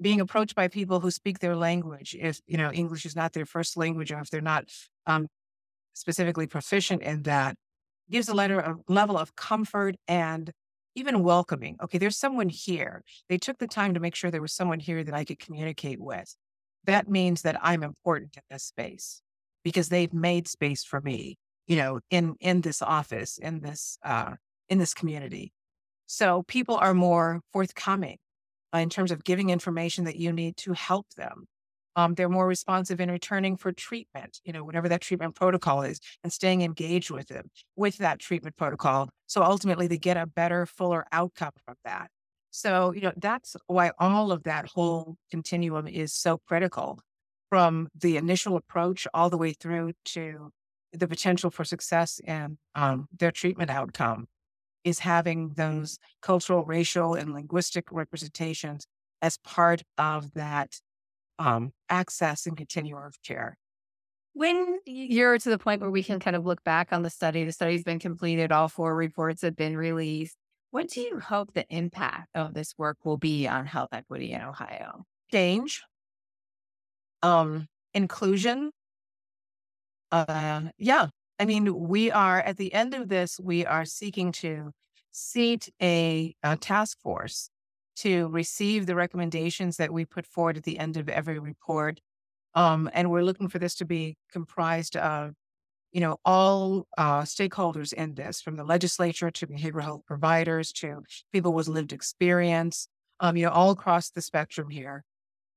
being 0.01 0.19
approached 0.19 0.55
by 0.55 0.67
people 0.67 0.99
who 0.99 1.11
speak 1.11 1.39
their 1.39 1.55
language, 1.55 2.15
if 2.19 2.39
you 2.45 2.57
know 2.57 2.71
English 2.71 3.05
is 3.05 3.15
not 3.15 3.33
their 3.33 3.45
first 3.45 3.77
language 3.77 4.11
or 4.11 4.19
if 4.19 4.29
they're 4.29 4.41
not 4.41 4.65
um, 5.05 5.27
specifically 5.93 6.47
proficient 6.47 7.01
in 7.03 7.23
that, 7.23 7.55
gives 8.09 8.29
a 8.29 8.33
letter 8.33 8.59
of 8.59 8.77
level 8.87 9.17
of 9.17 9.35
comfort 9.35 9.95
and 10.07 10.51
even 10.95 11.23
welcoming. 11.23 11.77
Okay, 11.83 11.97
there's 11.97 12.17
someone 12.17 12.49
here. 12.49 13.03
They 13.29 13.37
took 13.37 13.57
the 13.57 13.67
time 13.67 13.93
to 13.93 13.99
make 13.99 14.15
sure 14.15 14.31
there 14.31 14.41
was 14.41 14.53
someone 14.53 14.79
here 14.79 15.03
that 15.03 15.13
I 15.13 15.23
could 15.23 15.39
communicate 15.39 15.99
with. 15.99 16.35
That 16.85 17.09
means 17.09 17.43
that 17.43 17.57
I'm 17.61 17.83
important 17.83 18.35
in 18.35 18.43
this 18.49 18.63
space 18.63 19.21
because 19.63 19.89
they've 19.89 20.13
made 20.13 20.47
space 20.47 20.83
for 20.83 21.01
me 21.01 21.37
you 21.69 21.75
know, 21.75 21.99
in 22.09 22.35
in 22.41 22.61
this 22.61 22.81
office, 22.81 23.37
in 23.37 23.61
this 23.61 23.97
uh, 24.03 24.33
in 24.67 24.79
this 24.79 24.93
community. 24.93 25.53
So 26.07 26.43
people 26.47 26.75
are 26.75 26.95
more 26.95 27.41
forthcoming 27.53 28.17
uh, 28.73 28.79
in 28.79 28.89
terms 28.89 29.11
of 29.11 29.23
giving 29.23 29.51
information 29.51 30.05
that 30.05 30.15
you 30.15 30.33
need 30.33 30.57
to 30.57 30.73
help 30.73 31.05
them. 31.15 31.45
Um, 31.95 32.13
they're 32.13 32.29
more 32.29 32.47
responsive 32.47 33.01
in 33.01 33.11
returning 33.11 33.57
for 33.57 33.71
treatment, 33.71 34.39
you 34.43 34.53
know, 34.53 34.63
whatever 34.63 34.87
that 34.89 35.01
treatment 35.01 35.35
protocol 35.35 35.81
is, 35.81 35.99
and 36.23 36.31
staying 36.31 36.61
engaged 36.61 37.11
with 37.11 37.27
them 37.27 37.49
with 37.75 37.97
that 37.97 38.19
treatment 38.19 38.55
protocol. 38.55 39.09
So 39.27 39.43
ultimately, 39.43 39.87
they 39.87 39.97
get 39.97 40.17
a 40.17 40.25
better, 40.25 40.65
fuller 40.65 41.05
outcome 41.11 41.51
from 41.65 41.75
that. 41.85 42.09
So, 42.51 42.93
you 42.93 43.01
know, 43.01 43.13
that's 43.15 43.55
why 43.67 43.91
all 43.99 44.31
of 44.31 44.43
that 44.43 44.67
whole 44.67 45.17
continuum 45.29 45.87
is 45.87 46.13
so 46.13 46.39
critical 46.47 46.99
from 47.49 47.89
the 47.99 48.17
initial 48.17 48.55
approach 48.55 49.07
all 49.13 49.29
the 49.29 49.37
way 49.37 49.53
through 49.53 49.93
to 50.05 50.51
the 50.93 51.07
potential 51.07 51.51
for 51.51 51.63
success 51.63 52.19
and 52.25 52.57
um, 52.75 53.07
their 53.17 53.31
treatment 53.31 53.69
outcome 53.69 54.27
is 54.83 54.99
having 54.99 55.49
those 55.55 55.99
cultural, 56.21 56.63
racial, 56.63 57.13
and 57.13 57.33
linguistic 57.33 57.91
representations 57.91 58.87
as 59.21 59.37
part 59.37 59.83
of 59.97 60.33
that 60.33 60.79
um, 61.39 61.71
access 61.89 62.45
and 62.45 62.55
continuum 62.55 63.03
of 63.03 63.15
care. 63.23 63.57
When 64.33 64.79
you're 64.85 65.39
to 65.39 65.49
the 65.49 65.57
point 65.57 65.81
where 65.81 65.89
we 65.89 66.03
can 66.03 66.19
kind 66.19 66.35
of 66.35 66.45
look 66.45 66.63
back 66.63 66.93
on 66.93 67.01
the 67.01 67.09
study, 67.09 67.43
the 67.43 67.51
study's 67.51 67.83
been 67.83 67.99
completed, 67.99 68.51
all 68.51 68.67
four 68.67 68.95
reports 68.95 69.41
have 69.41 69.55
been 69.55 69.75
released. 69.75 70.37
What 70.71 70.89
do 70.89 71.01
you 71.01 71.19
hope 71.19 71.53
the 71.53 71.65
impact 71.69 72.27
of 72.35 72.53
this 72.53 72.75
work 72.77 72.97
will 73.03 73.17
be 73.17 73.47
on 73.47 73.65
health 73.65 73.89
equity 73.91 74.33
in 74.33 74.41
Ohio? 74.41 75.05
Change, 75.31 75.81
um, 77.23 77.67
inclusion, 77.93 78.71
uh, 80.11 80.61
yeah. 80.77 81.07
I 81.39 81.45
mean, 81.45 81.87
we 81.87 82.11
are 82.11 82.39
at 82.39 82.57
the 82.57 82.73
end 82.73 82.93
of 82.93 83.07
this, 83.07 83.39
we 83.41 83.65
are 83.65 83.85
seeking 83.85 84.31
to 84.33 84.71
seat 85.11 85.69
a, 85.81 86.35
a 86.43 86.57
task 86.57 86.99
force 87.01 87.49
to 87.99 88.27
receive 88.27 88.85
the 88.85 88.95
recommendations 88.95 89.77
that 89.77 89.93
we 89.93 90.05
put 90.05 90.25
forward 90.25 90.57
at 90.57 90.63
the 90.63 90.79
end 90.79 90.97
of 90.97 91.09
every 91.09 91.39
report. 91.39 91.99
Um, 92.55 92.89
and 92.93 93.09
we're 93.09 93.23
looking 93.23 93.47
for 93.49 93.59
this 93.59 93.75
to 93.75 93.85
be 93.85 94.17
comprised 94.31 94.95
of, 94.95 95.33
you 95.91 96.01
know, 96.01 96.17
all 96.25 96.87
uh, 96.97 97.21
stakeholders 97.21 97.93
in 97.93 98.15
this, 98.15 98.41
from 98.41 98.55
the 98.55 98.63
legislature 98.63 99.31
to 99.31 99.47
behavioral 99.47 99.83
health 99.83 100.05
providers 100.05 100.71
to 100.73 101.03
people 101.31 101.53
with 101.53 101.67
lived 101.67 101.93
experience, 101.93 102.87
um, 103.19 103.37
you 103.37 103.45
know, 103.45 103.51
all 103.51 103.71
across 103.71 104.09
the 104.09 104.21
spectrum 104.21 104.69
here 104.69 105.03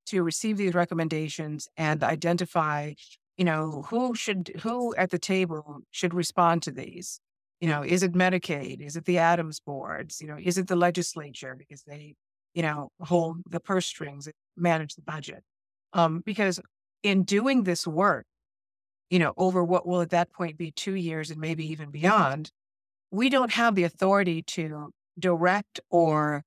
to 0.07 0.23
receive 0.23 0.57
these 0.57 0.75
recommendations 0.75 1.69
and 1.77 2.03
identify 2.03 2.93
you 3.37 3.45
know, 3.45 3.85
who 3.89 4.15
should, 4.15 4.53
who 4.63 4.95
at 4.97 5.11
the 5.11 5.19
table 5.19 5.81
should 5.91 6.15
respond 6.15 6.63
to 6.63 6.71
these? 6.71 7.21
You 7.61 7.69
know, 7.69 7.83
is 7.83 8.03
it 8.03 8.13
Medicaid? 8.13 8.81
Is 8.81 8.97
it 8.97 9.05
the 9.05 9.17
ADAMHS 9.17 9.61
boards? 9.65 10.21
You 10.21 10.29
know, 10.29 10.37
is 10.41 10.59
it 10.59 10.69
the 10.69 10.77
legislature 10.77 11.57
because 11.59 11.83
they, 11.83 12.15
you 12.55 12.63
know, 12.63 12.91
hold 13.01 13.39
the 13.49 13.61
purse 13.61 13.87
strings, 13.87 14.29
manage 14.57 14.95
the 14.95 15.03
budget? 15.03 15.43
Um, 15.93 16.23
because 16.25 16.61
in 17.03 17.25
doing 17.25 17.65
this 17.65 17.87
work, 17.87 18.27
you 19.11 19.19
know, 19.19 19.35
over 19.37 19.63
what 19.63 19.87
will 19.87 20.01
at 20.01 20.11
that 20.11 20.33
point 20.33 20.57
be 20.57 20.71
two 20.71 20.95
years 20.95 21.31
and 21.31 21.41
maybe 21.41 21.67
even 21.67 21.91
beyond, 21.91 22.51
we 23.11 23.29
don't 23.29 23.53
have 23.53 23.75
the 23.75 23.85
authority 23.85 24.43
to 24.43 24.91
direct 25.19 25.81
or 25.91 26.43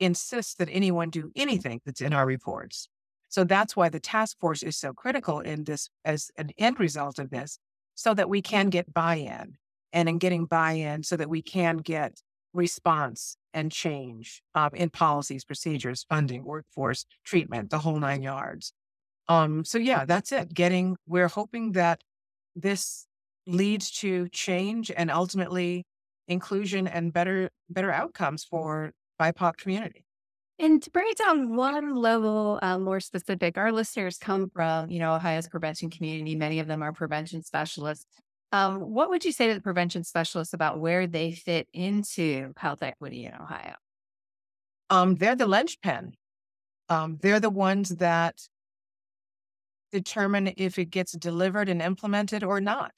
insist 0.00 0.58
that 0.58 0.68
anyone 0.72 1.10
do 1.10 1.30
anything 1.36 1.80
that's 1.84 2.00
in 2.00 2.12
our 2.12 2.26
reports. 2.26 2.88
So 3.28 3.44
that's 3.44 3.76
why 3.76 3.88
the 3.88 4.00
task 4.00 4.38
force 4.40 4.64
is 4.64 4.76
so 4.76 4.92
critical 4.92 5.38
in 5.38 5.62
this 5.62 5.88
as 6.04 6.30
an 6.36 6.50
end 6.58 6.80
result 6.80 7.20
of 7.20 7.30
this, 7.30 7.58
so 7.94 8.12
that 8.14 8.28
we 8.28 8.42
can 8.42 8.70
get 8.70 8.92
buy 8.92 9.16
in 9.16 9.56
and 9.92 10.08
in 10.08 10.18
getting 10.18 10.46
buy 10.46 10.72
in 10.72 11.02
so 11.04 11.16
that 11.16 11.28
we 11.28 11.42
can 11.42 11.76
get 11.76 12.20
response 12.52 13.36
and 13.54 13.70
change 13.70 14.42
um, 14.54 14.70
in 14.74 14.90
policies, 14.90 15.44
procedures, 15.44 16.04
funding, 16.08 16.44
workforce, 16.44 17.04
treatment, 17.24 17.70
the 17.70 17.78
whole 17.78 17.98
nine 17.98 18.22
yards. 18.22 18.72
Um, 19.28 19.64
so 19.64 19.78
yeah, 19.78 20.04
that's 20.04 20.32
it. 20.32 20.52
Getting, 20.52 20.96
we're 21.06 21.28
hoping 21.28 21.72
that 21.72 22.02
this 22.56 23.06
leads 23.46 23.90
to 23.90 24.28
change 24.28 24.90
and 24.96 25.10
ultimately 25.10 25.86
inclusion 26.28 26.86
and 26.86 27.12
better, 27.12 27.50
better 27.68 27.92
outcomes 27.92 28.44
for 28.44 28.92
BIPOC 29.20 29.56
community. 29.56 30.04
And 30.58 30.82
to 30.82 30.90
bring 30.90 31.06
it 31.08 31.16
down 31.16 31.56
one 31.56 31.94
level 31.94 32.58
uh, 32.60 32.78
more 32.78 33.00
specific, 33.00 33.56
our 33.56 33.72
listeners 33.72 34.18
come 34.18 34.50
from, 34.50 34.90
you 34.90 34.98
know, 34.98 35.14
Ohio's 35.14 35.48
prevention 35.48 35.88
community. 35.88 36.34
Many 36.34 36.58
of 36.58 36.66
them 36.66 36.82
are 36.82 36.92
prevention 36.92 37.42
specialists. 37.42 38.06
Um, 38.52 38.80
what 38.80 39.10
would 39.10 39.24
you 39.24 39.32
say 39.32 39.48
to 39.48 39.54
the 39.54 39.60
prevention 39.60 40.02
specialists 40.02 40.54
about 40.54 40.80
where 40.80 41.06
they 41.06 41.32
fit 41.32 41.68
into 41.72 42.52
health 42.56 42.82
equity 42.82 43.24
in 43.26 43.34
Ohio? 43.34 43.74
Um, 44.88 45.14
they're 45.14 45.36
the 45.36 45.46
linchpin. 45.46 46.14
Um, 46.88 47.18
they're 47.22 47.38
the 47.38 47.50
ones 47.50 47.90
that 47.90 48.40
determine 49.92 50.52
if 50.56 50.78
it 50.78 50.86
gets 50.90 51.12
delivered 51.12 51.68
and 51.68 51.80
implemented 51.80 52.42
or 52.42 52.60
not. 52.60 52.92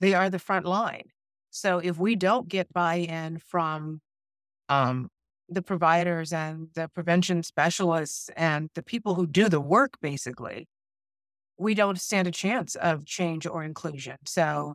They 0.00 0.14
are 0.14 0.28
the 0.28 0.38
front 0.38 0.66
line. 0.66 1.04
So 1.50 1.78
if 1.78 1.98
we 1.98 2.14
don't 2.16 2.48
get 2.48 2.72
buy-in 2.72 3.38
from 3.38 4.00
um, 4.68 5.08
the 5.48 5.62
providers 5.62 6.32
and 6.32 6.68
the 6.74 6.88
prevention 6.88 7.42
specialists 7.42 8.30
and 8.36 8.70
the 8.74 8.82
people 8.82 9.14
who 9.14 9.26
do 9.26 9.48
the 9.48 9.60
work, 9.60 9.94
basically, 10.00 10.68
we 11.58 11.74
don't 11.74 12.00
stand 12.00 12.28
a 12.28 12.30
chance 12.30 12.74
of 12.74 13.04
change 13.04 13.46
or 13.46 13.64
inclusion. 13.64 14.16
So 14.24 14.74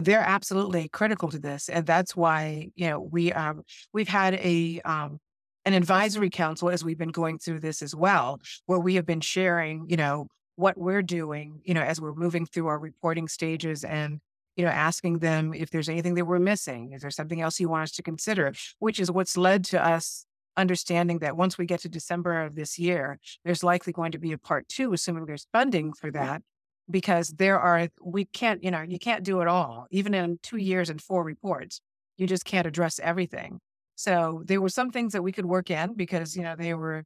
they're 0.00 0.20
absolutely 0.20 0.88
critical 0.88 1.28
to 1.30 1.38
this, 1.38 1.68
and 1.68 1.86
that's 1.86 2.16
why 2.16 2.70
you 2.74 2.88
know 2.88 3.00
we 3.00 3.32
um 3.32 3.62
we've 3.92 4.08
had 4.08 4.34
a 4.34 4.80
um 4.84 5.18
an 5.64 5.74
advisory 5.74 6.30
council 6.30 6.70
as 6.70 6.84
we've 6.84 6.98
been 6.98 7.10
going 7.10 7.38
through 7.38 7.60
this 7.60 7.82
as 7.82 7.94
well, 7.94 8.40
where 8.66 8.80
we 8.80 8.94
have 8.96 9.06
been 9.06 9.20
sharing 9.20 9.86
you 9.88 9.96
know 9.96 10.26
what 10.56 10.76
we're 10.76 11.02
doing 11.02 11.60
you 11.64 11.74
know 11.74 11.80
as 11.82 12.00
we're 12.00 12.14
moving 12.14 12.44
through 12.44 12.66
our 12.66 12.78
reporting 12.78 13.26
stages 13.26 13.84
and 13.84 14.20
you 14.56 14.64
know, 14.64 14.70
asking 14.70 15.20
them 15.20 15.54
if 15.54 15.70
there's 15.70 15.88
anything 15.88 16.14
that 16.14 16.26
we're 16.26 16.38
missing. 16.38 16.92
Is 16.92 17.02
there 17.02 17.10
something 17.10 17.40
else 17.40 17.58
you 17.58 17.68
want 17.68 17.84
us 17.84 17.92
to 17.92 18.02
consider? 18.02 18.52
Which 18.78 19.00
is 19.00 19.10
what's 19.10 19.36
led 19.36 19.64
to 19.66 19.82
us 19.82 20.26
understanding 20.56 21.20
that 21.20 21.36
once 21.36 21.56
we 21.56 21.64
get 21.64 21.80
to 21.80 21.88
December 21.88 22.42
of 22.42 22.54
this 22.54 22.78
year, 22.78 23.18
there's 23.44 23.64
likely 23.64 23.92
going 23.92 24.12
to 24.12 24.18
be 24.18 24.32
a 24.32 24.38
part 24.38 24.68
two, 24.68 24.92
assuming 24.92 25.24
there's 25.24 25.46
funding 25.52 25.92
for 25.92 26.10
that, 26.10 26.42
because 26.90 27.28
there 27.28 27.58
are, 27.58 27.88
we 28.02 28.24
can't, 28.26 28.62
you 28.62 28.70
know, 28.70 28.82
you 28.82 28.98
can't 28.98 29.24
do 29.24 29.40
it 29.40 29.48
all, 29.48 29.86
even 29.90 30.14
in 30.14 30.38
two 30.42 30.58
years 30.58 30.90
and 30.90 31.00
four 31.00 31.24
reports. 31.24 31.80
you 32.16 32.26
just 32.26 32.44
can't 32.44 32.66
address 32.66 33.00
everything. 33.00 33.60
So 33.96 34.42
there 34.46 34.60
were 34.60 34.68
some 34.68 34.90
things 34.90 35.12
that 35.12 35.22
we 35.22 35.32
could 35.32 35.46
work 35.46 35.70
in 35.70 35.94
because, 35.94 36.36
you 36.36 36.42
know, 36.42 36.54
they 36.56 36.74
were, 36.74 37.04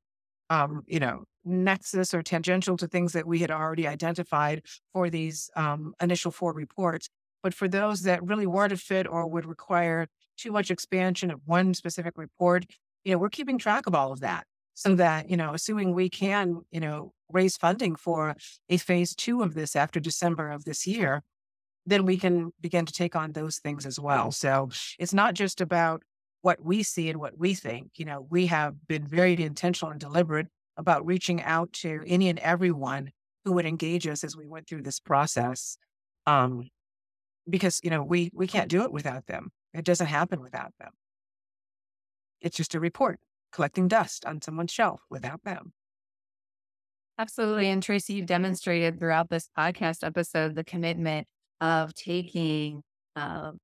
um, 0.50 0.82
you 0.86 1.00
know, 1.00 1.24
nexus 1.44 2.12
or 2.14 2.22
tangential 2.22 2.76
to 2.76 2.88
things 2.88 3.12
that 3.12 3.26
we 3.26 3.38
had 3.40 3.50
already 3.50 3.86
identified 3.86 4.62
for 4.92 5.10
these 5.10 5.50
um, 5.56 5.94
initial 6.00 6.30
four 6.30 6.52
reports. 6.52 7.08
But 7.42 7.54
for 7.54 7.68
those 7.68 8.02
that 8.02 8.22
really 8.24 8.46
weren't 8.46 8.72
a 8.72 8.76
fit 8.76 9.06
or 9.06 9.26
would 9.28 9.46
require 9.46 10.08
too 10.36 10.52
much 10.52 10.70
expansion 10.70 11.30
of 11.30 11.40
one 11.44 11.74
specific 11.74 12.14
report, 12.16 12.66
you 13.04 13.12
know, 13.12 13.18
we're 13.18 13.30
keeping 13.30 13.58
track 13.58 13.86
of 13.86 13.94
all 13.94 14.12
of 14.12 14.20
that 14.20 14.44
so 14.74 14.94
that, 14.96 15.30
you 15.30 15.36
know, 15.36 15.54
assuming 15.54 15.94
we 15.94 16.10
can, 16.10 16.62
you 16.70 16.80
know, 16.80 17.12
raise 17.30 17.56
funding 17.56 17.96
for 17.96 18.36
a 18.68 18.76
phase 18.76 19.14
two 19.14 19.42
of 19.42 19.54
this 19.54 19.76
after 19.76 20.00
December 20.00 20.50
of 20.50 20.64
this 20.64 20.86
year, 20.86 21.22
then 21.84 22.04
we 22.04 22.16
can 22.16 22.52
begin 22.60 22.86
to 22.86 22.92
take 22.92 23.14
on 23.14 23.32
those 23.32 23.58
things 23.58 23.86
as 23.86 23.98
well. 23.98 24.32
So 24.32 24.70
it's 24.98 25.14
not 25.14 25.34
just 25.34 25.60
about 25.60 26.02
what 26.42 26.64
we 26.64 26.82
see 26.82 27.08
and 27.08 27.20
what 27.20 27.38
we 27.38 27.54
think. 27.54 27.92
You 27.96 28.04
know, 28.04 28.26
we 28.28 28.46
have 28.46 28.86
been 28.86 29.06
very 29.06 29.40
intentional 29.42 29.90
and 29.90 30.00
deliberate 30.00 30.48
about 30.76 31.06
reaching 31.06 31.42
out 31.42 31.72
to 31.72 32.02
any 32.06 32.28
and 32.28 32.38
everyone 32.40 33.12
who 33.44 33.52
would 33.52 33.66
engage 33.66 34.06
us 34.06 34.24
as 34.24 34.36
we 34.36 34.46
went 34.46 34.68
through 34.68 34.82
this 34.82 35.00
process. 35.00 35.78
Um, 36.26 36.68
because, 37.48 37.80
you 37.84 37.90
know, 37.90 38.02
we 38.02 38.30
we 38.34 38.48
can't 38.48 38.68
do 38.68 38.82
it 38.82 38.92
without 38.92 39.26
them. 39.26 39.52
It 39.72 39.84
doesn't 39.84 40.08
happen 40.08 40.40
without 40.40 40.72
them. 40.80 40.90
It's 42.40 42.56
just 42.56 42.74
a 42.74 42.80
report 42.80 43.20
collecting 43.52 43.88
dust 43.88 44.24
on 44.24 44.42
someone's 44.42 44.72
shelf 44.72 45.02
without 45.08 45.44
them. 45.44 45.72
Absolutely. 47.18 47.70
And 47.70 47.82
Tracy, 47.82 48.14
you've 48.14 48.26
demonstrated 48.26 48.98
throughout 48.98 49.30
this 49.30 49.48
podcast 49.56 50.04
episode 50.04 50.54
the 50.54 50.64
commitment 50.64 51.26
of 51.60 51.94
taking 51.94 52.82
um, 53.14 53.58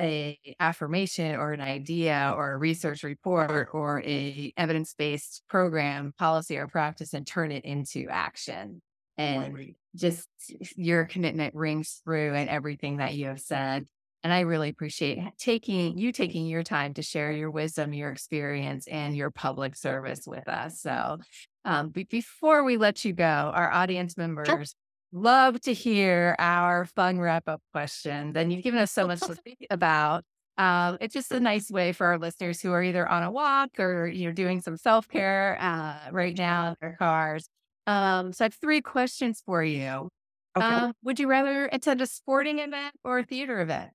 a 0.00 0.38
affirmation 0.58 1.34
or 1.36 1.52
an 1.52 1.60
idea 1.60 2.32
or 2.34 2.52
a 2.52 2.56
research 2.56 3.02
report 3.02 3.68
or 3.72 4.02
a 4.02 4.52
evidence-based 4.56 5.42
program, 5.48 6.14
policy 6.18 6.56
or 6.56 6.66
practice 6.66 7.12
and 7.12 7.26
turn 7.26 7.52
it 7.52 7.64
into 7.64 8.06
action. 8.08 8.80
And 9.18 9.74
just 9.94 10.26
your 10.74 11.04
commitment 11.04 11.54
rings 11.54 12.00
through 12.04 12.34
in 12.34 12.48
everything 12.48 12.96
that 12.96 13.14
you 13.14 13.26
have 13.26 13.40
said. 13.40 13.86
And 14.24 14.32
I 14.32 14.40
really 14.40 14.70
appreciate 14.70 15.18
taking 15.38 15.98
you 15.98 16.12
taking 16.12 16.46
your 16.46 16.62
time 16.62 16.94
to 16.94 17.02
share 17.02 17.32
your 17.32 17.50
wisdom, 17.50 17.92
your 17.92 18.10
experience, 18.10 18.86
and 18.86 19.14
your 19.14 19.30
public 19.30 19.76
service 19.76 20.22
with 20.26 20.48
us. 20.48 20.80
So, 20.80 21.18
um, 21.64 21.90
but 21.90 22.08
before 22.08 22.64
we 22.64 22.76
let 22.76 23.04
you 23.04 23.12
go, 23.12 23.24
our 23.24 23.72
audience 23.72 24.16
members 24.16 24.48
sure. 24.48 24.64
love 25.12 25.60
to 25.62 25.72
hear 25.72 26.34
our 26.38 26.86
fun 26.86 27.18
wrap 27.18 27.48
up 27.48 27.62
question. 27.72 28.32
Then 28.32 28.50
you've 28.50 28.64
given 28.64 28.80
us 28.80 28.90
so 28.90 29.06
much 29.06 29.20
to 29.20 29.34
think 29.44 29.66
about. 29.70 30.24
Um, 30.58 30.98
it's 31.00 31.14
just 31.14 31.32
a 31.32 31.40
nice 31.40 31.70
way 31.70 31.92
for 31.92 32.06
our 32.06 32.18
listeners 32.18 32.60
who 32.60 32.72
are 32.72 32.82
either 32.82 33.08
on 33.08 33.22
a 33.22 33.30
walk 33.30 33.70
or 33.78 34.06
you're 34.06 34.32
doing 34.32 34.60
some 34.60 34.76
self 34.76 35.08
care 35.08 35.56
uh, 35.60 36.10
right 36.10 36.36
now 36.36 36.68
in 36.68 36.76
their 36.80 36.96
cars. 36.98 37.48
Um, 37.86 38.32
so 38.32 38.44
I 38.44 38.46
have 38.46 38.54
three 38.54 38.80
questions 38.80 39.42
for 39.44 39.62
you. 39.64 40.08
Okay. 40.56 40.66
Uh, 40.66 40.92
would 41.02 41.18
you 41.18 41.28
rather 41.28 41.68
attend 41.72 42.00
a 42.02 42.06
sporting 42.06 42.58
event 42.58 42.94
or 43.02 43.20
a 43.20 43.24
theater 43.24 43.60
event? 43.60 43.90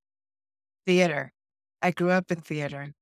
Theater. 0.85 1.31
I 1.81 1.91
grew 1.91 2.09
up 2.09 2.31
in 2.31 2.41
theater. 2.41 2.93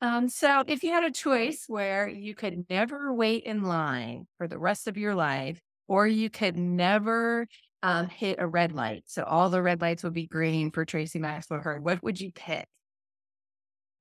Um, 0.00 0.28
so 0.28 0.62
if 0.66 0.82
you 0.82 0.92
had 0.92 1.04
a 1.04 1.10
choice 1.10 1.64
where 1.68 2.06
you 2.08 2.34
could 2.34 2.66
never 2.68 3.12
wait 3.14 3.44
in 3.44 3.62
line 3.62 4.26
for 4.36 4.46
the 4.46 4.58
rest 4.58 4.88
of 4.88 4.96
your 4.96 5.14
life, 5.14 5.60
or 5.88 6.06
you 6.06 6.28
could 6.28 6.56
never 6.56 7.46
um, 7.82 8.08
hit 8.08 8.36
a 8.38 8.46
red 8.46 8.72
light, 8.72 9.04
so 9.06 9.22
all 9.22 9.48
the 9.48 9.62
red 9.62 9.80
lights 9.80 10.02
would 10.04 10.12
be 10.12 10.26
green 10.26 10.70
for 10.70 10.84
Tracy 10.84 11.18
Maxwell 11.18 11.60
Heard, 11.60 11.82
what 11.84 12.02
would 12.02 12.20
you 12.20 12.30
pick? 12.32 12.66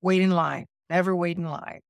Wait 0.02 0.22
in 0.22 0.32
line. 0.32 0.66
Never 0.89 1.16
wait 1.16 1.38
in 1.38 1.46
line. 1.46 1.82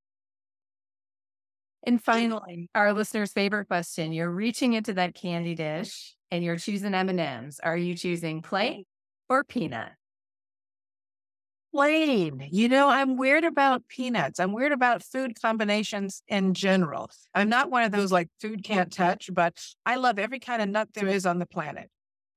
And 1.83 2.03
finally, 2.03 2.69
our 2.73 2.93
listener's 2.93 3.31
favorite 3.31 3.67
question: 3.67 4.11
You're 4.11 4.31
reaching 4.31 4.73
into 4.73 4.93
that 4.93 5.13
candy 5.13 5.55
dish 5.55 6.15
and 6.31 6.43
you're 6.43 6.57
choosing 6.57 6.93
M 6.93 7.09
and 7.09 7.19
M's. 7.19 7.59
Are 7.59 7.77
you 7.77 7.95
choosing 7.95 8.41
plain 8.41 8.85
or 9.29 9.43
peanut? 9.43 9.91
Plain. 11.75 12.47
You 12.51 12.69
know, 12.69 12.87
I'm 12.87 13.17
weird 13.17 13.43
about 13.43 13.85
peanuts. 13.89 14.39
I'm 14.39 14.53
weird 14.53 14.71
about 14.71 15.03
food 15.03 15.39
combinations 15.41 16.23
in 16.29 16.53
general. 16.53 17.09
I'm 17.33 17.49
not 17.49 17.69
one 17.69 17.83
of 17.83 17.91
those 17.91 18.13
like 18.13 18.29
food 18.39 18.63
can't 18.63 18.91
touch, 18.91 19.29
but 19.33 19.57
I 19.85 19.97
love 19.97 20.17
every 20.17 20.39
kind 20.39 20.61
of 20.61 20.69
nut 20.69 20.87
there 20.93 21.07
is 21.07 21.25
on 21.25 21.37
the 21.37 21.45
planet. 21.45 21.89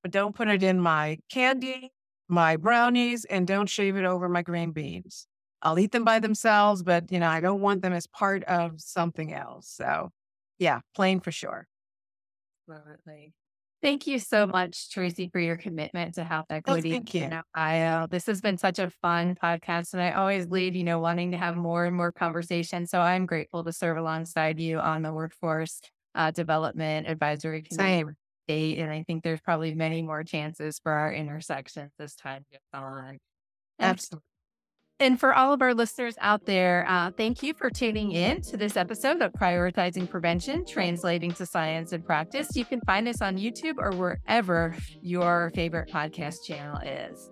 But 0.03 0.11
don't 0.11 0.35
put 0.35 0.49
it 0.49 0.65
in 0.65 0.81
my 0.81 1.19
candy, 1.31 1.93
my 2.29 2.57
brownies, 2.57 3.25
and 3.27 3.47
don't 3.47 3.69
shave 3.69 3.95
it 3.95 4.05
over 4.05 4.29
my 4.29 4.43
green 4.43 4.73
beans. 4.73 5.29
I'll 5.63 5.79
eat 5.79 5.93
them 5.93 6.05
by 6.05 6.19
themselves, 6.19 6.83
but 6.83 7.13
you 7.13 7.21
know, 7.21 7.29
I 7.29 7.41
don't 7.41 7.61
want 7.61 7.83
them 7.83 7.93
as 7.93 8.09
part 8.09 8.43
of 8.45 8.81
something 8.81 9.33
else. 9.33 9.69
So 9.69 10.11
yeah, 10.59 10.81
plain 10.97 11.21
for 11.21 11.31
sure. 11.31 11.69
Thank 13.81 14.09
you 14.09 14.19
so 14.19 14.47
much, 14.47 14.91
Tracy, 14.91 15.29
for 15.33 15.39
your 15.39 15.57
commitment 15.57 16.15
to 16.15 16.25
health 16.25 16.47
equity 16.51 16.91
oh, 16.91 16.93
thank 16.95 17.15
you. 17.15 17.23
in 17.25 17.41
Ohio. 17.55 18.09
This 18.11 18.27
has 18.27 18.41
been 18.41 18.59
such 18.59 18.81
a 18.81 18.91
fun 18.91 19.37
podcast, 19.37 19.93
and 19.93 20.03
I 20.03 20.13
always 20.13 20.49
leave, 20.49 20.75
you 20.75 20.83
know, 20.83 20.99
wanting 20.99 21.31
to 21.31 21.37
have 21.37 21.57
more 21.57 21.85
and 21.85 21.95
more 21.95 22.11
conversation. 22.11 22.87
So 22.87 23.01
I'm 23.01 23.25
grateful 23.25 23.63
to 23.63 23.73
serve 23.73 23.97
alongside 23.97 24.59
you 24.59 24.81
on 24.81 25.03
the 25.03 25.13
workforce 25.13 25.81
uh, 26.17 26.33
development 26.33 27.09
advisory 27.09 27.63
committee. 27.63 28.05
Same. 28.05 28.17
And 28.49 28.91
I 28.91 29.05
think 29.07 29.23
there's 29.23 29.43
probably 29.43 29.75
many 29.75 30.03
more 30.03 30.25
chances 30.25 30.81
for 30.83 30.91
our 30.91 31.13
intersections 31.13 31.93
as 32.01 32.15
time 32.15 32.47
goes 32.51 32.61
on. 32.73 33.19
Absolutely. 33.79 34.25
And 35.01 35.21
for 35.21 35.33
all 35.33 35.53
of 35.53 35.63
our 35.63 35.75
listeners 35.75 36.17
out 36.21 36.45
there, 36.45 36.85
uh, 36.89 37.13
thank 37.17 37.41
you 37.41 37.55
for 37.55 37.71
tuning 37.71 38.11
in 38.11 38.43
to 38.43 38.57
this 38.57 38.77
episode 38.77 39.23
of 39.23 39.33
Prioritizing 39.33 40.11
Prevention, 40.11 40.67
Translating 40.67 41.31
to 41.35 41.47
Science 41.47 41.93
and 41.93 42.05
Practice. 42.05 42.49
You 42.57 42.65
can 42.65 42.81
find 42.81 43.07
us 43.07 43.23
on 43.23 43.37
YouTube 43.37 43.77
or 43.79 43.93
wherever 43.97 44.75
your 45.01 45.53
favorite 45.55 45.89
podcast 45.89 46.45
channel 46.45 46.81
is. 46.85 47.31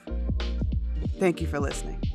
Thank 1.18 1.40
you 1.40 1.46
for 1.46 1.58
listening. 1.58 2.07